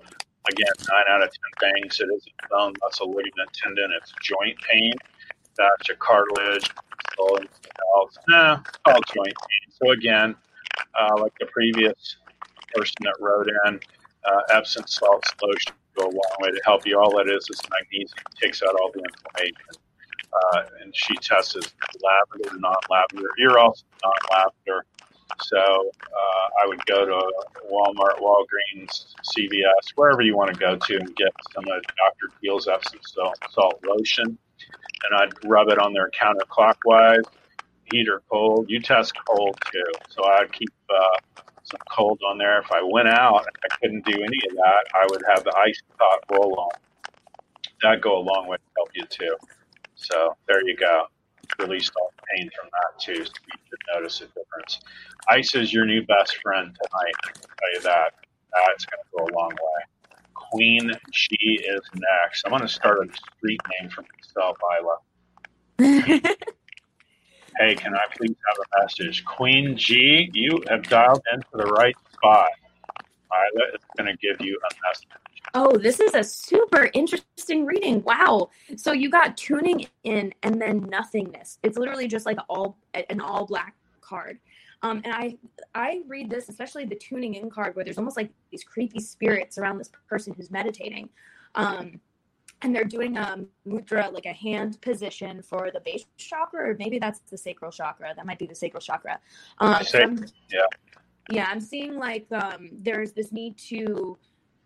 Again, 0.48 0.74
nine 0.90 1.04
out 1.10 1.24
of 1.24 1.30
ten 1.30 1.72
things. 1.74 2.00
It 2.00 2.10
isn't 2.16 2.34
bone, 2.50 2.74
muscle, 2.82 3.10
ligament, 3.10 3.52
tendon. 3.54 3.92
It's 3.98 4.14
joint 4.22 4.58
pain. 4.62 4.94
That's 5.58 5.88
your 5.88 5.98
cartilage, 5.98 6.70
else. 7.20 8.18
Nah, 8.30 8.62
all 8.86 9.02
joint 9.14 9.34
pain. 9.36 9.74
So 9.82 9.92
again, 9.92 10.36
uh, 11.00 11.20
like 11.20 11.34
the 11.40 11.48
previous 11.48 12.18
person 12.74 12.96
that 13.02 13.16
wrote 13.20 13.48
in, 13.66 13.80
uh, 14.26 14.42
Epsom 14.50 14.86
salt 14.88 15.24
solution 15.40 15.74
go 15.98 16.06
a 16.06 16.10
long 16.10 16.36
way 16.42 16.52
to 16.52 16.62
help 16.66 16.86
you. 16.86 17.00
All 17.00 17.16
that 17.18 17.28
is 17.28 17.48
is 17.50 17.62
magnesium. 17.70 18.24
takes 18.42 18.62
out 18.64 18.76
all 18.80 18.92
the 18.94 19.04
inflammation. 19.04 19.84
Uh, 20.32 20.62
and 20.82 20.96
she 20.96 21.16
tests 21.16 21.56
lavender, 21.56 22.58
non-lavender. 22.60 23.30
You're 23.38 23.58
also 23.60 23.84
non-lavender. 24.04 24.86
So 25.42 25.58
uh, 25.58 26.64
I 26.64 26.68
would 26.68 26.86
go 26.86 27.06
to 27.06 27.32
Walmart, 27.72 28.20
Walgreens, 28.20 29.14
CVS, 29.36 29.94
wherever 29.96 30.22
you 30.22 30.36
want 30.36 30.54
to 30.54 30.60
go 30.60 30.76
to 30.76 30.96
and 30.98 31.16
get 31.16 31.32
some 31.54 31.64
of 31.66 31.82
Dr. 31.84 32.36
Teal's 32.42 32.68
Epsom 32.68 33.00
salt, 33.04 33.84
lotion. 33.86 34.26
And 34.28 35.22
I'd 35.22 35.50
rub 35.50 35.70
it 35.70 35.80
on 35.80 35.94
there 35.94 36.10
counterclockwise, 36.12 37.24
heat 37.92 38.10
or 38.10 38.22
cold. 38.30 38.70
You 38.70 38.82
test 38.82 39.14
cold 39.26 39.58
too. 39.72 39.84
So 40.10 40.26
I'd 40.26 40.52
keep 40.52 40.70
uh, 40.90 41.42
some 41.64 41.80
cold 41.90 42.20
on 42.28 42.38
there. 42.38 42.60
If 42.60 42.72
I 42.72 42.82
went 42.84 43.08
out 43.08 43.46
and 43.46 43.56
I 43.64 43.78
couldn't 43.78 44.06
do 44.06 44.14
any 44.14 44.40
of 44.50 44.56
that, 44.56 44.84
I 44.94 45.08
would 45.10 45.24
have 45.34 45.44
the 45.44 45.56
Icy 45.56 45.82
Hot 46.00 46.24
roll 46.32 46.60
on. 46.60 46.70
That'd 47.82 48.02
go 48.02 48.18
a 48.18 48.20
long 48.20 48.48
way 48.48 48.58
to 48.58 48.64
help 48.76 48.90
you 48.94 49.06
too. 49.06 49.36
So 49.96 50.36
there 50.48 50.68
you 50.68 50.76
go. 50.76 51.06
Released 51.58 51.92
all 52.00 52.12
the 52.16 52.24
pain 52.36 52.50
from 52.58 52.70
that 52.72 53.00
too, 53.02 53.26
so 53.26 53.32
you 53.32 53.60
should 53.68 53.80
notice 53.94 54.22
a 54.22 54.26
difference. 54.28 54.80
Ice 55.30 55.56
is 55.56 55.74
your 55.74 55.86
new 55.86 56.06
best 56.06 56.38
friend 56.42 56.68
tonight. 56.68 57.14
I 57.26 57.32
can 57.32 57.42
tell 57.42 57.74
you 57.74 57.82
that. 57.82 58.14
That's 58.54 58.86
going 58.86 59.04
to 59.04 59.10
go 59.18 59.26
a 59.26 59.32
long 59.38 59.50
way. 59.50 59.84
Queen 60.34 60.92
G 61.12 61.38
is 61.68 61.82
next. 61.96 62.44
I'm 62.46 62.52
going 62.52 62.62
to 62.62 62.68
start 62.68 63.00
a 63.00 63.14
street 63.38 63.62
name 63.80 63.90
for 63.90 64.04
myself, 64.18 64.58
Ayla. 64.72 64.96
hey, 67.60 67.76
can 67.76 67.96
I 67.96 68.04
please 68.16 68.36
have 68.48 68.58
a 68.58 68.82
message? 68.82 69.24
Queen 69.26 69.78
G, 69.78 70.30
you 70.34 70.64
have 70.70 70.84
dialed 70.84 71.22
into 71.34 71.48
the 71.54 71.66
right 71.66 71.96
spot. 72.14 72.50
Ayla 73.32 73.76
is 73.76 73.82
going 73.98 74.08
to 74.08 74.18
give 74.18 74.42
you 74.46 74.58
a 74.58 74.74
message. 74.88 75.08
Oh, 75.54 75.78
this 75.78 76.00
is 76.00 76.14
a 76.14 76.24
super 76.24 76.90
interesting 76.94 77.66
reading. 77.66 78.04
Wow. 78.04 78.50
So 78.78 78.92
you 78.92 79.10
got 79.10 79.38
tuning 79.38 79.88
in 80.04 80.34
and 80.44 80.62
then 80.62 80.82
nothingness. 80.82 81.60
It's 81.64 81.78
literally 81.78 82.08
just 82.08 82.26
like 82.26 82.38
all 82.50 82.78
an 82.94 83.20
all 83.20 83.46
black 83.46 83.76
card. 84.02 84.40
Um, 84.82 85.02
and 85.04 85.14
I 85.14 85.38
I 85.76 86.02
read 86.08 86.30
this, 86.30 86.50
especially 86.50 86.86
the 86.86 86.96
tuning 86.96 87.36
in 87.36 87.50
card, 87.50 87.76
where 87.76 87.84
there's 87.84 87.98
almost 87.98 88.18
like 88.18 88.32
these 88.52 88.64
creepy 88.64 89.00
spirits 89.00 89.58
around 89.58 89.78
this 89.78 89.90
person 90.08 90.34
who's 90.34 90.52
meditating. 90.52 91.10
Um, 91.56 92.00
and 92.62 92.76
they're 92.76 92.84
doing 92.84 93.18
a 93.18 93.40
mudra, 93.66 94.12
like 94.12 94.26
a 94.26 94.34
hand 94.34 94.82
position 94.82 95.42
for 95.42 95.72
the 95.74 95.80
base 95.80 96.06
chakra, 96.18 96.72
or 96.72 96.76
maybe 96.78 97.00
that's 97.00 97.20
the 97.20 97.38
sacral 97.38 97.72
chakra. 97.72 98.14
That 98.16 98.26
might 98.26 98.38
be 98.38 98.48
the 98.48 98.56
sacral 98.56 98.82
chakra. 98.82 99.20
Um, 99.60 99.82
yeah. 100.50 100.60
Yeah, 101.32 101.48
I'm 101.48 101.62
seeing 101.62 101.96
like 101.96 102.26
um, 102.32 102.70
there's 102.74 103.14
this 103.14 103.32
need 103.32 103.58
to 103.70 104.18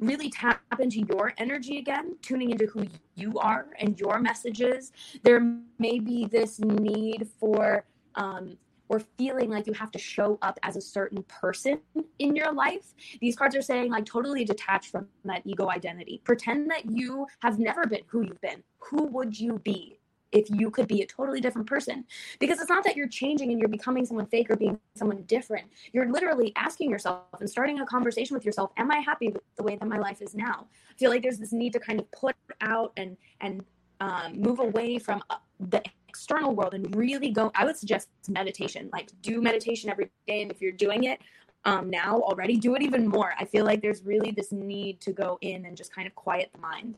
really 0.06 0.30
tap 0.30 0.62
into 0.80 1.02
your 1.10 1.34
energy 1.38 1.78
again, 1.78 2.16
tuning 2.22 2.52
into 2.52 2.68
who 2.68 2.86
you 3.16 3.38
are 3.40 3.68
and 3.80 4.00
your 4.00 4.20
messages. 4.20 4.92
There 5.24 5.40
may 5.80 6.00
be 6.00 6.26
this 6.26 6.60
need 6.60 7.28
for 7.40 7.86
um, 8.16 8.58
or 8.90 9.02
feeling 9.18 9.50
like 9.50 9.66
you 9.66 9.74
have 9.74 9.92
to 9.92 10.00
show 10.00 10.38
up 10.42 10.60
as 10.62 10.76
a 10.76 10.82
certain 10.82 11.24
person 11.24 11.80
in 12.20 12.36
your 12.36 12.54
life. 12.54 12.94
These 13.22 13.36
cards 13.36 13.56
are 13.56 13.62
saying, 13.62 13.90
like, 13.90 14.06
totally 14.06 14.46
detach 14.46 14.92
from 14.92 15.08
that 15.26 15.42
ego 15.46 15.70
identity. 15.70 16.22
Pretend 16.24 16.70
that 16.70 16.86
you 16.86 17.26
have 17.42 17.58
never 17.58 17.88
been 17.88 18.02
who 18.08 18.22
you've 18.22 18.42
been. 18.42 18.64
Who 18.80 19.06
would 19.06 19.40
you 19.40 19.60
be 19.64 19.98
if 20.34 20.50
you 20.50 20.70
could 20.70 20.88
be 20.88 21.02
a 21.02 21.06
totally 21.06 21.40
different 21.40 21.68
person? 21.68 22.06
Because 22.40 22.60
it's 22.60 22.70
not 22.70 22.84
that 22.84 22.96
you're 22.96 23.08
changing 23.08 23.52
and 23.52 23.60
you're 23.60 23.70
becoming 23.70 24.06
someone 24.06 24.26
fake 24.26 24.50
or 24.50 24.56
being 24.56 24.80
someone 24.96 25.24
different. 25.24 25.68
You're 25.92 26.12
literally 26.12 26.52
asking 26.56 26.90
yourself 26.90 27.22
and 27.40 27.50
starting 27.50 27.80
a 27.80 27.86
conversation 27.86 28.34
with 28.34 28.46
yourself 28.46 28.72
Am 28.78 28.92
I 28.92 28.98
happy 28.98 29.30
with 29.30 29.42
the 29.56 29.64
way 29.64 29.76
that 29.76 29.88
my 29.88 29.98
life 29.98 30.22
is 30.22 30.36
now? 30.36 30.68
I 30.92 30.98
feel 30.98 31.10
like 31.10 31.22
there's 31.22 31.38
this 31.38 31.54
need 31.54 31.74
to 31.74 31.80
kind 31.80 32.00
of 32.00 32.12
put 32.12 32.36
out 32.62 32.92
and, 32.98 33.18
and, 33.42 33.64
um, 34.00 34.42
move 34.42 34.60
away 34.60 34.98
from 34.98 35.24
uh, 35.30 35.38
the 35.60 35.82
external 36.14 36.54
world 36.54 36.76
and 36.76 36.96
really 36.96 37.32
go 37.32 37.52
i 37.56 37.66
would 37.66 37.76
suggest 37.76 38.08
meditation 38.30 38.88
like 38.94 39.10
do 39.24 39.42
meditation 39.42 39.90
every 39.90 40.12
day 40.28 40.44
and 40.44 40.52
if 40.52 40.62
you're 40.62 40.72
doing 40.72 41.06
it 41.06 41.20
um, 41.66 41.90
now 41.90 42.20
already 42.20 42.56
do 42.56 42.76
it 42.76 42.84
even 42.84 43.08
more 43.08 43.34
i 43.40 43.46
feel 43.46 43.66
like 43.66 43.82
there's 43.82 44.04
really 44.04 44.30
this 44.30 44.52
need 44.52 45.02
to 45.02 45.12
go 45.12 45.40
in 45.42 45.66
and 45.66 45.76
just 45.76 45.92
kind 45.92 46.06
of 46.06 46.14
quiet 46.14 46.52
the 46.54 46.60
mind 46.60 46.98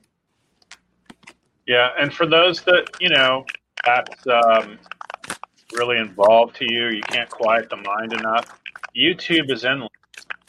yeah 1.68 1.90
and 2.00 2.14
for 2.14 2.26
those 2.26 2.62
that 2.62 2.86
you 3.00 3.10
know 3.10 3.46
that's 3.86 4.26
um, 4.28 4.78
really 5.74 5.98
involved 5.98 6.56
to 6.56 6.66
you 6.72 6.88
you 6.88 7.02
can't 7.04 7.30
quiet 7.30 7.70
the 7.70 7.78
mind 7.78 8.14
enough 8.14 8.60
youtube 8.96 9.52
is 9.52 9.66
endless. 9.66 9.90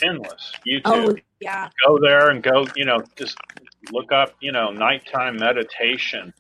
Endless 0.03 0.53
youtube 0.67 0.83
oh, 0.85 1.17
yeah. 1.41 1.69
go 1.87 1.99
there 1.99 2.31
and 2.31 2.43
go 2.43 2.67
you 2.77 2.85
know 2.85 3.03
just 3.17 3.39
look 3.93 4.13
up 4.13 4.35
you 4.41 4.53
know 4.53 4.71
nighttime 4.71 5.37
meditation 5.37 6.33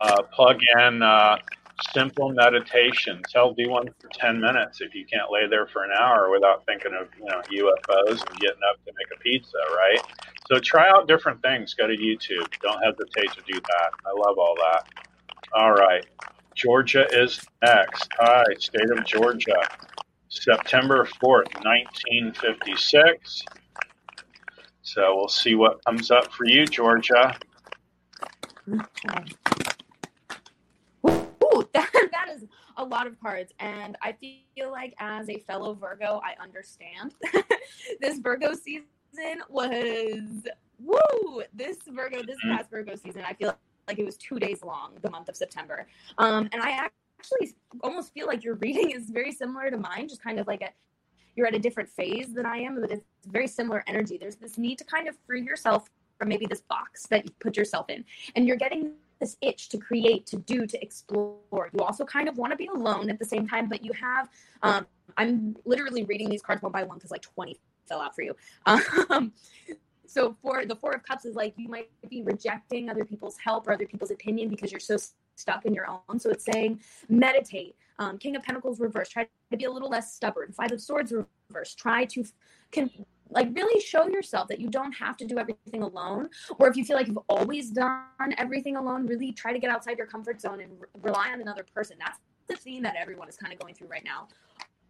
uh, 0.00 0.22
plug 0.22 0.60
in 0.78 1.02
uh, 1.02 1.36
simple 1.92 2.30
meditations. 2.30 3.24
Hell, 3.32 3.54
do 3.54 3.68
one 3.68 3.88
for 3.98 4.08
10 4.12 4.40
minutes 4.40 4.80
if 4.80 4.94
you 4.94 5.04
can't 5.06 5.30
lay 5.30 5.46
there 5.48 5.66
for 5.66 5.84
an 5.84 5.90
hour 5.98 6.30
without 6.30 6.64
thinking 6.66 6.92
of, 6.98 7.08
you 7.18 7.24
know, 7.26 7.40
UFOs 7.40 8.28
and 8.28 8.38
getting 8.40 8.62
up 8.70 8.84
to 8.84 8.92
make 8.96 9.16
a 9.16 9.20
pizza, 9.20 9.58
right? 9.70 10.00
So 10.48 10.58
try 10.58 10.88
out 10.88 11.06
different 11.08 11.42
things. 11.42 11.74
Go 11.74 11.86
to 11.86 11.96
YouTube. 11.96 12.48
Don't 12.60 12.82
hesitate 12.82 13.32
to 13.32 13.42
do 13.46 13.60
that. 13.60 13.90
I 14.06 14.26
love 14.26 14.38
all 14.38 14.54
that. 14.56 14.88
All 15.54 15.72
right. 15.72 16.04
Georgia 16.54 17.06
is 17.12 17.40
next. 17.62 18.10
Hi, 18.18 18.44
state 18.58 18.90
of 18.90 19.04
Georgia. 19.04 19.62
September 20.28 21.04
4th, 21.04 21.54
1956. 21.64 23.44
So 24.82 25.16
we'll 25.16 25.28
see 25.28 25.54
what 25.54 25.84
comes 25.84 26.10
up 26.10 26.32
for 26.32 26.46
you, 26.46 26.66
Georgia. 26.66 27.38
Okay. 28.68 29.24
that, 31.72 31.90
that 31.92 32.28
is 32.34 32.44
a 32.78 32.84
lot 32.84 33.06
of 33.06 33.20
cards. 33.20 33.52
And 33.58 33.96
I 34.00 34.12
feel 34.12 34.70
like 34.70 34.94
as 34.98 35.28
a 35.28 35.38
fellow 35.40 35.74
Virgo, 35.74 36.20
I 36.24 36.40
understand. 36.42 37.14
this 38.00 38.18
Virgo 38.18 38.54
season 38.54 39.42
was 39.48 40.46
woo! 40.78 41.42
This 41.52 41.76
Virgo, 41.88 42.22
this 42.22 42.36
mm-hmm. 42.36 42.56
past 42.56 42.70
Virgo 42.70 42.94
season, 42.94 43.22
I 43.26 43.34
feel 43.34 43.54
like 43.86 43.98
it 43.98 44.04
was 44.04 44.16
two 44.16 44.38
days 44.38 44.62
long, 44.62 44.92
the 45.02 45.10
month 45.10 45.28
of 45.28 45.36
September. 45.36 45.86
Um, 46.18 46.48
and 46.52 46.62
I 46.62 46.88
actually 47.18 47.54
almost 47.82 48.14
feel 48.14 48.26
like 48.26 48.44
your 48.44 48.54
reading 48.54 48.90
is 48.94 49.10
very 49.10 49.32
similar 49.32 49.70
to 49.70 49.76
mine, 49.76 50.08
just 50.08 50.22
kind 50.22 50.38
of 50.38 50.46
like 50.46 50.62
a 50.62 50.70
you're 51.36 51.46
at 51.46 51.54
a 51.54 51.58
different 51.58 51.88
phase 51.88 52.32
than 52.32 52.44
I 52.44 52.56
am, 52.56 52.80
but 52.80 52.90
it's 52.90 53.04
very 53.28 53.46
similar 53.46 53.84
energy. 53.86 54.18
There's 54.18 54.34
this 54.34 54.58
need 54.58 54.76
to 54.78 54.84
kind 54.84 55.06
of 55.06 55.16
free 55.24 55.40
yourself 55.40 55.88
from 56.18 56.28
maybe 56.28 56.46
this 56.46 56.62
box 56.62 57.06
that 57.10 57.24
you 57.24 57.30
put 57.38 57.56
yourself 57.56 57.88
in. 57.88 58.04
And 58.34 58.44
you're 58.44 58.56
getting 58.56 58.94
this 59.20 59.36
itch 59.40 59.68
to 59.70 59.78
create, 59.78 60.26
to 60.26 60.36
do, 60.36 60.66
to 60.66 60.82
explore. 60.82 61.70
You 61.72 61.80
also 61.80 62.04
kind 62.04 62.28
of 62.28 62.36
want 62.38 62.52
to 62.52 62.56
be 62.56 62.66
alone 62.66 63.10
at 63.10 63.18
the 63.18 63.24
same 63.24 63.48
time, 63.48 63.68
but 63.68 63.84
you 63.84 63.92
have. 63.92 64.28
Um, 64.62 64.86
I'm 65.16 65.56
literally 65.64 66.04
reading 66.04 66.28
these 66.28 66.42
cards 66.42 66.62
one 66.62 66.72
by 66.72 66.84
one 66.84 66.98
because 66.98 67.10
like 67.10 67.22
20 67.22 67.58
fell 67.88 68.00
out 68.00 68.14
for 68.14 68.22
you. 68.22 68.36
Um, 68.66 69.32
so 70.06 70.36
for 70.42 70.64
the 70.64 70.76
four 70.76 70.92
of 70.92 71.02
cups 71.02 71.24
is 71.24 71.34
like 71.34 71.54
you 71.56 71.68
might 71.68 71.90
be 72.08 72.22
rejecting 72.22 72.88
other 72.88 73.04
people's 73.04 73.36
help 73.38 73.66
or 73.66 73.72
other 73.72 73.86
people's 73.86 74.10
opinion 74.10 74.48
because 74.48 74.70
you're 74.70 74.80
so 74.80 74.96
stuck 75.36 75.66
in 75.66 75.74
your 75.74 75.86
own. 75.86 76.18
So 76.18 76.30
it's 76.30 76.44
saying 76.44 76.80
meditate. 77.08 77.76
Um, 77.98 78.18
King 78.18 78.36
of 78.36 78.42
Pentacles 78.42 78.78
reverse. 78.78 79.08
Try 79.08 79.26
to 79.50 79.56
be 79.56 79.64
a 79.64 79.70
little 79.70 79.88
less 79.88 80.14
stubborn. 80.14 80.52
Five 80.52 80.72
of 80.72 80.80
Swords 80.80 81.12
reverse. 81.12 81.74
Try 81.74 82.04
to 82.06 82.24
can 82.70 82.90
like 83.30 83.48
really 83.54 83.80
show 83.80 84.08
yourself 84.08 84.48
that 84.48 84.60
you 84.60 84.68
don't 84.68 84.92
have 84.92 85.16
to 85.18 85.26
do 85.26 85.38
everything 85.38 85.82
alone. 85.82 86.28
Or 86.58 86.68
if 86.68 86.76
you 86.76 86.84
feel 86.84 86.96
like 86.96 87.06
you've 87.06 87.18
always 87.28 87.70
done 87.70 88.34
everything 88.36 88.76
alone, 88.76 89.06
really 89.06 89.32
try 89.32 89.52
to 89.52 89.58
get 89.58 89.70
outside 89.70 89.98
your 89.98 90.06
comfort 90.06 90.40
zone 90.40 90.60
and 90.60 90.72
re- 90.78 90.88
rely 91.02 91.30
on 91.32 91.40
another 91.40 91.64
person. 91.74 91.96
That's 91.98 92.18
the 92.48 92.56
theme 92.56 92.82
that 92.84 92.96
everyone 92.96 93.28
is 93.28 93.36
kind 93.36 93.52
of 93.52 93.58
going 93.58 93.74
through 93.74 93.88
right 93.88 94.04
now 94.04 94.28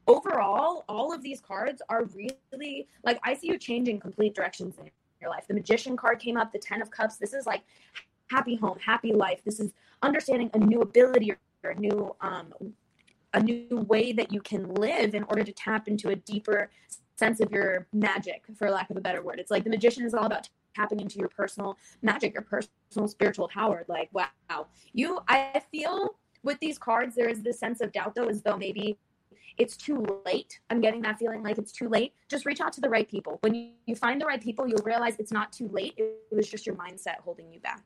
overall, 0.08 0.84
all 0.88 1.12
of 1.12 1.22
these 1.22 1.40
cards 1.40 1.82
are 1.88 2.04
really 2.06 2.88
like 3.04 3.20
I 3.22 3.34
see 3.34 3.46
you 3.48 3.58
changing 3.58 4.00
complete 4.00 4.34
directions 4.34 4.76
in 4.78 4.90
your 5.20 5.30
life. 5.30 5.44
The 5.46 5.54
magician 5.54 5.96
card 5.96 6.18
came 6.18 6.36
up, 6.36 6.50
the 6.50 6.58
10 6.58 6.82
of 6.82 6.90
cups. 6.90 7.16
This 7.16 7.34
is 7.34 7.46
like 7.46 7.62
happy 8.30 8.56
home, 8.56 8.78
happy 8.84 9.12
life. 9.12 9.40
This 9.44 9.60
is 9.60 9.72
understanding 10.02 10.50
a 10.54 10.58
new 10.58 10.80
ability 10.80 11.32
or 11.62 11.70
a 11.70 11.74
new 11.78 12.16
um 12.20 12.52
a 13.34 13.40
new 13.40 13.84
way 13.88 14.12
that 14.12 14.32
you 14.32 14.40
can 14.40 14.74
live 14.74 15.14
in 15.14 15.22
order 15.24 15.44
to 15.44 15.52
tap 15.52 15.86
into 15.86 16.08
a 16.08 16.16
deeper 16.16 16.70
sense 17.18 17.40
of 17.40 17.50
your 17.50 17.86
magic 17.92 18.44
for 18.56 18.70
lack 18.70 18.90
of 18.90 18.96
a 18.96 19.00
better 19.00 19.22
word. 19.22 19.38
It's 19.38 19.50
like 19.50 19.64
the 19.64 19.70
magician 19.70 20.04
is 20.04 20.14
all 20.14 20.24
about 20.24 20.48
tapping 20.74 21.00
into 21.00 21.18
your 21.18 21.28
personal 21.28 21.76
magic, 22.02 22.34
your 22.34 22.42
personal 22.42 23.08
spiritual 23.08 23.48
power. 23.48 23.84
Like 23.88 24.08
wow. 24.12 24.66
You 24.92 25.20
I 25.28 25.62
feel 25.70 26.16
with 26.42 26.58
these 26.60 26.78
cards 26.78 27.16
there 27.16 27.28
is 27.28 27.42
this 27.42 27.58
sense 27.58 27.80
of 27.80 27.92
doubt 27.92 28.14
though 28.14 28.28
as 28.28 28.42
though 28.42 28.56
maybe 28.56 28.98
it's 29.58 29.76
too 29.76 30.06
late. 30.24 30.60
I'm 30.70 30.80
getting 30.80 31.02
that 31.02 31.18
feeling 31.18 31.42
like 31.42 31.58
it's 31.58 31.72
too 31.72 31.88
late. 31.88 32.14
Just 32.28 32.46
reach 32.46 32.60
out 32.60 32.72
to 32.74 32.80
the 32.80 32.88
right 32.88 33.08
people. 33.08 33.38
When 33.40 33.72
you, 33.86 33.96
find 33.96 34.20
the 34.20 34.26
right 34.26 34.40
people, 34.40 34.68
you'll 34.68 34.84
realize 34.84 35.16
it's 35.18 35.32
not 35.32 35.52
too 35.52 35.68
late. 35.72 35.94
It 35.96 36.16
was 36.30 36.48
just 36.48 36.64
your 36.64 36.76
mindset 36.76 37.16
holding 37.24 37.52
you 37.52 37.58
back. 37.58 37.82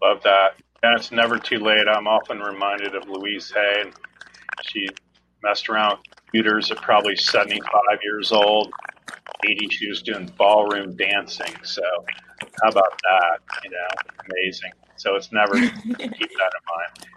Love 0.00 0.22
that. 0.22 0.54
And 0.84 0.96
it's 0.96 1.10
never 1.10 1.36
too 1.38 1.58
late. 1.58 1.88
I'm 1.88 2.06
often 2.06 2.38
reminded 2.38 2.94
of 2.94 3.08
Louise 3.08 3.50
Hay. 3.52 3.80
and 3.80 3.92
She 4.62 4.86
messed 5.42 5.68
around 5.68 5.98
computers 6.34 6.70
at 6.72 6.78
probably 6.78 7.14
75 7.14 7.70
years 8.02 8.32
old. 8.32 8.72
80, 9.44 9.68
she 9.70 9.88
was 9.88 10.02
doing 10.02 10.30
ballroom 10.36 10.96
dancing. 10.96 11.54
So, 11.62 11.82
how 12.62 12.70
about 12.70 13.00
that? 13.02 13.38
You 13.62 13.70
know, 13.70 14.12
amazing. 14.28 14.72
So, 14.96 15.14
it's 15.14 15.30
never 15.32 15.52
keep 15.54 15.96
that 15.96 16.00
in 16.00 16.18
mind. 16.18 17.08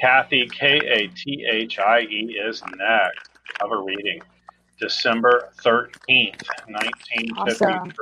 Kathy, 0.00 0.48
K 0.48 0.78
A 0.78 1.08
T 1.08 1.46
H 1.50 1.78
I 1.78 2.00
E, 2.00 2.38
is 2.44 2.62
next. 2.76 3.30
Have 3.60 3.70
a 3.70 3.78
reading. 3.78 4.20
December 4.78 5.50
13th, 5.62 6.42
1953. 6.66 7.34
Awesome. 7.38 7.92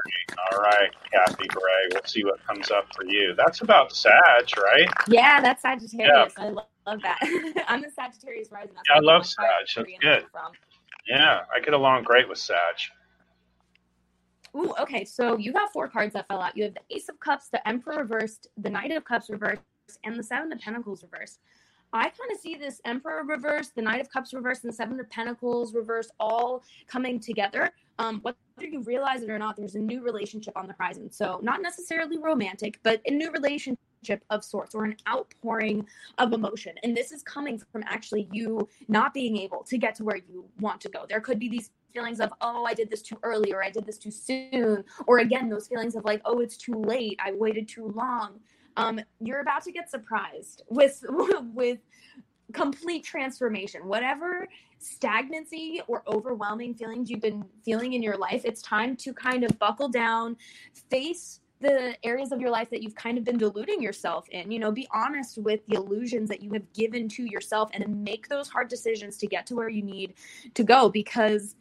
All 0.50 0.60
right, 0.60 0.90
Kathy 1.12 1.46
Gray, 1.46 1.62
we'll 1.92 2.02
see 2.04 2.24
what 2.24 2.44
comes 2.46 2.72
up 2.72 2.86
for 2.96 3.04
you. 3.04 3.32
That's 3.36 3.60
about 3.60 3.92
Sag, 3.92 4.12
right? 4.58 4.88
Yeah, 5.06 5.40
that's 5.40 5.62
Sagittarius. 5.62 6.32
Yeah. 6.36 6.44
I 6.44 6.48
love, 6.48 6.66
love 6.86 7.02
that. 7.02 7.18
I'm 7.68 7.84
a 7.84 7.90
Sagittarius 7.90 8.50
rising. 8.50 8.74
Yeah, 8.88 8.96
I 8.96 9.00
love 9.00 9.26
Sag. 9.26 9.46
That's 9.76 9.88
good. 10.00 10.24
Yeah, 11.06 11.40
I 11.54 11.60
get 11.60 11.74
along 11.74 12.04
great 12.04 12.28
with 12.28 12.38
Sag. 12.38 12.58
Ooh, 14.56 14.72
okay. 14.80 15.04
So 15.04 15.36
you 15.36 15.52
got 15.52 15.72
four 15.72 15.88
cards 15.88 16.14
that 16.14 16.28
fell 16.28 16.40
out. 16.40 16.56
You 16.56 16.64
have 16.64 16.74
the 16.74 16.80
Ace 16.90 17.08
of 17.08 17.18
Cups, 17.20 17.48
the 17.48 17.66
Emperor 17.66 17.98
reversed, 17.98 18.48
the 18.56 18.70
Knight 18.70 18.92
of 18.92 19.04
Cups 19.04 19.28
reversed, 19.28 19.62
and 20.04 20.18
the 20.18 20.22
Seven 20.22 20.52
of 20.52 20.60
Pentacles 20.60 21.02
reversed. 21.02 21.40
I 21.92 22.04
kind 22.04 22.32
of 22.32 22.38
see 22.40 22.56
this 22.56 22.80
Emperor 22.84 23.22
reverse, 23.24 23.68
the 23.68 23.82
Knight 23.82 24.00
of 24.00 24.10
Cups 24.10 24.34
reverse, 24.34 24.64
and 24.64 24.72
the 24.72 24.76
Seven 24.76 24.98
of 24.98 25.08
Pentacles 25.10 25.74
reverse 25.74 26.10
all 26.18 26.64
coming 26.88 27.20
together. 27.20 27.70
Um, 28.00 28.20
whether 28.22 28.36
you 28.58 28.80
realize 28.82 29.22
it 29.22 29.30
or 29.30 29.38
not, 29.38 29.56
there's 29.56 29.76
a 29.76 29.80
new 29.80 30.02
relationship 30.02 30.56
on 30.56 30.66
the 30.66 30.74
horizon. 30.78 31.10
So, 31.12 31.38
not 31.42 31.62
necessarily 31.62 32.18
romantic, 32.18 32.80
but 32.82 33.00
a 33.06 33.12
new 33.12 33.30
relationship 33.30 33.78
of 34.30 34.44
sorts 34.44 34.74
or 34.74 34.84
an 34.84 34.96
outpouring 35.08 35.86
of 36.18 36.32
emotion. 36.32 36.74
And 36.82 36.96
this 36.96 37.12
is 37.12 37.22
coming 37.22 37.58
from 37.58 37.82
actually 37.86 38.28
you 38.32 38.68
not 38.88 39.14
being 39.14 39.36
able 39.36 39.62
to 39.64 39.78
get 39.78 39.94
to 39.96 40.04
where 40.04 40.16
you 40.16 40.44
want 40.60 40.80
to 40.82 40.88
go. 40.88 41.06
There 41.08 41.20
could 41.20 41.38
be 41.38 41.48
these 41.48 41.70
feelings 41.92 42.20
of, 42.20 42.32
oh, 42.40 42.64
I 42.64 42.74
did 42.74 42.90
this 42.90 43.02
too 43.02 43.18
early 43.22 43.52
or 43.52 43.62
I 43.62 43.70
did 43.70 43.86
this 43.86 43.98
too 43.98 44.10
soon. 44.10 44.84
Or 45.06 45.18
again, 45.18 45.48
those 45.48 45.68
feelings 45.68 45.94
of 45.94 46.04
like, 46.04 46.20
oh, 46.24 46.40
it's 46.40 46.56
too 46.56 46.74
late. 46.74 47.18
I 47.24 47.32
waited 47.32 47.68
too 47.68 47.92
long 47.94 48.40
um, 48.76 49.00
you're 49.20 49.40
about 49.40 49.62
to 49.64 49.72
get 49.72 49.90
surprised 49.90 50.62
with 50.68 51.04
with 51.54 51.78
complete 52.52 53.04
transformation. 53.04 53.86
Whatever 53.86 54.46
stagnancy 54.78 55.80
or 55.86 56.02
overwhelming 56.06 56.74
feelings 56.74 57.10
you've 57.10 57.20
been 57.20 57.44
feeling 57.64 57.94
in 57.94 58.02
your 58.02 58.16
life, 58.16 58.42
it's 58.44 58.60
time 58.62 58.96
to 58.96 59.14
kind 59.14 59.44
of 59.44 59.58
buckle 59.58 59.88
down, 59.88 60.36
face 60.90 61.40
the 61.60 61.96
areas 62.04 62.32
of 62.32 62.40
your 62.40 62.50
life 62.50 62.70
that 62.70 62.82
you've 62.82 62.94
kind 62.94 63.16
of 63.16 63.24
been 63.24 63.38
deluding 63.38 63.80
yourself 63.80 64.28
in. 64.30 64.50
You 64.50 64.58
know, 64.58 64.70
be 64.70 64.88
honest 64.92 65.38
with 65.38 65.60
the 65.66 65.76
illusions 65.76 66.28
that 66.28 66.42
you 66.42 66.52
have 66.52 66.72
given 66.72 67.08
to 67.10 67.24
yourself 67.24 67.70
and 67.72 68.04
make 68.04 68.28
those 68.28 68.48
hard 68.48 68.68
decisions 68.68 69.16
to 69.18 69.26
get 69.26 69.46
to 69.46 69.54
where 69.54 69.68
you 69.68 69.82
need 69.82 70.14
to 70.54 70.64
go 70.64 70.88
because 70.88 71.54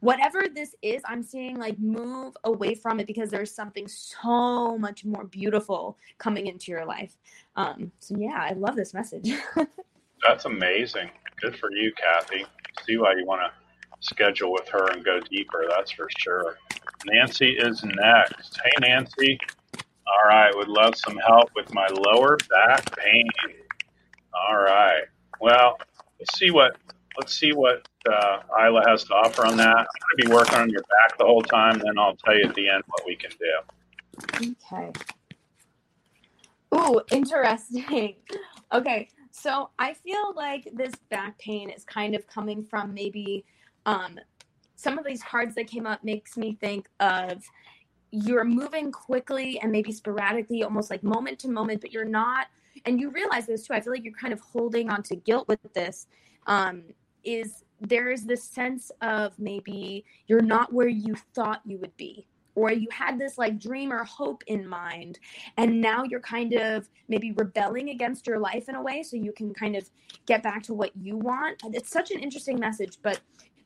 whatever 0.00 0.44
this 0.54 0.74
is, 0.82 1.02
I'm 1.06 1.22
seeing 1.22 1.58
like 1.58 1.78
move 1.78 2.36
away 2.44 2.74
from 2.74 3.00
it 3.00 3.06
because 3.06 3.30
there's 3.30 3.54
something 3.54 3.88
so 3.88 4.76
much 4.76 5.04
more 5.04 5.24
beautiful 5.24 5.96
coming 6.18 6.46
into 6.46 6.70
your 6.70 6.84
life. 6.84 7.16
Um, 7.56 7.90
so 8.00 8.16
yeah, 8.18 8.36
I 8.38 8.52
love 8.52 8.76
this 8.76 8.92
message. 8.92 9.32
That's 10.26 10.44
amazing. 10.44 11.10
Good 11.40 11.58
for 11.58 11.70
you, 11.72 11.92
Kathy. 12.00 12.44
See 12.86 12.96
why 12.96 13.14
you 13.16 13.24
want 13.24 13.42
to 13.42 13.63
schedule 14.04 14.52
with 14.52 14.68
her 14.68 14.90
and 14.90 15.04
go 15.04 15.20
deeper. 15.20 15.64
That's 15.68 15.90
for 15.90 16.08
sure. 16.18 16.58
Nancy 17.06 17.50
is 17.50 17.82
next. 17.84 18.58
Hey, 18.62 18.72
Nancy. 18.80 19.38
All 20.06 20.28
right, 20.28 20.54
would 20.54 20.68
love 20.68 20.94
some 20.96 21.16
help 21.16 21.50
with 21.56 21.72
my 21.72 21.86
lower 21.88 22.36
back 22.50 22.96
pain. 22.96 23.28
All 24.34 24.56
right. 24.56 25.04
Well, 25.40 25.78
let's 26.18 26.38
see 26.38 26.50
what 26.50 26.76
let's 27.18 27.34
see 27.34 27.52
what 27.52 27.86
uh, 28.10 28.40
Ayla 28.58 28.86
has 28.86 29.04
to 29.04 29.14
offer 29.14 29.46
on 29.46 29.56
that. 29.56 29.66
I'm 29.66 29.74
going 29.74 29.86
to 30.18 30.26
be 30.26 30.32
working 30.32 30.56
on 30.56 30.70
your 30.70 30.82
back 30.82 31.16
the 31.18 31.24
whole 31.24 31.42
time, 31.42 31.78
then 31.78 31.98
I'll 31.98 32.16
tell 32.16 32.36
you 32.36 32.44
at 32.44 32.54
the 32.54 32.68
end 32.68 32.82
what 32.86 33.06
we 33.06 33.16
can 33.16 33.30
do. 33.38 34.52
Okay. 34.72 34.92
Ooh, 36.74 37.00
interesting. 37.10 38.16
Okay, 38.72 39.08
so 39.30 39.70
I 39.78 39.94
feel 39.94 40.32
like 40.34 40.68
this 40.72 40.92
back 41.08 41.38
pain 41.38 41.70
is 41.70 41.84
kind 41.84 42.16
of 42.16 42.26
coming 42.26 42.64
from 42.64 42.92
maybe 42.92 43.44
um, 43.86 44.18
some 44.76 44.98
of 44.98 45.04
these 45.04 45.22
cards 45.22 45.54
that 45.54 45.66
came 45.66 45.86
up 45.86 46.04
makes 46.04 46.36
me 46.36 46.56
think 46.60 46.88
of 47.00 47.42
you're 48.10 48.44
moving 48.44 48.92
quickly 48.92 49.58
and 49.60 49.72
maybe 49.72 49.90
sporadically, 49.90 50.62
almost 50.62 50.90
like 50.90 51.02
moment 51.02 51.38
to 51.40 51.48
moment, 51.48 51.80
but 51.80 51.92
you're 51.92 52.04
not. 52.04 52.46
And 52.84 53.00
you 53.00 53.10
realize 53.10 53.46
this 53.46 53.66
too. 53.66 53.74
I 53.74 53.80
feel 53.80 53.92
like 53.92 54.04
you're 54.04 54.14
kind 54.14 54.32
of 54.32 54.40
holding 54.40 54.90
on 54.90 55.02
to 55.04 55.16
guilt 55.16 55.48
with 55.48 55.60
this. 55.74 56.06
Um, 56.46 56.84
is 57.24 57.64
there 57.80 58.10
is 58.10 58.24
this 58.24 58.44
sense 58.44 58.90
of 59.00 59.38
maybe 59.38 60.04
you're 60.26 60.42
not 60.42 60.72
where 60.72 60.88
you 60.88 61.14
thought 61.34 61.60
you 61.64 61.78
would 61.78 61.96
be 61.96 62.26
or 62.54 62.72
you 62.72 62.86
had 62.90 63.18
this 63.18 63.36
like 63.36 63.58
dream 63.58 63.92
or 63.92 64.04
hope 64.04 64.44
in 64.46 64.66
mind 64.66 65.18
and 65.56 65.80
now 65.80 66.04
you're 66.04 66.20
kind 66.20 66.54
of 66.54 66.88
maybe 67.08 67.32
rebelling 67.32 67.90
against 67.90 68.26
your 68.26 68.38
life 68.38 68.68
in 68.68 68.74
a 68.74 68.82
way 68.82 69.02
so 69.02 69.16
you 69.16 69.32
can 69.32 69.52
kind 69.52 69.76
of 69.76 69.90
get 70.26 70.42
back 70.42 70.62
to 70.62 70.72
what 70.72 70.90
you 70.96 71.16
want 71.16 71.60
it's 71.72 71.90
such 71.90 72.10
an 72.10 72.20
interesting 72.20 72.58
message 72.58 72.98
but 73.02 73.20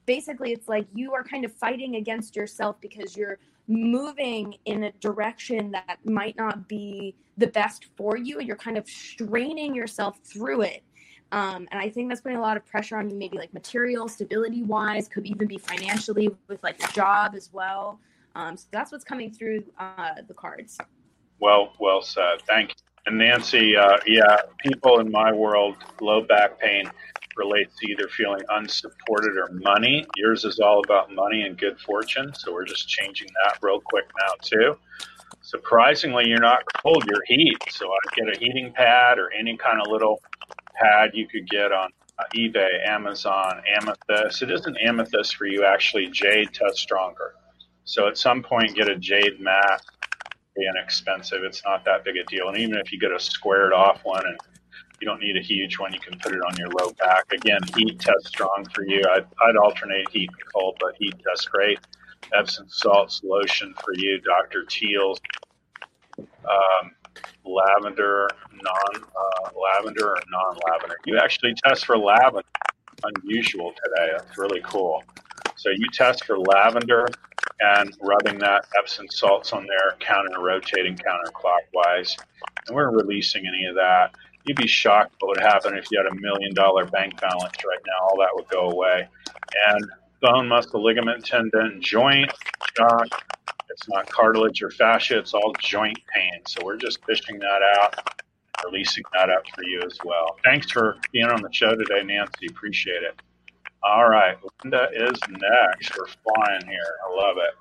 basically 0.09 0.52
it's 0.52 0.68
like 0.68 0.86
you 0.94 1.12
are 1.12 1.22
kind 1.22 1.44
of 1.44 1.52
fighting 1.52 1.96
against 1.96 2.34
yourself 2.34 2.80
because 2.80 3.14
you're 3.14 3.38
moving 3.68 4.54
in 4.64 4.84
a 4.84 4.92
direction 4.92 5.70
that 5.70 5.98
might 6.02 6.34
not 6.36 6.66
be 6.66 7.14
the 7.36 7.46
best 7.48 7.84
for 7.94 8.16
you 8.16 8.38
and 8.38 8.48
you're 8.48 8.56
kind 8.56 8.78
of 8.78 8.88
straining 8.88 9.74
yourself 9.74 10.18
through 10.24 10.62
it 10.62 10.82
um, 11.30 11.68
and 11.70 11.78
I 11.78 11.90
think 11.90 12.09
that's 12.09 12.22
putting 12.22 12.38
a 12.38 12.40
lot 12.40 12.56
of 12.56 12.64
pressure 12.64 12.96
on 12.96 13.11
you, 13.11 13.14
maybe 13.14 13.36
like 13.36 13.52
material 13.52 14.09
stability 14.09 14.62
wise, 14.62 15.09
could 15.09 15.26
even 15.26 15.46
be 15.46 15.59
financially 15.59 16.30
with 16.48 16.62
like 16.62 16.80
your 16.80 16.88
job 16.92 17.34
as 17.34 17.50
well. 17.52 18.00
Um, 18.34 18.56
so 18.56 18.66
that's 18.70 18.92
what's 18.92 19.04
coming 19.04 19.30
through 19.30 19.62
uh, 19.78 20.14
the 20.26 20.32
cards. 20.32 20.78
Well, 21.38 21.74
well 21.78 22.00
said. 22.00 22.40
Thank 22.46 22.70
you. 22.70 22.74
And 23.04 23.18
Nancy, 23.18 23.76
uh, 23.76 23.98
yeah, 24.06 24.38
people 24.59 25.00
in 25.00 25.11
my 25.11 25.30
world, 25.30 25.76
low 26.00 26.22
back 26.22 26.59
pain 26.59 26.90
relates 27.39 27.74
to 27.76 27.91
either 27.91 28.09
feeling 28.09 28.43
unsupported 28.51 29.39
or 29.39 29.49
money. 29.53 30.05
Yours 30.16 30.45
is 30.45 30.59
all 30.59 30.82
about 30.84 31.14
money 31.14 31.43
and 31.43 31.57
good 31.57 31.78
fortune. 31.80 32.34
So 32.34 32.53
we're 32.53 32.64
just 32.66 32.89
changing 32.89 33.28
that 33.45 33.59
real 33.62 33.80
quick 33.80 34.07
now, 34.20 34.34
too. 34.43 34.76
Surprisingly, 35.43 36.26
you're 36.26 36.41
not 36.41 36.62
cold, 36.82 37.05
you're 37.07 37.24
heat. 37.26 37.57
So 37.70 37.86
I 37.86 37.99
get 38.14 38.36
a 38.36 38.39
heating 38.39 38.72
pad 38.72 39.18
or 39.18 39.32
any 39.32 39.57
kind 39.57 39.80
of 39.80 39.91
little 39.91 40.20
pad 40.74 41.11
you 41.14 41.26
could 41.26 41.49
get 41.49 41.72
on 41.72 41.91
uh, 42.18 42.24
eBay, 42.36 42.86
Amazon, 42.86 43.62
Amethyst. 43.80 44.43
It 44.43 44.51
isn't 44.51 44.76
Amethyst 44.84 45.36
for 45.36 45.47
you, 45.47 45.64
actually. 45.64 46.09
Jade 46.09 46.53
tests 46.53 46.80
stronger. 46.80 47.34
So 47.84 48.07
at 48.09 48.18
some 48.18 48.43
point, 48.43 48.74
get 48.74 48.91
a 48.91 48.97
Jade 48.97 49.41
mat. 49.41 49.82
Be 50.57 50.66
inexpensive. 50.66 51.45
It's 51.45 51.62
not 51.64 51.84
that 51.84 52.05
big 52.05 52.16
a 52.16 52.24
deal. 52.24 52.49
And 52.49 52.59
even 52.59 52.76
if 52.76 52.93
you 52.93 52.99
get 52.99 53.12
a 53.12 53.20
squared 53.20 53.72
off 53.72 54.01
one 54.03 54.26
and 54.26 54.39
you 55.01 55.07
don't 55.07 55.20
need 55.20 55.36
a 55.36 55.42
huge 55.42 55.78
one, 55.78 55.92
you 55.92 56.01
can 56.01 56.18
put 56.18 56.32
it 56.32 56.40
on 56.40 56.57
your 56.57 56.68
low 56.68 56.92
back. 56.99 57.32
Again, 57.32 57.61
heat 57.76 57.99
tests 58.01 58.28
strong 58.28 58.66
for 58.74 58.84
you. 58.84 59.03
I'd, 59.11 59.26
I'd 59.46 59.57
alternate 59.57 60.09
heat 60.11 60.30
and 60.30 60.53
cold, 60.53 60.76
but 60.80 60.94
heat 60.99 61.14
tests 61.26 61.46
great. 61.46 61.78
Epsom 62.34 62.66
salts 62.68 63.22
lotion 63.24 63.74
for 63.82 63.94
you, 63.94 64.20
Dr. 64.20 64.64
Teal's 64.64 65.20
um, 66.18 66.90
lavender, 67.44 68.28
non 68.53 69.03
uh, 69.05 69.51
lavender 69.59 70.11
or 70.11 70.20
non 70.30 70.59
lavender. 70.70 70.96
You 71.07 71.18
actually 71.18 71.55
test 71.64 71.86
for 71.86 71.96
lavender. 71.96 72.42
Unusual 73.05 73.72
today. 73.84 74.12
That's 74.16 74.36
really 74.36 74.61
cool. 74.64 75.05
So 75.57 75.70
you 75.70 75.86
test 75.92 76.24
for 76.24 76.38
lavender 76.38 77.09
and 77.61 77.96
rubbing 78.01 78.38
that 78.38 78.66
Epsom 78.78 79.07
salts 79.09 79.53
on 79.53 79.66
there, 79.66 79.96
counter 80.01 80.40
rotating 80.40 80.96
counterclockwise. 80.96 82.16
And 82.66 82.76
we're 82.76 82.90
releasing 82.90 83.46
any 83.46 83.66
of 83.66 83.74
that. 83.76 84.14
You'd 84.49 84.57
be 84.57 84.66
shocked 84.66 85.14
what 85.20 85.28
would 85.28 85.40
happen 85.40 85.76
if 85.76 85.90
you 85.90 86.03
had 86.03 86.11
a 86.11 86.20
million 86.20 86.55
dollar 86.55 86.86
bank 86.86 87.20
balance 87.20 87.57
right 87.66 87.80
now. 87.86 88.09
All 88.09 88.16
that 88.18 88.30
would 88.34 88.49
go 88.49 88.70
away. 88.70 89.07
And 89.68 89.84
bone, 90.22 90.49
muscle, 90.49 90.82
ligament, 90.82 91.24
tendon, 91.24 91.82
joint, 91.82 92.32
shock. 92.76 93.09
It's 93.68 93.86
not 93.90 94.11
cartilage 94.11 94.62
or 94.62 94.70
fascia, 94.70 95.18
it's 95.18 95.34
all 95.34 95.53
joint 95.61 95.99
pain. 96.14 96.40
So 96.46 96.64
we're 96.64 96.78
just 96.78 97.05
fishing 97.05 97.38
that 97.40 97.61
out, 97.78 97.94
releasing 98.64 99.05
that 99.12 99.28
out 99.28 99.44
for 99.55 99.64
you 99.64 99.82
as 99.84 99.99
well. 100.03 100.36
Thanks 100.42 100.70
for 100.70 100.96
being 101.12 101.26
on 101.26 101.42
the 101.42 101.53
show 101.53 101.74
today, 101.74 102.03
Nancy. 102.03 102.46
Appreciate 102.49 103.03
it. 103.03 103.20
All 103.82 104.09
right, 104.09 104.36
Linda 104.64 104.88
is 104.94 105.20
next. 105.28 105.96
We're 105.96 106.07
flying 106.07 106.66
here. 106.66 106.96
I 107.07 107.14
love 107.14 107.36
it. 107.36 107.55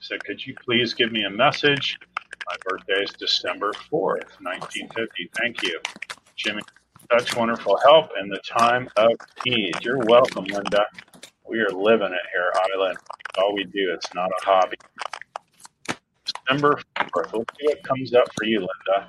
So, 0.00 0.16
could 0.24 0.46
you 0.46 0.54
please 0.62 0.92
give 0.92 1.10
me 1.10 1.24
a 1.24 1.30
message? 1.30 1.98
My 2.46 2.56
birthday 2.68 3.02
is 3.02 3.10
December 3.12 3.72
4th, 3.90 4.38
1950. 4.40 5.30
Thank 5.40 5.62
you, 5.62 5.80
Jimmy. 6.36 6.62
Such 7.12 7.36
wonderful 7.36 7.78
help 7.84 8.10
in 8.20 8.28
the 8.28 8.40
time 8.48 8.88
of 8.96 9.10
need. 9.46 9.74
You're 9.82 9.98
welcome, 9.98 10.44
Linda. 10.44 10.84
We 11.48 11.60
are 11.60 11.70
living 11.70 12.12
it 12.12 12.26
here, 12.32 12.52
Island. 12.74 12.96
All 13.38 13.54
we 13.54 13.64
do. 13.64 13.92
It's 13.92 14.12
not 14.14 14.30
a 14.30 14.44
hobby. 14.44 14.76
December 16.24 16.80
4th. 16.96 17.32
Let's 17.32 17.58
see 17.60 17.66
what 17.66 17.82
comes 17.82 18.14
up 18.14 18.24
for 18.36 18.44
you, 18.44 18.60
Linda. 18.60 19.08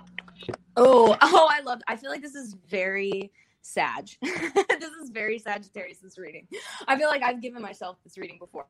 Oh, 0.78 1.18
oh, 1.22 1.50
I 1.52 1.62
love. 1.62 1.82
I 1.88 1.96
feel 1.96 2.10
like 2.10 2.22
this 2.22 2.36
is 2.36 2.56
very 2.70 3.32
Sag. 3.66 4.10
this 4.22 4.92
is 5.02 5.10
very 5.10 5.40
Sagittarius, 5.40 5.98
this 5.98 6.20
reading. 6.20 6.48
I 6.88 6.98
feel 7.00 7.10
like 7.10 7.24
I've 7.24 7.42
given 7.42 7.64
myself 7.64 7.98
this 8.04 8.16
reading 8.16 8.38
before. 8.38 8.68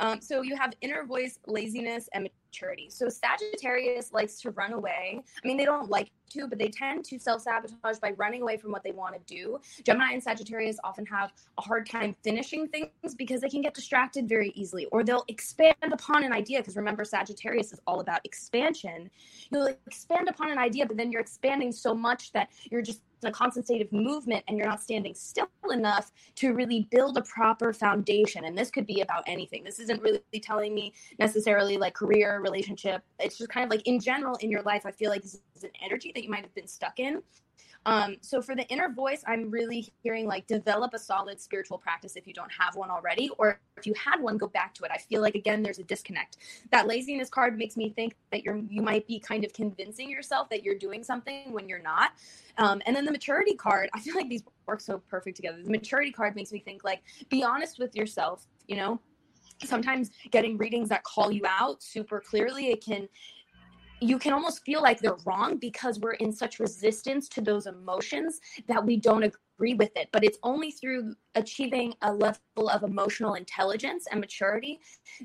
Um, 0.00 0.20
so 0.20 0.42
you 0.42 0.56
have 0.56 0.72
inner 0.80 1.04
voice, 1.06 1.38
laziness, 1.46 2.08
and 2.12 2.28
maturity. 2.48 2.90
So 2.90 3.08
Sagittarius 3.08 4.12
likes 4.12 4.40
to 4.40 4.50
run 4.50 4.72
away. 4.72 5.22
I 5.42 5.46
mean, 5.46 5.56
they 5.56 5.64
don't 5.64 5.88
like 5.88 6.10
to, 6.30 6.48
but 6.48 6.58
they 6.58 6.68
tend 6.68 7.04
to 7.06 7.18
self 7.18 7.42
sabotage 7.42 7.98
by 7.98 8.10
running 8.12 8.42
away 8.42 8.56
from 8.56 8.72
what 8.72 8.82
they 8.82 8.90
want 8.90 9.14
to 9.14 9.34
do. 9.34 9.60
Gemini 9.84 10.12
and 10.12 10.22
Sagittarius 10.22 10.78
often 10.82 11.06
have 11.06 11.32
a 11.58 11.62
hard 11.62 11.88
time 11.88 12.16
finishing 12.24 12.66
things 12.66 12.90
because 13.16 13.40
they 13.40 13.48
can 13.48 13.62
get 13.62 13.74
distracted 13.74 14.28
very 14.28 14.50
easily, 14.56 14.86
or 14.86 15.04
they'll 15.04 15.24
expand 15.28 15.76
upon 15.92 16.24
an 16.24 16.32
idea. 16.32 16.58
Because 16.58 16.76
remember, 16.76 17.04
Sagittarius 17.04 17.72
is 17.72 17.80
all 17.86 18.00
about 18.00 18.20
expansion. 18.24 19.10
You'll 19.52 19.66
expand 19.86 20.28
upon 20.28 20.50
an 20.50 20.58
idea, 20.58 20.86
but 20.86 20.96
then 20.96 21.12
you're 21.12 21.20
expanding 21.20 21.70
so 21.70 21.94
much 21.94 22.32
that 22.32 22.48
you're 22.70 22.82
just 22.82 23.00
a 23.26 23.32
constant 23.32 23.66
state 23.66 23.82
of 23.82 23.92
movement 23.92 24.44
and 24.48 24.56
you're 24.56 24.66
not 24.66 24.82
standing 24.82 25.14
still 25.14 25.48
enough 25.70 26.12
to 26.36 26.52
really 26.52 26.88
build 26.90 27.16
a 27.18 27.22
proper 27.22 27.72
foundation. 27.72 28.44
And 28.44 28.56
this 28.56 28.70
could 28.70 28.86
be 28.86 29.00
about 29.00 29.24
anything. 29.26 29.64
This 29.64 29.78
isn't 29.78 30.02
really 30.02 30.20
telling 30.42 30.74
me 30.74 30.92
necessarily 31.18 31.76
like 31.76 31.94
career, 31.94 32.40
relationship. 32.40 33.02
It's 33.18 33.38
just 33.38 33.50
kind 33.50 33.64
of 33.64 33.70
like 33.70 33.86
in 33.86 34.00
general 34.00 34.36
in 34.36 34.50
your 34.50 34.62
life, 34.62 34.86
I 34.86 34.90
feel 34.90 35.10
like 35.10 35.22
this 35.22 35.40
is 35.56 35.64
an 35.64 35.70
energy 35.84 36.12
that 36.14 36.22
you 36.22 36.30
might 36.30 36.42
have 36.42 36.54
been 36.54 36.68
stuck 36.68 36.98
in. 36.98 37.22
Um, 37.86 38.16
so 38.20 38.40
for 38.40 38.54
the 38.54 38.66
inner 38.68 38.88
voice, 38.88 39.22
I'm 39.26 39.50
really 39.50 39.92
hearing 40.02 40.26
like 40.26 40.46
develop 40.46 40.94
a 40.94 40.98
solid 40.98 41.40
spiritual 41.40 41.78
practice 41.78 42.16
if 42.16 42.26
you 42.26 42.32
don't 42.32 42.50
have 42.52 42.76
one 42.76 42.90
already, 42.90 43.30
or 43.38 43.60
if 43.76 43.86
you 43.86 43.94
had 43.94 44.20
one, 44.20 44.38
go 44.38 44.48
back 44.48 44.74
to 44.74 44.84
it. 44.84 44.90
I 44.92 44.98
feel 44.98 45.20
like 45.20 45.34
again 45.34 45.62
there's 45.62 45.78
a 45.78 45.84
disconnect. 45.84 46.38
That 46.72 46.86
laziness 46.86 47.28
card 47.28 47.58
makes 47.58 47.76
me 47.76 47.90
think 47.90 48.16
that 48.32 48.42
you're 48.42 48.56
you 48.68 48.82
might 48.82 49.06
be 49.06 49.18
kind 49.18 49.44
of 49.44 49.52
convincing 49.52 50.10
yourself 50.10 50.48
that 50.50 50.62
you're 50.62 50.78
doing 50.78 51.04
something 51.04 51.52
when 51.52 51.68
you're 51.68 51.82
not. 51.82 52.12
Um, 52.56 52.80
and 52.86 52.94
then 52.96 53.04
the 53.04 53.12
maturity 53.12 53.54
card, 53.54 53.90
I 53.92 54.00
feel 54.00 54.14
like 54.14 54.28
these 54.28 54.44
work 54.66 54.80
so 54.80 54.98
perfect 55.08 55.36
together. 55.36 55.58
The 55.62 55.70
maturity 55.70 56.12
card 56.12 56.36
makes 56.36 56.52
me 56.52 56.60
think 56.60 56.84
like 56.84 57.02
be 57.28 57.42
honest 57.42 57.78
with 57.78 57.94
yourself. 57.94 58.46
You 58.66 58.76
know, 58.76 59.00
sometimes 59.62 60.10
getting 60.30 60.56
readings 60.56 60.88
that 60.88 61.02
call 61.04 61.30
you 61.30 61.42
out 61.46 61.82
super 61.82 62.20
clearly 62.20 62.70
it 62.70 62.84
can 62.84 63.08
you 64.04 64.18
can 64.18 64.34
almost 64.34 64.62
feel 64.64 64.82
like 64.82 65.00
they're 65.00 65.16
wrong 65.24 65.56
because 65.56 65.98
we're 65.98 66.12
in 66.12 66.30
such 66.30 66.60
resistance 66.60 67.26
to 67.26 67.40
those 67.40 67.66
emotions 67.66 68.38
that 68.68 68.84
we 68.84 68.98
don't 68.98 69.22
agree 69.22 69.72
with 69.74 69.96
it. 69.96 70.10
But 70.12 70.24
it's 70.24 70.36
only 70.42 70.70
through 70.70 71.14
achieving 71.34 71.94
a 72.02 72.12
level 72.12 72.68
of 72.68 72.82
emotional 72.82 73.34
intelligence 73.34 74.06
and 74.10 74.20
maturity 74.20 74.80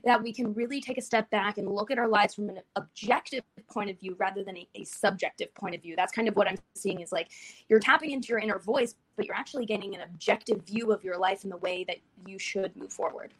that 0.05 0.21
we 0.23 0.31
can 0.31 0.53
really 0.53 0.79
take 0.79 0.97
a 0.97 1.01
step 1.01 1.29
back 1.29 1.57
and 1.57 1.69
look 1.69 1.91
at 1.91 1.99
our 1.99 2.07
lives 2.07 2.35
from 2.35 2.47
an 2.49 2.59
objective 2.77 3.43
point 3.69 3.89
of 3.89 3.99
view 3.99 4.15
rather 4.17 4.45
than 4.45 4.55
a, 4.55 4.67
a 4.75 4.85
subjective 4.85 5.53
point 5.55 5.75
of 5.75 5.81
view. 5.81 5.95
That's 5.97 6.13
kind 6.13 6.29
of 6.29 6.37
what 6.37 6.47
I'm 6.47 6.57
seeing 6.75 7.01
is 7.01 7.11
like 7.11 7.29
you're 7.67 7.79
tapping 7.79 8.11
into 8.11 8.29
your 8.29 8.39
inner 8.39 8.59
voice, 8.59 8.95
but 9.17 9.25
you're 9.25 9.35
actually 9.35 9.65
getting 9.65 9.93
an 9.93 10.01
objective 10.01 10.65
view 10.65 10.93
of 10.93 11.03
your 11.03 11.17
life 11.17 11.43
and 11.43 11.51
the 11.51 11.57
way 11.57 11.83
that 11.83 11.97
you 12.25 12.39
should 12.39 12.75
move 12.77 12.93
forward. 12.93 13.33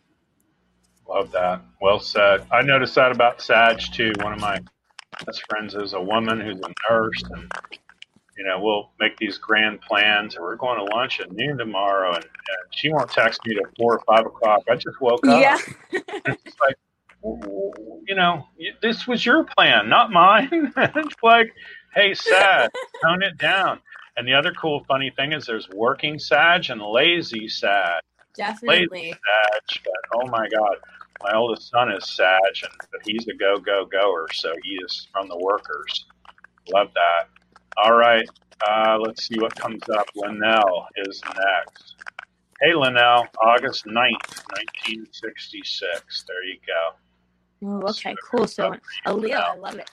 Love 1.08 1.32
that. 1.32 1.62
Well 1.82 2.02
said. 2.02 2.46
I 2.52 2.62
noticed 2.62 2.96
that 2.96 3.12
about 3.12 3.42
Sag 3.42 3.80
too. 3.80 4.12
One 4.20 4.34
of 4.34 4.42
my 4.42 4.60
best 5.26 5.44
friends 5.50 5.76
is 5.76 5.94
a 5.94 6.02
woman 6.02 6.40
who's 6.40 6.60
a 6.60 6.74
nurse, 6.90 7.24
and 7.32 7.52
you 8.38 8.44
know 8.46 8.60
we'll 8.62 8.92
make 9.00 9.18
these 9.18 9.38
grand 9.38 9.82
plans. 9.82 10.36
And 10.36 10.44
we're 10.44 10.56
going 10.56 10.78
to 10.78 10.96
lunch 10.96 11.20
at 11.20 11.32
noon 11.32 11.58
tomorrow, 11.58 12.14
and, 12.14 12.24
and 12.24 12.72
she 12.72 12.90
won't 12.90 13.12
text 13.12 13.42
me 13.46 13.56
till 13.56 13.70
four 13.78 13.98
or 13.98 14.04
five 14.06 14.26
o'clock. 14.26 14.64
I 14.70 14.76
just 14.76 15.00
woke 15.02 15.26
up. 15.28 15.42
Yeah. 15.42 15.58
it's 16.26 16.56
like, 16.60 16.76
you 18.08 18.16
know, 18.16 18.48
this 18.82 19.08
was 19.08 19.26
your 19.26 19.44
plan, 19.44 19.90
not 19.90 20.12
mine. 20.12 20.74
it's 20.78 21.16
like, 21.22 21.54
hey, 21.94 22.14
Sag, 22.14 22.70
tone 23.04 23.24
it 23.24 23.38
down. 23.38 23.80
And 24.18 24.28
the 24.28 24.34
other 24.34 24.54
cool, 24.54 24.84
funny 24.86 25.12
thing 25.16 25.32
is 25.32 25.46
there's 25.46 25.70
working 25.70 26.20
Sag 26.20 26.70
and 26.70 26.82
lazy 26.82 27.48
Sag. 27.48 28.02
Definitely. 28.36 28.88
Lazy 28.92 29.12
Sag, 29.12 29.84
but 29.84 30.22
oh 30.22 30.28
my 30.28 30.48
God 30.50 30.78
my 31.24 31.36
oldest 31.36 31.70
son 31.70 31.92
is 31.92 32.10
Sag, 32.16 32.40
and 32.64 32.72
but 32.92 33.02
he's 33.06 33.28
a 33.28 33.34
go 33.34 33.58
go 33.58 33.86
goer, 33.86 34.28
so 34.34 34.54
he 34.64 34.72
is 34.86 35.08
from 35.12 35.28
the 35.28 35.38
workers. 35.38 36.06
Love 36.74 36.90
that. 36.94 37.30
All 37.78 37.96
right, 37.96 38.28
uh, 38.68 38.98
let's 39.00 39.28
see 39.28 39.40
what 39.40 39.56
comes 39.56 39.82
up. 39.90 40.08
Linnell 40.16 40.88
is 40.98 41.22
next. 41.26 41.96
Hey, 42.62 42.74
Linnell, 42.74 43.26
August 43.42 43.86
9th, 43.86 44.44
1966. 44.52 46.26
There 46.28 46.44
you 46.44 46.60
go. 46.68 46.98
Oh, 47.86 47.90
okay, 47.90 48.16
cool. 48.30 48.48
So, 48.48 48.74
Aaliyah, 49.06 49.36
I 49.36 49.56
love 49.56 49.76
it. 49.76 49.90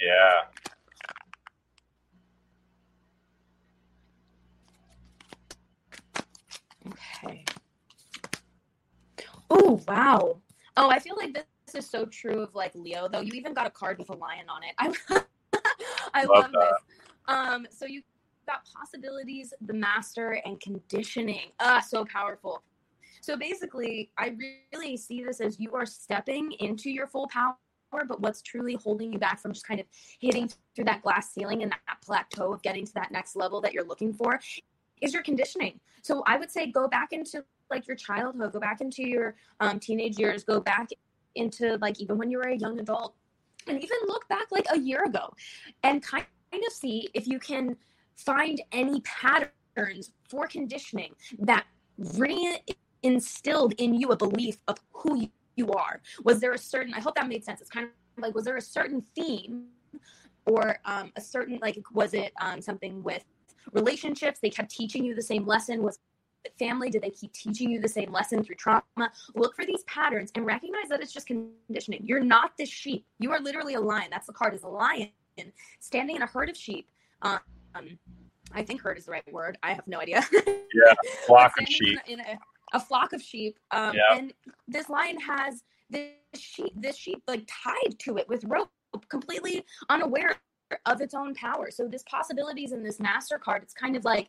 Yeah. 0.00 0.42
Okay. 6.88 7.44
Oh, 9.50 9.80
wow. 9.86 10.38
Oh, 10.76 10.90
I 10.90 10.98
feel 10.98 11.16
like 11.16 11.34
this 11.34 11.74
is 11.74 11.88
so 11.88 12.04
true 12.06 12.40
of 12.40 12.54
like 12.54 12.74
Leo, 12.74 13.08
though. 13.08 13.20
You 13.20 13.32
even 13.34 13.54
got 13.54 13.66
a 13.66 13.70
card 13.70 13.98
with 13.98 14.10
a 14.10 14.14
lion 14.14 14.46
on 14.48 14.62
it. 14.64 14.74
I, 16.12 16.22
I 16.22 16.24
love, 16.24 16.28
love 16.28 16.52
this. 16.52 16.78
Um, 17.28 17.66
so 17.70 17.86
you 17.86 18.02
got 18.46 18.62
possibilities, 18.76 19.54
the 19.60 19.74
master, 19.74 20.40
and 20.44 20.60
conditioning. 20.60 21.50
Ah, 21.60 21.80
so 21.80 22.04
powerful. 22.04 22.62
So 23.20 23.36
basically, 23.36 24.10
I 24.18 24.36
really 24.72 24.96
see 24.96 25.24
this 25.24 25.40
as 25.40 25.58
you 25.58 25.72
are 25.72 25.86
stepping 25.86 26.52
into 26.60 26.90
your 26.90 27.06
full 27.06 27.28
power, 27.28 27.56
but 28.06 28.20
what's 28.20 28.42
truly 28.42 28.74
holding 28.74 29.12
you 29.12 29.18
back 29.18 29.40
from 29.40 29.52
just 29.52 29.66
kind 29.66 29.80
of 29.80 29.86
hitting 30.20 30.50
through 30.74 30.84
that 30.86 31.02
glass 31.02 31.32
ceiling 31.32 31.62
and 31.62 31.72
that 31.72 32.00
plateau 32.04 32.52
of 32.52 32.62
getting 32.62 32.84
to 32.84 32.92
that 32.94 33.12
next 33.12 33.36
level 33.36 33.60
that 33.60 33.72
you're 33.72 33.84
looking 33.84 34.12
for 34.12 34.40
is 35.00 35.14
your 35.14 35.22
conditioning. 35.22 35.80
So 36.02 36.22
I 36.26 36.36
would 36.36 36.50
say 36.50 36.66
go 36.66 36.86
back 36.86 37.12
into 37.12 37.44
like 37.70 37.86
your 37.86 37.96
childhood, 37.96 38.52
go 38.52 38.60
back 38.60 38.80
into 38.80 39.06
your 39.06 39.34
um, 39.60 39.78
teenage 39.78 40.18
years, 40.18 40.44
go 40.44 40.60
back 40.60 40.88
into 41.34 41.76
like 41.80 42.00
even 42.00 42.18
when 42.18 42.30
you 42.30 42.38
were 42.38 42.48
a 42.48 42.56
young 42.56 42.78
adult, 42.78 43.14
and 43.66 43.82
even 43.82 43.96
look 44.06 44.28
back 44.28 44.46
like 44.50 44.66
a 44.72 44.78
year 44.78 45.04
ago 45.04 45.32
and 45.82 46.02
kind 46.02 46.26
of 46.52 46.72
see 46.72 47.08
if 47.14 47.26
you 47.26 47.38
can 47.38 47.76
find 48.16 48.60
any 48.72 49.00
patterns 49.00 50.12
for 50.28 50.46
conditioning 50.46 51.14
that 51.38 51.64
reinstilled 51.98 53.74
in 53.78 53.94
you 53.94 54.10
a 54.10 54.16
belief 54.16 54.58
of 54.68 54.78
who 54.92 55.28
you 55.56 55.72
are. 55.72 56.00
Was 56.24 56.40
there 56.40 56.52
a 56.52 56.58
certain, 56.58 56.94
I 56.94 57.00
hope 57.00 57.14
that 57.16 57.26
made 57.28 57.44
sense. 57.44 57.60
It's 57.60 57.70
kind 57.70 57.86
of 57.86 58.22
like, 58.22 58.34
was 58.34 58.44
there 58.44 58.56
a 58.56 58.62
certain 58.62 59.00
theme 59.14 59.66
or 60.46 60.78
um, 60.84 61.10
a 61.16 61.20
certain, 61.20 61.58
like, 61.62 61.82
was 61.92 62.14
it 62.14 62.32
um, 62.40 62.60
something 62.60 63.02
with 63.02 63.24
relationships? 63.72 64.40
They 64.40 64.50
kept 64.50 64.70
teaching 64.70 65.04
you 65.04 65.14
the 65.14 65.22
same 65.22 65.46
lesson. 65.46 65.82
Was 65.82 65.98
family? 66.58 66.90
Did 66.90 67.02
they 67.02 67.10
keep 67.10 67.32
teaching 67.32 67.70
you 67.70 67.80
the 67.80 67.88
same 67.88 68.12
lesson 68.12 68.42
through 68.42 68.56
trauma? 68.56 68.82
Look 69.34 69.54
for 69.56 69.64
these 69.64 69.82
patterns 69.84 70.30
and 70.34 70.46
recognize 70.46 70.88
that 70.88 71.00
it's 71.00 71.12
just 71.12 71.26
conditioning. 71.26 72.00
You're 72.04 72.24
not 72.24 72.52
this 72.58 72.68
sheep. 72.68 73.06
You 73.18 73.32
are 73.32 73.40
literally 73.40 73.74
a 73.74 73.80
lion. 73.80 74.08
That's 74.10 74.26
the 74.26 74.32
card 74.32 74.54
is 74.54 74.62
a 74.62 74.68
lion 74.68 75.10
standing 75.80 76.16
in 76.16 76.22
a 76.22 76.26
herd 76.26 76.48
of 76.48 76.56
sheep. 76.56 76.88
Um, 77.22 77.40
I 78.52 78.62
think 78.62 78.80
herd 78.82 78.98
is 78.98 79.06
the 79.06 79.12
right 79.12 79.32
word. 79.32 79.58
I 79.62 79.72
have 79.72 79.86
no 79.86 80.00
idea. 80.00 80.22
yeah, 80.32 80.94
flock 81.26 81.52
of 81.60 81.66
sheep. 81.66 81.98
In 82.06 82.20
a, 82.20 82.22
in 82.22 82.36
a, 82.36 82.38
a, 82.74 82.80
flock 82.80 83.12
of 83.12 83.22
sheep. 83.22 83.58
Um, 83.70 83.94
yeah. 83.94 84.16
And 84.16 84.32
this 84.68 84.88
lion 84.88 85.18
has 85.20 85.64
this 85.90 86.10
sheep, 86.36 86.72
this 86.76 86.96
sheep 86.96 87.22
like 87.26 87.48
tied 87.48 87.98
to 88.00 88.16
it 88.18 88.28
with 88.28 88.44
rope, 88.44 88.70
completely 89.08 89.64
unaware 89.88 90.36
of 90.86 91.00
its 91.00 91.14
own 91.14 91.34
power. 91.34 91.70
So 91.70 91.88
this 91.88 92.04
possibilities 92.04 92.72
in 92.72 92.82
this 92.82 93.00
master 93.00 93.38
card, 93.38 93.62
it's 93.62 93.74
kind 93.74 93.96
of 93.96 94.04
like 94.04 94.28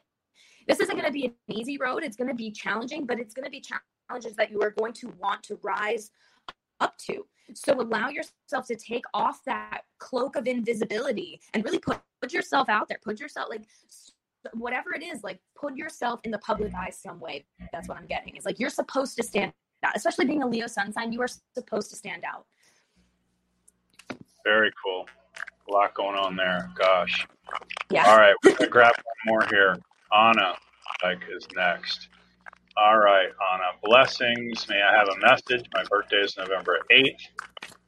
this 0.67 0.79
isn't 0.79 0.95
going 0.95 1.05
to 1.05 1.11
be 1.11 1.25
an 1.25 1.33
easy 1.49 1.77
road. 1.77 2.03
It's 2.03 2.15
going 2.15 2.29
to 2.29 2.35
be 2.35 2.51
challenging, 2.51 3.05
but 3.05 3.19
it's 3.19 3.33
going 3.33 3.45
to 3.45 3.51
be 3.51 3.61
challenges 3.61 4.35
that 4.35 4.51
you 4.51 4.61
are 4.61 4.71
going 4.71 4.93
to 4.93 5.13
want 5.19 5.43
to 5.43 5.59
rise 5.61 6.11
up 6.79 6.97
to. 6.99 7.25
So 7.53 7.79
allow 7.79 8.09
yourself 8.09 8.65
to 8.67 8.75
take 8.75 9.05
off 9.13 9.41
that 9.45 9.81
cloak 9.99 10.35
of 10.35 10.47
invisibility 10.47 11.39
and 11.53 11.63
really 11.63 11.79
put, 11.79 11.99
put 12.21 12.33
yourself 12.33 12.69
out 12.69 12.87
there. 12.87 12.99
Put 13.03 13.19
yourself 13.19 13.49
like 13.49 13.61
whatever 14.53 14.93
it 14.93 15.03
is, 15.03 15.23
like 15.23 15.39
put 15.55 15.75
yourself 15.75 16.19
in 16.23 16.31
the 16.31 16.39
public 16.39 16.73
eye 16.73 16.89
some 16.89 17.19
way. 17.19 17.45
That's 17.71 17.87
what 17.87 17.97
I'm 17.97 18.07
getting. 18.07 18.35
Is 18.35 18.45
like 18.45 18.59
you're 18.59 18.69
supposed 18.69 19.15
to 19.17 19.23
stand 19.23 19.53
out, 19.83 19.95
especially 19.95 20.25
being 20.25 20.43
a 20.43 20.47
Leo 20.47 20.67
sun 20.67 20.91
sign. 20.91 21.11
You 21.11 21.21
are 21.21 21.29
supposed 21.55 21.89
to 21.91 21.95
stand 21.95 22.23
out. 22.23 22.45
Very 24.43 24.71
cool. 24.83 25.07
A 25.67 25.71
lot 25.71 25.93
going 25.95 26.17
on 26.17 26.35
there. 26.35 26.69
Gosh. 26.77 27.27
Yeah. 27.89 28.05
All 28.07 28.17
right, 28.17 28.35
we're 28.43 28.55
gonna 28.55 28.69
grab 28.69 28.93
one 29.25 29.39
more 29.39 29.47
here. 29.49 29.77
Anna, 30.13 30.53
like 31.03 31.19
is 31.35 31.47
next. 31.55 32.09
All 32.77 32.97
right, 32.97 33.29
Anna. 33.53 33.71
Blessings. 33.83 34.67
May 34.67 34.81
I 34.81 34.97
have 34.97 35.07
a 35.07 35.17
message? 35.19 35.65
My 35.73 35.83
birthday 35.89 36.17
is 36.17 36.35
November 36.37 36.79
8th, 36.91 37.23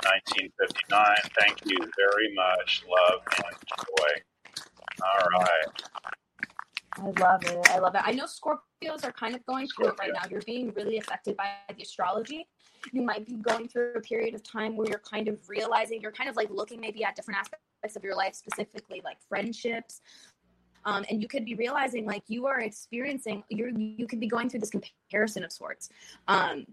1959. 0.03 1.15
Thank 1.39 1.65
you 1.65 1.78
very 1.78 2.34
much. 2.34 2.84
Love 2.89 3.22
and 3.45 3.55
joy. 3.78 4.63
All 5.03 5.39
right. 5.39 5.84
I 6.99 7.22
love 7.22 7.43
it. 7.43 7.70
I 7.70 7.80
love 7.80 7.95
it. 7.95 8.01
I 8.03 8.11
know 8.11 8.26
Scorpios 8.26 9.03
are 9.03 9.11
kind 9.11 9.36
of 9.36 9.45
going 9.45 9.68
through 9.68 9.89
it 9.89 9.95
right 9.99 10.11
now. 10.13 10.22
You're 10.30 10.41
being 10.41 10.74
really 10.74 10.97
affected 10.97 11.38
by 11.38 11.49
the 11.76 11.84
astrology. 11.84 12.47
You 12.91 13.03
might 13.03 13.26
be 13.26 13.34
going 13.34 13.68
through 13.68 13.93
a 13.95 14.01
period 14.01 14.34
of 14.34 14.43
time 14.43 14.76
where 14.76 14.88
you're 14.88 14.99
kind 14.99 15.28
of 15.28 15.38
realizing, 15.47 16.01
you're 16.01 16.11
kind 16.11 16.30
of 16.30 16.36
like 16.36 16.49
looking 16.49 16.80
maybe 16.80 17.03
at 17.03 17.15
different 17.15 17.39
aspects 17.39 17.95
of 17.95 18.03
your 18.03 18.15
life, 18.15 18.34
specifically 18.34 19.01
like 19.03 19.18
friendships, 19.30 20.01
um, 20.86 21.05
and 21.09 21.21
you 21.21 21.28
could 21.28 21.45
be 21.45 21.55
realizing 21.55 22.05
like 22.05 22.23
you 22.28 22.45
are 22.47 22.59
experiencing 22.59 23.43
you're 23.49 23.69
you 23.69 24.07
could 24.07 24.19
be 24.19 24.28
going 24.28 24.49
through 24.49 24.59
this 24.59 24.71
comparison 24.71 25.43
of 25.43 25.51
sorts. 25.51 25.89
Um, 26.28 26.65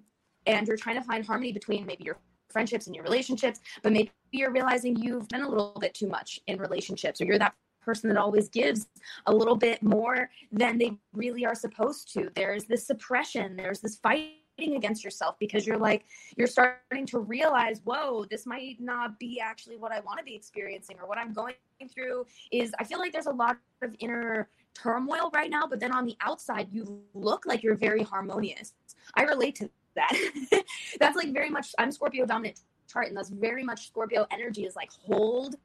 and 0.46 0.66
you're 0.68 0.76
trying 0.76 0.96
to 0.96 1.02
find 1.02 1.24
harmony 1.24 1.52
between 1.52 1.86
maybe 1.86 2.04
your 2.04 2.18
friendships 2.50 2.86
and 2.86 2.94
your 2.94 3.02
relationships 3.02 3.60
but 3.82 3.90
maybe 3.92 4.12
you're 4.30 4.52
realizing 4.52 4.94
you've 4.96 5.28
been 5.28 5.42
a 5.42 5.48
little 5.48 5.76
bit 5.80 5.94
too 5.94 6.06
much 6.06 6.38
in 6.46 6.58
relationships 6.58 7.20
or 7.20 7.24
you're 7.24 7.38
that 7.38 7.54
person 7.84 8.08
that 8.08 8.18
always 8.18 8.48
gives 8.48 8.86
a 9.26 9.32
little 9.32 9.56
bit 9.56 9.82
more 9.82 10.30
than 10.50 10.78
they 10.78 10.96
really 11.12 11.44
are 11.44 11.54
supposed 11.54 12.12
to. 12.14 12.30
There's 12.34 12.64
this 12.64 12.86
suppression 12.86 13.56
there's 13.56 13.80
this 13.80 13.96
fight 13.96 14.30
against 14.58 15.02
yourself 15.02 15.36
because 15.38 15.66
you're 15.66 15.78
like 15.78 16.04
you're 16.36 16.46
starting 16.46 17.04
to 17.04 17.18
realize 17.18 17.80
whoa 17.84 18.24
this 18.30 18.46
might 18.46 18.76
not 18.80 19.18
be 19.18 19.40
actually 19.40 19.76
what 19.76 19.90
i 19.90 20.00
want 20.00 20.18
to 20.18 20.24
be 20.24 20.34
experiencing 20.34 20.96
or 21.00 21.08
what 21.08 21.18
i'm 21.18 21.32
going 21.32 21.54
through 21.92 22.24
is 22.52 22.72
i 22.78 22.84
feel 22.84 22.98
like 22.98 23.12
there's 23.12 23.26
a 23.26 23.32
lot 23.32 23.56
of 23.82 23.94
inner 23.98 24.48
turmoil 24.72 25.30
right 25.34 25.50
now 25.50 25.66
but 25.68 25.80
then 25.80 25.92
on 25.92 26.06
the 26.06 26.16
outside 26.20 26.68
you 26.70 27.02
look 27.14 27.44
like 27.46 27.62
you're 27.62 27.74
very 27.76 28.02
harmonious. 28.02 28.74
I 29.14 29.22
relate 29.22 29.56
to 29.56 29.70
that. 29.96 30.12
That's 31.00 31.16
like 31.16 31.32
very 31.32 31.50
much 31.50 31.74
i'm 31.78 31.90
scorpio 31.90 32.24
dominant 32.24 32.60
chart 32.90 33.08
and 33.08 33.16
that's 33.16 33.30
very 33.30 33.64
much 33.64 33.88
scorpio 33.88 34.26
energy 34.30 34.64
is 34.64 34.76
like 34.76 34.90
hold 34.90 35.56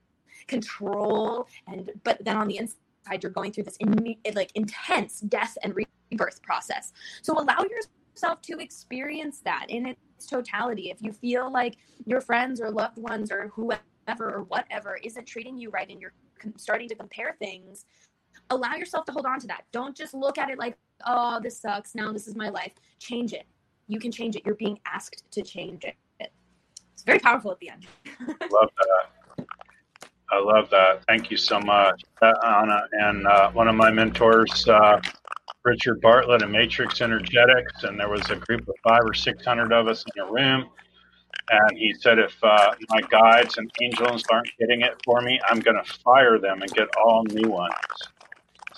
control 0.47 1.47
and 1.67 1.91
but 2.03 2.23
then 2.23 2.37
on 2.37 2.47
the 2.47 2.57
inside 2.57 2.75
you're 3.21 3.31
going 3.31 3.51
through 3.51 3.63
this 3.63 3.77
in, 3.77 4.15
like 4.35 4.51
intense 4.55 5.21
death 5.21 5.57
and 5.63 5.75
rebirth 6.11 6.41
process. 6.41 6.93
So 7.21 7.33
allow 7.33 7.59
yourself 7.63 7.93
yourself 8.19 8.41
to 8.41 8.59
experience 8.59 9.39
that 9.45 9.65
in 9.69 9.85
its 9.85 10.25
totality. 10.25 10.91
If 10.91 11.01
you 11.01 11.13
feel 11.13 11.51
like 11.51 11.77
your 12.05 12.19
friends 12.19 12.59
or 12.59 12.69
loved 12.69 12.97
ones 12.97 13.31
or 13.31 13.47
whoever 13.53 13.79
or 14.19 14.43
whatever 14.43 14.99
isn't 15.03 15.25
treating 15.25 15.57
you 15.57 15.69
right 15.69 15.89
and 15.89 16.01
you're 16.01 16.13
starting 16.57 16.89
to 16.89 16.95
compare 16.95 17.37
things, 17.39 17.85
allow 18.49 18.75
yourself 18.75 19.05
to 19.05 19.13
hold 19.13 19.25
on 19.25 19.39
to 19.39 19.47
that. 19.47 19.63
Don't 19.71 19.95
just 19.95 20.13
look 20.13 20.37
at 20.37 20.49
it 20.49 20.59
like, 20.59 20.77
oh, 21.07 21.39
this 21.41 21.61
sucks. 21.61 21.95
Now 21.95 22.11
this 22.11 22.27
is 22.27 22.35
my 22.35 22.49
life. 22.49 22.73
Change 22.99 23.31
it. 23.31 23.45
You 23.87 23.99
can 23.99 24.11
change 24.11 24.35
it. 24.35 24.43
You're 24.45 24.55
being 24.55 24.79
asked 24.85 25.23
to 25.31 25.41
change 25.41 25.85
it. 25.85 25.95
It's 26.19 27.03
very 27.05 27.19
powerful 27.19 27.51
at 27.51 27.59
the 27.59 27.69
end. 27.69 27.87
love 28.27 28.69
that. 28.77 29.45
I 30.31 30.39
love 30.39 30.69
that. 30.69 31.05
Thank 31.07 31.31
you 31.31 31.37
so 31.37 31.59
much, 31.59 32.03
Anna. 32.21 32.81
And 32.91 33.25
uh, 33.25 33.51
one 33.51 33.69
of 33.69 33.75
my 33.75 33.89
mentors, 33.89 34.67
uh, 34.67 34.99
Richard 35.65 36.01
Bartlett 36.01 36.41
and 36.43 36.51
Matrix 36.51 37.01
Energetics, 37.01 37.83
and 37.83 37.99
there 37.99 38.09
was 38.09 38.29
a 38.29 38.35
group 38.37 38.67
of 38.67 38.75
five 38.83 39.01
or 39.03 39.13
six 39.13 39.45
hundred 39.45 39.73
of 39.73 39.87
us 39.87 40.05
in 40.15 40.23
a 40.23 40.31
room. 40.31 40.69
And 41.51 41.77
he 41.77 41.93
said, 41.93 42.19
if 42.19 42.35
uh, 42.43 42.73
my 42.89 43.01
guides 43.09 43.57
and 43.57 43.71
angels 43.81 44.23
aren't 44.31 44.49
getting 44.59 44.81
it 44.81 45.01
for 45.05 45.21
me, 45.21 45.39
I'm 45.49 45.59
going 45.59 45.81
to 45.83 45.93
fire 46.03 46.39
them 46.39 46.61
and 46.61 46.71
get 46.73 46.87
all 46.97 47.23
new 47.25 47.49
ones. 47.49 47.73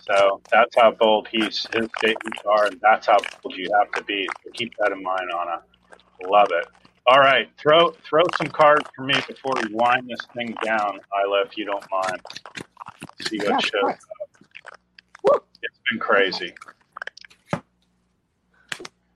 So 0.02 0.42
that's 0.52 0.76
how 0.76 0.92
bold 0.92 1.28
he's, 1.32 1.68
his 1.74 1.88
statements 1.98 2.40
are, 2.46 2.68
and 2.68 2.80
that's 2.82 3.08
how 3.08 3.18
bold 3.44 3.56
you 3.58 3.70
have 3.80 3.92
to 3.94 4.04
be. 4.04 4.28
So 4.44 4.52
keep 4.54 4.74
that 4.80 4.92
in 4.92 5.04
mind, 5.04 5.30
Anna. 5.34 5.62
Love 6.30 6.50
it. 6.52 6.66
All 7.08 7.20
right, 7.20 7.50
throw 7.58 7.92
throw 8.04 8.24
some 8.38 8.48
cards 8.48 8.90
for 8.96 9.04
me 9.04 9.16
before 9.28 9.54
we 9.62 9.74
wind 9.74 10.10
this 10.10 10.26
thing 10.36 10.56
down, 10.64 11.00
Ayla, 11.14 11.46
if 11.46 11.58
you 11.58 11.66
don't 11.66 11.84
mind. 11.92 12.22
See 13.22 13.38
what 13.40 13.50
yeah, 13.50 13.60
shows 13.60 13.96
been 15.92 16.00
crazy. 16.00 16.54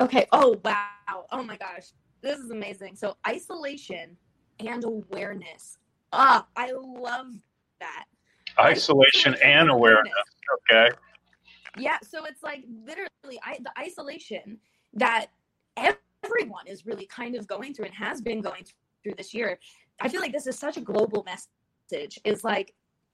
Okay. 0.02 0.28
Oh, 0.32 0.60
wow. 0.64 1.26
Oh 1.32 1.44
my 1.44 1.58
gosh. 1.58 1.94
This 2.22 2.40
is 2.40 2.52
amazing. 2.52 2.96
So, 2.96 3.18
isolation 3.28 4.18
and 4.60 4.84
awareness. 4.84 5.78
Ah, 6.12 6.48
I 6.56 6.72
love 6.72 7.28
that. 7.80 8.06
Isolation, 8.60 9.36
and 9.44 9.70
awareness. 9.70 10.14
Okay. 10.72 10.90
Yeah. 11.78 11.98
So, 12.04 12.26
it's 12.26 12.44
like 12.44 12.64
literally 12.86 13.40
I, 13.44 13.58
the 13.62 13.72
isolation 13.80 14.60
that 14.94 15.28
everyone 15.78 16.68
is 16.68 16.86
really 16.86 17.06
kind 17.06 17.36
of 17.36 17.48
going 17.48 17.74
through 17.74 17.86
and 17.86 17.94
has 17.96 18.22
been 18.22 18.42
going 18.42 18.66
through 19.04 19.14
this 19.18 19.34
year. 19.34 19.60
I 20.02 20.10
feel 20.10 20.22
like 20.22 20.34
this 20.34 20.48
is 20.48 20.58
such 20.58 20.78
a 20.78 20.82
global 20.82 21.26
message 21.26 22.20
is 22.26 22.44
like 22.44 22.74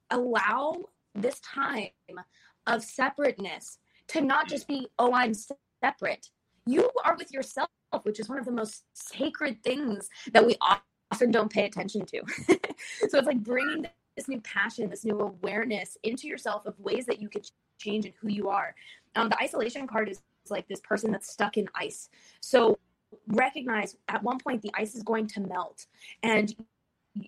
allow 0.09 0.77
this 1.15 1.39
time 1.41 1.89
of 2.67 2.83
separateness 2.83 3.79
to 4.07 4.21
not 4.21 4.47
just 4.47 4.67
be, 4.67 4.87
oh, 4.99 5.13
I'm 5.13 5.33
separate, 5.83 6.29
you 6.65 6.89
are 7.03 7.15
with 7.15 7.31
yourself, 7.31 7.69
which 8.03 8.19
is 8.19 8.29
one 8.29 8.37
of 8.37 8.45
the 8.45 8.51
most 8.51 8.83
sacred 8.93 9.63
things 9.63 10.09
that 10.33 10.45
we 10.45 10.55
often 11.11 11.31
don't 11.31 11.51
pay 11.51 11.65
attention 11.65 12.05
to. 12.05 12.21
so 13.09 13.17
it's 13.17 13.27
like 13.27 13.43
bringing 13.43 13.87
this 14.15 14.27
new 14.27 14.41
passion, 14.41 14.89
this 14.89 15.05
new 15.05 15.19
awareness 15.19 15.97
into 16.03 16.27
yourself 16.27 16.65
of 16.65 16.79
ways 16.79 17.05
that 17.05 17.21
you 17.21 17.29
could 17.29 17.49
change 17.79 18.05
and 18.05 18.13
who 18.21 18.29
you 18.29 18.49
are. 18.49 18.75
Um, 19.15 19.29
the 19.29 19.41
isolation 19.41 19.87
card 19.87 20.09
is 20.09 20.21
like 20.49 20.67
this 20.67 20.81
person 20.81 21.11
that's 21.11 21.31
stuck 21.31 21.57
in 21.57 21.67
ice. 21.75 22.09
So 22.41 22.77
recognize 23.27 23.95
at 24.07 24.23
one 24.23 24.37
point 24.37 24.61
the 24.61 24.71
ice 24.73 24.95
is 24.95 25.03
going 25.03 25.27
to 25.27 25.41
melt 25.41 25.85
and 26.23 26.55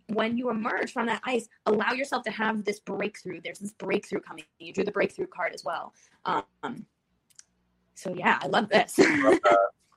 when 0.07 0.37
you 0.37 0.49
emerge 0.49 0.93
from 0.93 1.07
that 1.07 1.21
ice, 1.25 1.47
allow 1.65 1.91
yourself 1.91 2.23
to 2.23 2.31
have 2.31 2.63
this 2.63 2.79
breakthrough. 2.79 3.41
There's 3.43 3.59
this 3.59 3.73
breakthrough 3.73 4.21
coming. 4.21 4.45
You 4.59 4.73
drew 4.73 4.83
the 4.83 4.91
breakthrough 4.91 5.27
card 5.27 5.53
as 5.53 5.63
well. 5.63 5.93
Um, 6.25 6.85
so 7.95 8.13
yeah, 8.13 8.39
I 8.41 8.47
love 8.47 8.69
this. 8.69 8.97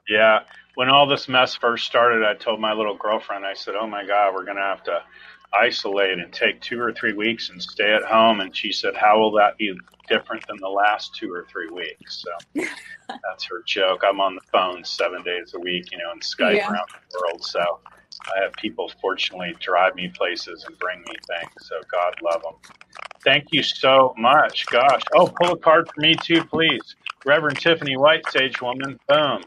yeah. 0.09 0.41
When 0.75 0.89
all 0.89 1.07
this 1.07 1.29
mess 1.29 1.55
first 1.55 1.87
started, 1.87 2.25
I 2.25 2.35
told 2.35 2.61
my 2.61 2.73
little 2.73 2.97
girlfriend, 2.97 3.47
I 3.47 3.55
said, 3.55 3.75
Oh 3.75 3.87
my 3.87 4.05
God, 4.05 4.35
we're 4.35 4.45
going 4.45 4.57
to 4.57 4.63
have 4.63 4.83
to 4.85 5.03
isolate 5.55 6.19
and 6.19 6.33
take 6.33 6.61
two 6.61 6.81
or 6.81 6.93
three 6.93 7.13
weeks 7.13 7.51
and 7.51 7.63
stay 7.63 7.95
at 7.95 8.03
home. 8.03 8.41
And 8.41 8.55
she 8.55 8.73
said, 8.73 8.95
How 8.95 9.19
will 9.19 9.33
that 9.33 9.57
be 9.57 9.79
different 10.09 10.47
than 10.47 10.57
the 10.61 10.69
last 10.69 11.15
two 11.15 11.33
or 11.33 11.47
three 11.51 11.71
weeks? 11.71 12.25
So 12.25 12.63
that's 13.09 13.45
her 13.45 13.63
joke. 13.67 14.03
I'm 14.05 14.21
on 14.21 14.35
the 14.35 14.41
phone 14.53 14.85
seven 14.85 15.23
days 15.23 15.55
a 15.55 15.61
week, 15.61 15.93
you 15.93 15.99
know, 15.99 16.11
and 16.13 16.21
Skype 16.21 16.57
yeah. 16.57 16.71
around 16.71 16.89
the 17.11 17.21
world. 17.21 17.45
So 17.45 17.81
I 18.37 18.43
have 18.43 18.53
people 18.55 18.91
fortunately 19.01 19.55
drive 19.61 19.95
me 19.95 20.09
places 20.09 20.65
and 20.67 20.79
bring 20.79 21.01
me 21.01 21.17
things. 21.27 21.53
So 21.61 21.77
God 21.91 22.15
love 22.23 22.43
them. 22.43 22.55
Thank 23.25 23.47
you 23.53 23.63
so 23.63 24.15
much. 24.17 24.67
Gosh. 24.67 25.03
Oh, 25.15 25.27
pull 25.27 25.53
a 25.53 25.59
card 25.59 25.89
for 25.93 26.01
me 26.01 26.15
too, 26.15 26.45
please. 26.45 26.97
Reverend 27.25 27.59
Tiffany 27.59 27.97
White, 27.97 28.25
Sage 28.31 28.61
Woman. 28.61 28.99
Boom. 29.09 29.45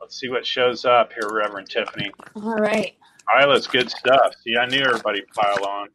Let's 0.00 0.18
see 0.18 0.28
what 0.28 0.46
shows 0.46 0.84
up 0.84 1.12
here, 1.12 1.28
Reverend 1.30 1.68
Tiffany. 1.70 2.10
All 2.36 2.56
right. 2.56 2.96
Ayla's 3.34 3.66
good 3.66 3.90
stuff. 3.90 4.34
See, 4.42 4.56
I 4.56 4.66
knew 4.66 4.80
everybody 4.80 5.22
pile 5.34 5.64
on. 5.64 5.88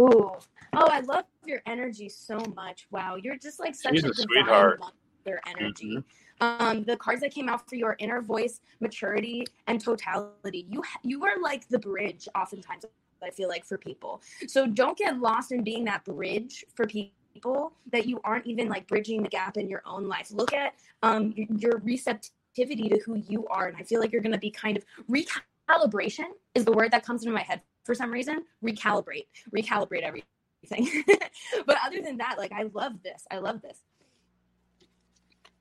Ooh. 0.00 0.32
Oh, 0.72 0.88
I 0.90 1.00
love 1.00 1.24
your 1.44 1.62
energy 1.66 2.08
so 2.08 2.38
much. 2.54 2.86
Wow. 2.90 3.16
You're 3.16 3.38
just 3.38 3.60
like 3.60 3.74
such 3.74 3.94
She's 3.94 4.04
a, 4.04 4.10
a 4.10 4.14
sweetheart. 4.14 4.80
Mother 4.80 5.40
energy. 5.46 5.96
Mm-hmm. 5.96 5.98
Um, 6.40 6.84
the 6.84 6.96
cards 6.96 7.22
that 7.22 7.32
came 7.32 7.48
out 7.48 7.68
for 7.68 7.76
your 7.76 7.96
inner 7.98 8.20
voice, 8.20 8.60
maturity, 8.80 9.46
and 9.66 9.80
totality. 9.80 10.66
You 10.68 10.82
you 11.02 11.24
are 11.24 11.40
like 11.40 11.68
the 11.68 11.78
bridge 11.78 12.28
oftentimes 12.34 12.84
I 13.22 13.30
feel 13.30 13.48
like 13.48 13.64
for 13.64 13.78
people. 13.78 14.22
So 14.46 14.66
don't 14.66 14.96
get 14.96 15.18
lost 15.18 15.52
in 15.52 15.64
being 15.64 15.84
that 15.84 16.04
bridge 16.04 16.64
for 16.74 16.86
people 16.86 17.72
that 17.92 18.06
you 18.06 18.20
aren't 18.24 18.46
even 18.46 18.68
like 18.68 18.86
bridging 18.86 19.22
the 19.22 19.28
gap 19.28 19.56
in 19.56 19.68
your 19.68 19.82
own 19.86 20.08
life. 20.08 20.30
Look 20.30 20.52
at 20.52 20.74
um, 21.02 21.34
your 21.36 21.80
receptivity 21.84 22.88
to 22.88 23.00
who 23.04 23.16
you 23.16 23.46
are. 23.48 23.66
And 23.66 23.76
I 23.76 23.82
feel 23.82 24.00
like 24.00 24.12
you're 24.12 24.22
going 24.22 24.32
to 24.32 24.38
be 24.38 24.50
kind 24.50 24.76
of 24.76 24.84
recalibration 25.10 26.30
is 26.54 26.64
the 26.64 26.72
word 26.72 26.90
that 26.92 27.04
comes 27.04 27.22
into 27.22 27.34
my 27.34 27.42
head 27.42 27.60
for 27.84 27.94
some 27.94 28.10
reason. 28.10 28.44
Recalibrate, 28.64 29.26
recalibrate 29.54 30.02
everything. 30.02 31.04
but 31.66 31.76
other 31.84 32.00
than 32.02 32.16
that, 32.18 32.36
like, 32.38 32.52
I 32.52 32.64
love 32.74 33.02
this. 33.02 33.24
I 33.30 33.38
love 33.38 33.62
this. 33.62 33.78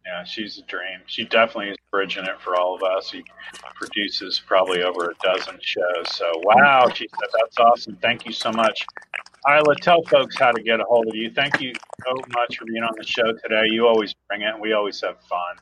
Yeah, 0.06 0.24
she's 0.24 0.60
a 0.60 0.62
dream. 0.64 0.99
She 1.08 1.26
definitely 1.26 1.72
is 1.72 1.78
bridging 1.91 2.26
it 2.26 2.39
for 2.39 2.56
all 2.56 2.76
of 2.76 2.84
us. 2.84 3.10
He 3.10 3.24
produces 3.76 4.39
probably 4.45 4.84
over 4.84 5.10
a 5.10 5.14
dozen 5.24 5.58
shows. 5.62 6.16
So, 6.16 6.32
wow, 6.43 6.88
she 6.93 7.08
said, 7.08 7.30
that's 7.39 7.58
awesome. 7.58 7.97
Thank 8.01 8.26
you 8.26 8.32
so 8.32 8.51
much. 8.51 8.86
Ayla, 9.47 9.76
tell 9.80 10.03
folks 10.03 10.38
how 10.38 10.51
to 10.51 10.62
get 10.62 10.80
a 10.80 10.84
hold 10.84 11.08
of 11.08 11.16
you. 11.16 11.32
Thank 11.32 11.60
you 11.60 11.74
so 12.06 12.14
much 12.36 12.58
for 12.58 12.66
being 12.66 12.84
on 12.84 12.93
the 12.97 13.06
show 13.06 13.32
today. 13.43 13.64
You 13.70 13.88
always 13.88 14.14
bring 14.28 14.41
it, 14.41 14.53
and 14.53 14.62
we 14.62 14.74
always 14.74 15.01
have 15.01 15.20
fun. 15.22 15.58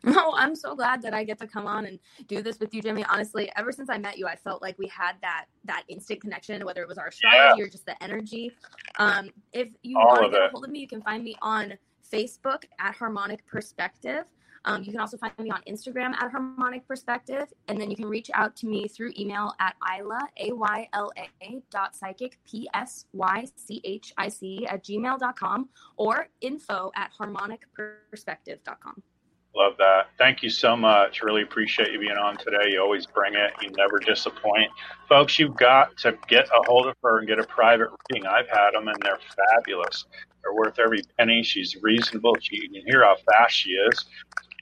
No, 0.04 0.32
I'm 0.34 0.56
so 0.56 0.74
glad 0.74 1.02
that 1.02 1.12
I 1.12 1.24
get 1.24 1.38
to 1.40 1.46
come 1.46 1.66
on 1.66 1.84
and 1.84 1.98
do 2.26 2.40
this 2.42 2.58
with 2.58 2.72
you, 2.72 2.80
Jimmy. 2.80 3.04
Honestly, 3.04 3.52
ever 3.56 3.70
since 3.70 3.90
I 3.90 3.98
met 3.98 4.16
you, 4.16 4.26
I 4.26 4.34
felt 4.34 4.62
like 4.62 4.78
we 4.78 4.86
had 4.88 5.16
that 5.20 5.44
that 5.64 5.82
instant 5.88 6.22
connection, 6.22 6.64
whether 6.64 6.80
it 6.82 6.88
was 6.88 6.96
our 6.96 7.08
astrology 7.08 7.58
yeah. 7.58 7.64
or 7.64 7.68
just 7.68 7.84
the 7.84 8.02
energy. 8.02 8.52
Um, 8.98 9.30
if 9.52 9.68
you 9.82 9.98
All 9.98 10.06
want 10.06 10.24
to 10.24 10.30
get 10.30 10.40
a 10.40 10.48
hold 10.48 10.64
of 10.64 10.70
me, 10.70 10.80
you 10.80 10.88
can 10.88 11.02
find 11.02 11.22
me 11.22 11.36
on 11.42 11.74
Facebook 12.12 12.64
at 12.78 12.94
Harmonic 12.94 13.46
Perspective. 13.46 14.24
Um, 14.64 14.82
you 14.82 14.92
can 14.92 15.00
also 15.00 15.16
find 15.16 15.32
me 15.38 15.50
on 15.50 15.62
Instagram 15.68 16.12
at 16.14 16.30
Harmonic 16.30 16.86
Perspective, 16.86 17.52
and 17.68 17.80
then 17.80 17.90
you 17.90 17.96
can 17.96 18.04
reach 18.06 18.30
out 18.34 18.54
to 18.56 18.66
me 18.66 18.88
through 18.88 19.12
email 19.18 19.54
at 19.58 19.74
Ayla, 19.82 20.20
A-Y-L-A 20.38 21.62
dot 21.70 21.96
psychic, 21.96 22.38
P-S-Y-C-H-I-C 22.46 23.06
at 24.66 24.84
gmail.com 24.84 25.68
or 25.96 26.28
info 26.40 26.90
at 26.94 27.10
harmonicperspective.com. 27.18 29.02
Love 29.54 29.72
that. 29.78 30.08
Thank 30.16 30.42
you 30.42 30.50
so 30.50 30.76
much. 30.76 31.22
Really 31.22 31.42
appreciate 31.42 31.90
you 31.92 31.98
being 31.98 32.12
on 32.12 32.36
today. 32.36 32.70
You 32.70 32.80
always 32.80 33.06
bring 33.06 33.34
it. 33.34 33.50
You 33.60 33.70
never 33.76 33.98
disappoint. 33.98 34.70
Folks, 35.08 35.38
you've 35.38 35.56
got 35.56 35.96
to 35.98 36.16
get 36.28 36.46
a 36.48 36.62
hold 36.66 36.86
of 36.86 36.94
her 37.02 37.18
and 37.18 37.26
get 37.26 37.40
a 37.40 37.44
private 37.44 37.88
reading. 38.10 38.26
I've 38.28 38.48
had 38.48 38.72
them 38.72 38.86
and 38.86 38.96
they're 39.02 39.18
fabulous. 39.50 40.04
They're 40.42 40.54
worth 40.54 40.78
every 40.78 41.02
penny. 41.18 41.42
She's 41.42 41.76
reasonable. 41.82 42.36
She, 42.40 42.56
you 42.56 42.70
can 42.70 42.82
hear 42.86 43.04
how 43.04 43.16
fast 43.30 43.54
she 43.54 43.70
is, 43.70 44.04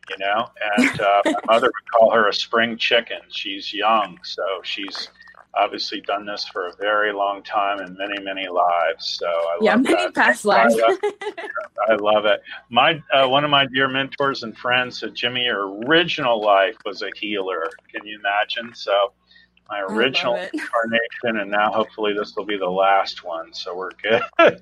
you 0.09 0.17
know. 0.19 0.49
And 0.79 1.01
uh, 1.01 1.23
my 1.27 1.41
mother 1.47 1.67
would 1.67 1.93
call 1.93 2.11
her 2.13 2.29
a 2.29 2.33
spring 2.33 2.79
chicken. 2.79 3.19
She's 3.29 3.73
young, 3.73 4.19
so 4.23 4.43
she's 4.63 5.11
obviously 5.59 6.01
done 6.03 6.25
this 6.25 6.47
for 6.47 6.67
a 6.69 6.77
very 6.77 7.13
long 7.13 7.43
time 7.43 7.81
and 7.81 7.97
many 7.97 8.21
many 8.23 8.49
lives 8.49 9.19
so 9.21 9.27
I 9.27 9.59
yeah 9.61 9.77
many 9.77 9.95
that. 9.95 10.15
past 10.15 10.45
lives. 10.45 10.75
I 11.89 11.95
love 11.95 12.27
it. 12.27 12.43
My 12.71 13.03
uh, 13.13 13.27
one 13.29 13.45
of 13.45 13.51
my 13.51 13.67
dear 13.67 13.89
mentors 13.89 14.43
and 14.43 14.57
friends 14.57 15.01
said 15.01 15.15
jimmy 15.15 15.45
your 15.45 15.85
original 15.85 16.41
life 16.41 16.77
was 16.85 17.03
a 17.03 17.11
healer. 17.17 17.69
Can 17.93 18.07
you 18.07 18.19
imagine? 18.19 18.75
So 18.75 19.13
my 19.69 19.81
original 19.81 20.35
incarnation 20.35 21.41
and 21.41 21.51
now 21.51 21.71
hopefully 21.71 22.15
this 22.15 22.35
will 22.37 22.47
be 22.47 22.57
the 22.57 22.67
last 22.67 23.25
one 23.25 23.53
so 23.53 23.77
we're 23.77 23.91
good. 24.03 24.23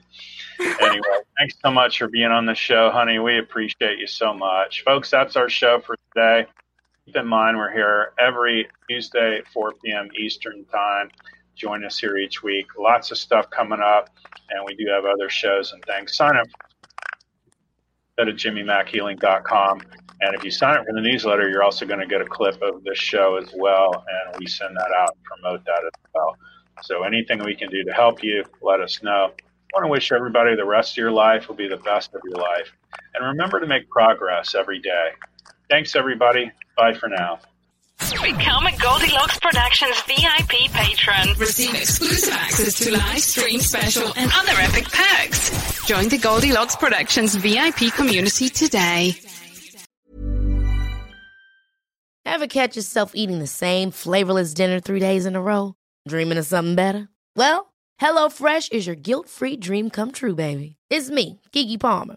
Anyway 0.59 1.03
thanks 1.38 1.55
so 1.62 1.70
much 1.70 1.99
for 1.99 2.09
being 2.09 2.30
on 2.30 2.47
the 2.47 2.55
show 2.55 2.90
honey. 2.90 3.18
We 3.18 3.38
appreciate 3.38 3.99
you 3.99 4.07
so 4.07 4.32
much. 4.32 4.82
Folks 4.84 5.11
that's 5.11 5.36
our 5.36 5.51
show 5.51 5.80
for 5.80 5.97
today 6.14 6.47
Keep 7.07 7.16
in 7.16 7.26
mind, 7.28 7.57
we're 7.57 7.72
here 7.72 8.12
every 8.18 8.66
Tuesday 8.90 9.38
at 9.38 9.46
4 9.52 9.74
p.m. 9.84 10.09
Eastern 10.18 10.64
Time. 10.64 11.09
Join 11.54 11.84
us 11.84 12.00
here 12.00 12.16
each 12.16 12.42
week. 12.42 12.66
Lots 12.76 13.12
of 13.12 13.18
stuff 13.18 13.48
coming 13.48 13.78
up, 13.80 14.11
and 14.50 14.64
we 14.66 14.74
do 14.74 14.90
have 14.90 15.04
other 15.04 15.28
shows 15.28 15.72
and 15.72 15.80
things. 15.84 16.16
Sign 16.16 16.36
up 16.36 16.48
at 18.18 18.26
jimmymackhealing.com. 18.26 19.82
And 20.20 20.34
if 20.34 20.42
you 20.42 20.50
sign 20.50 20.78
up 20.78 20.84
for 20.84 20.94
the 20.94 21.00
newsletter, 21.00 21.48
you're 21.48 21.62
also 21.62 21.86
going 21.86 22.00
to 22.00 22.07
get 22.07 22.20
a 22.20 22.24
clip 22.24 22.61
of 22.61 22.82
this 22.82 22.98
show 22.98 23.36
as 23.36 23.52
well, 23.54 23.92
and 23.94 24.36
we 24.40 24.46
send 24.48 24.76
that 24.76 24.90
out 24.98 25.11
and 25.14 25.22
promote 25.22 25.64
that 25.64 25.84
as 25.84 25.92
well. 26.12 26.36
So 26.82 27.04
anything 27.04 27.44
we 27.44 27.54
can 27.54 27.70
do 27.70 27.84
to 27.84 27.92
help 27.92 28.24
you, 28.24 28.42
let 28.62 28.80
us 28.80 29.00
know. 29.04 29.30
I 29.30 29.78
want 29.78 29.84
to 29.84 29.88
wish 29.88 30.11
everybody 30.11 30.57
the 30.57 30.64
rest 30.64 30.94
of 30.94 30.96
your 30.96 31.12
life 31.12 31.46
will 31.46 31.54
be 31.54 31.68
the 31.68 31.76
best 31.76 32.14
of 32.14 32.20
your 32.24 32.36
life. 32.36 32.72
And 33.14 33.24
remember 33.24 33.61
to 33.61 33.66
make 33.68 33.88
progress 33.90 34.57
every 34.57 34.80
day. 34.80 35.11
Thanks, 35.69 35.97
everybody. 35.97 36.51
Bye 36.77 36.95
for 36.95 37.09
now. 37.09 37.41
Become 38.23 38.67
a 38.67 38.77
Goldilocks 38.77 39.39
Productions 39.41 40.01
VIP 40.03 40.71
patron. 40.73 41.35
Receive 41.39 41.75
exclusive 41.75 42.35
access 42.35 42.79
to 42.79 42.93
live 42.93 43.21
stream 43.21 43.61
special 43.61 44.12
and 44.17 44.31
other 44.35 44.53
epic 44.61 44.85
perks. 44.85 45.87
Join 45.87 46.09
the 46.09 46.19
Goldilocks 46.19 46.77
Productions 46.77 47.35
VIP 47.37 47.93
community 47.95 48.49
today. 48.49 49.14
Ever 52.27 52.47
catch 52.49 52.77
yourself 52.77 53.12
eating 53.14 53.39
the 53.39 53.47
same 53.47 53.91
flavorless 53.91 54.53
dinner 54.53 54.79
three 54.81 55.01
days 55.01 55.25
in 55.27 55.37
a 55.37 55.41
row? 55.41 55.75
Dreaming 56.07 56.39
of 56.39 56.45
something 56.47 56.75
better? 56.75 57.09
Well, 57.35 57.73
HelloFresh 58.01 58.73
is 58.73 58.87
your 58.87 58.97
guilt-free 58.97 59.57
dream 59.57 59.91
come 59.91 60.12
true, 60.12 60.35
baby. 60.35 60.77
It's 60.91 61.09
me, 61.09 61.41
Keke 61.53 61.81
Palmer. 61.81 62.17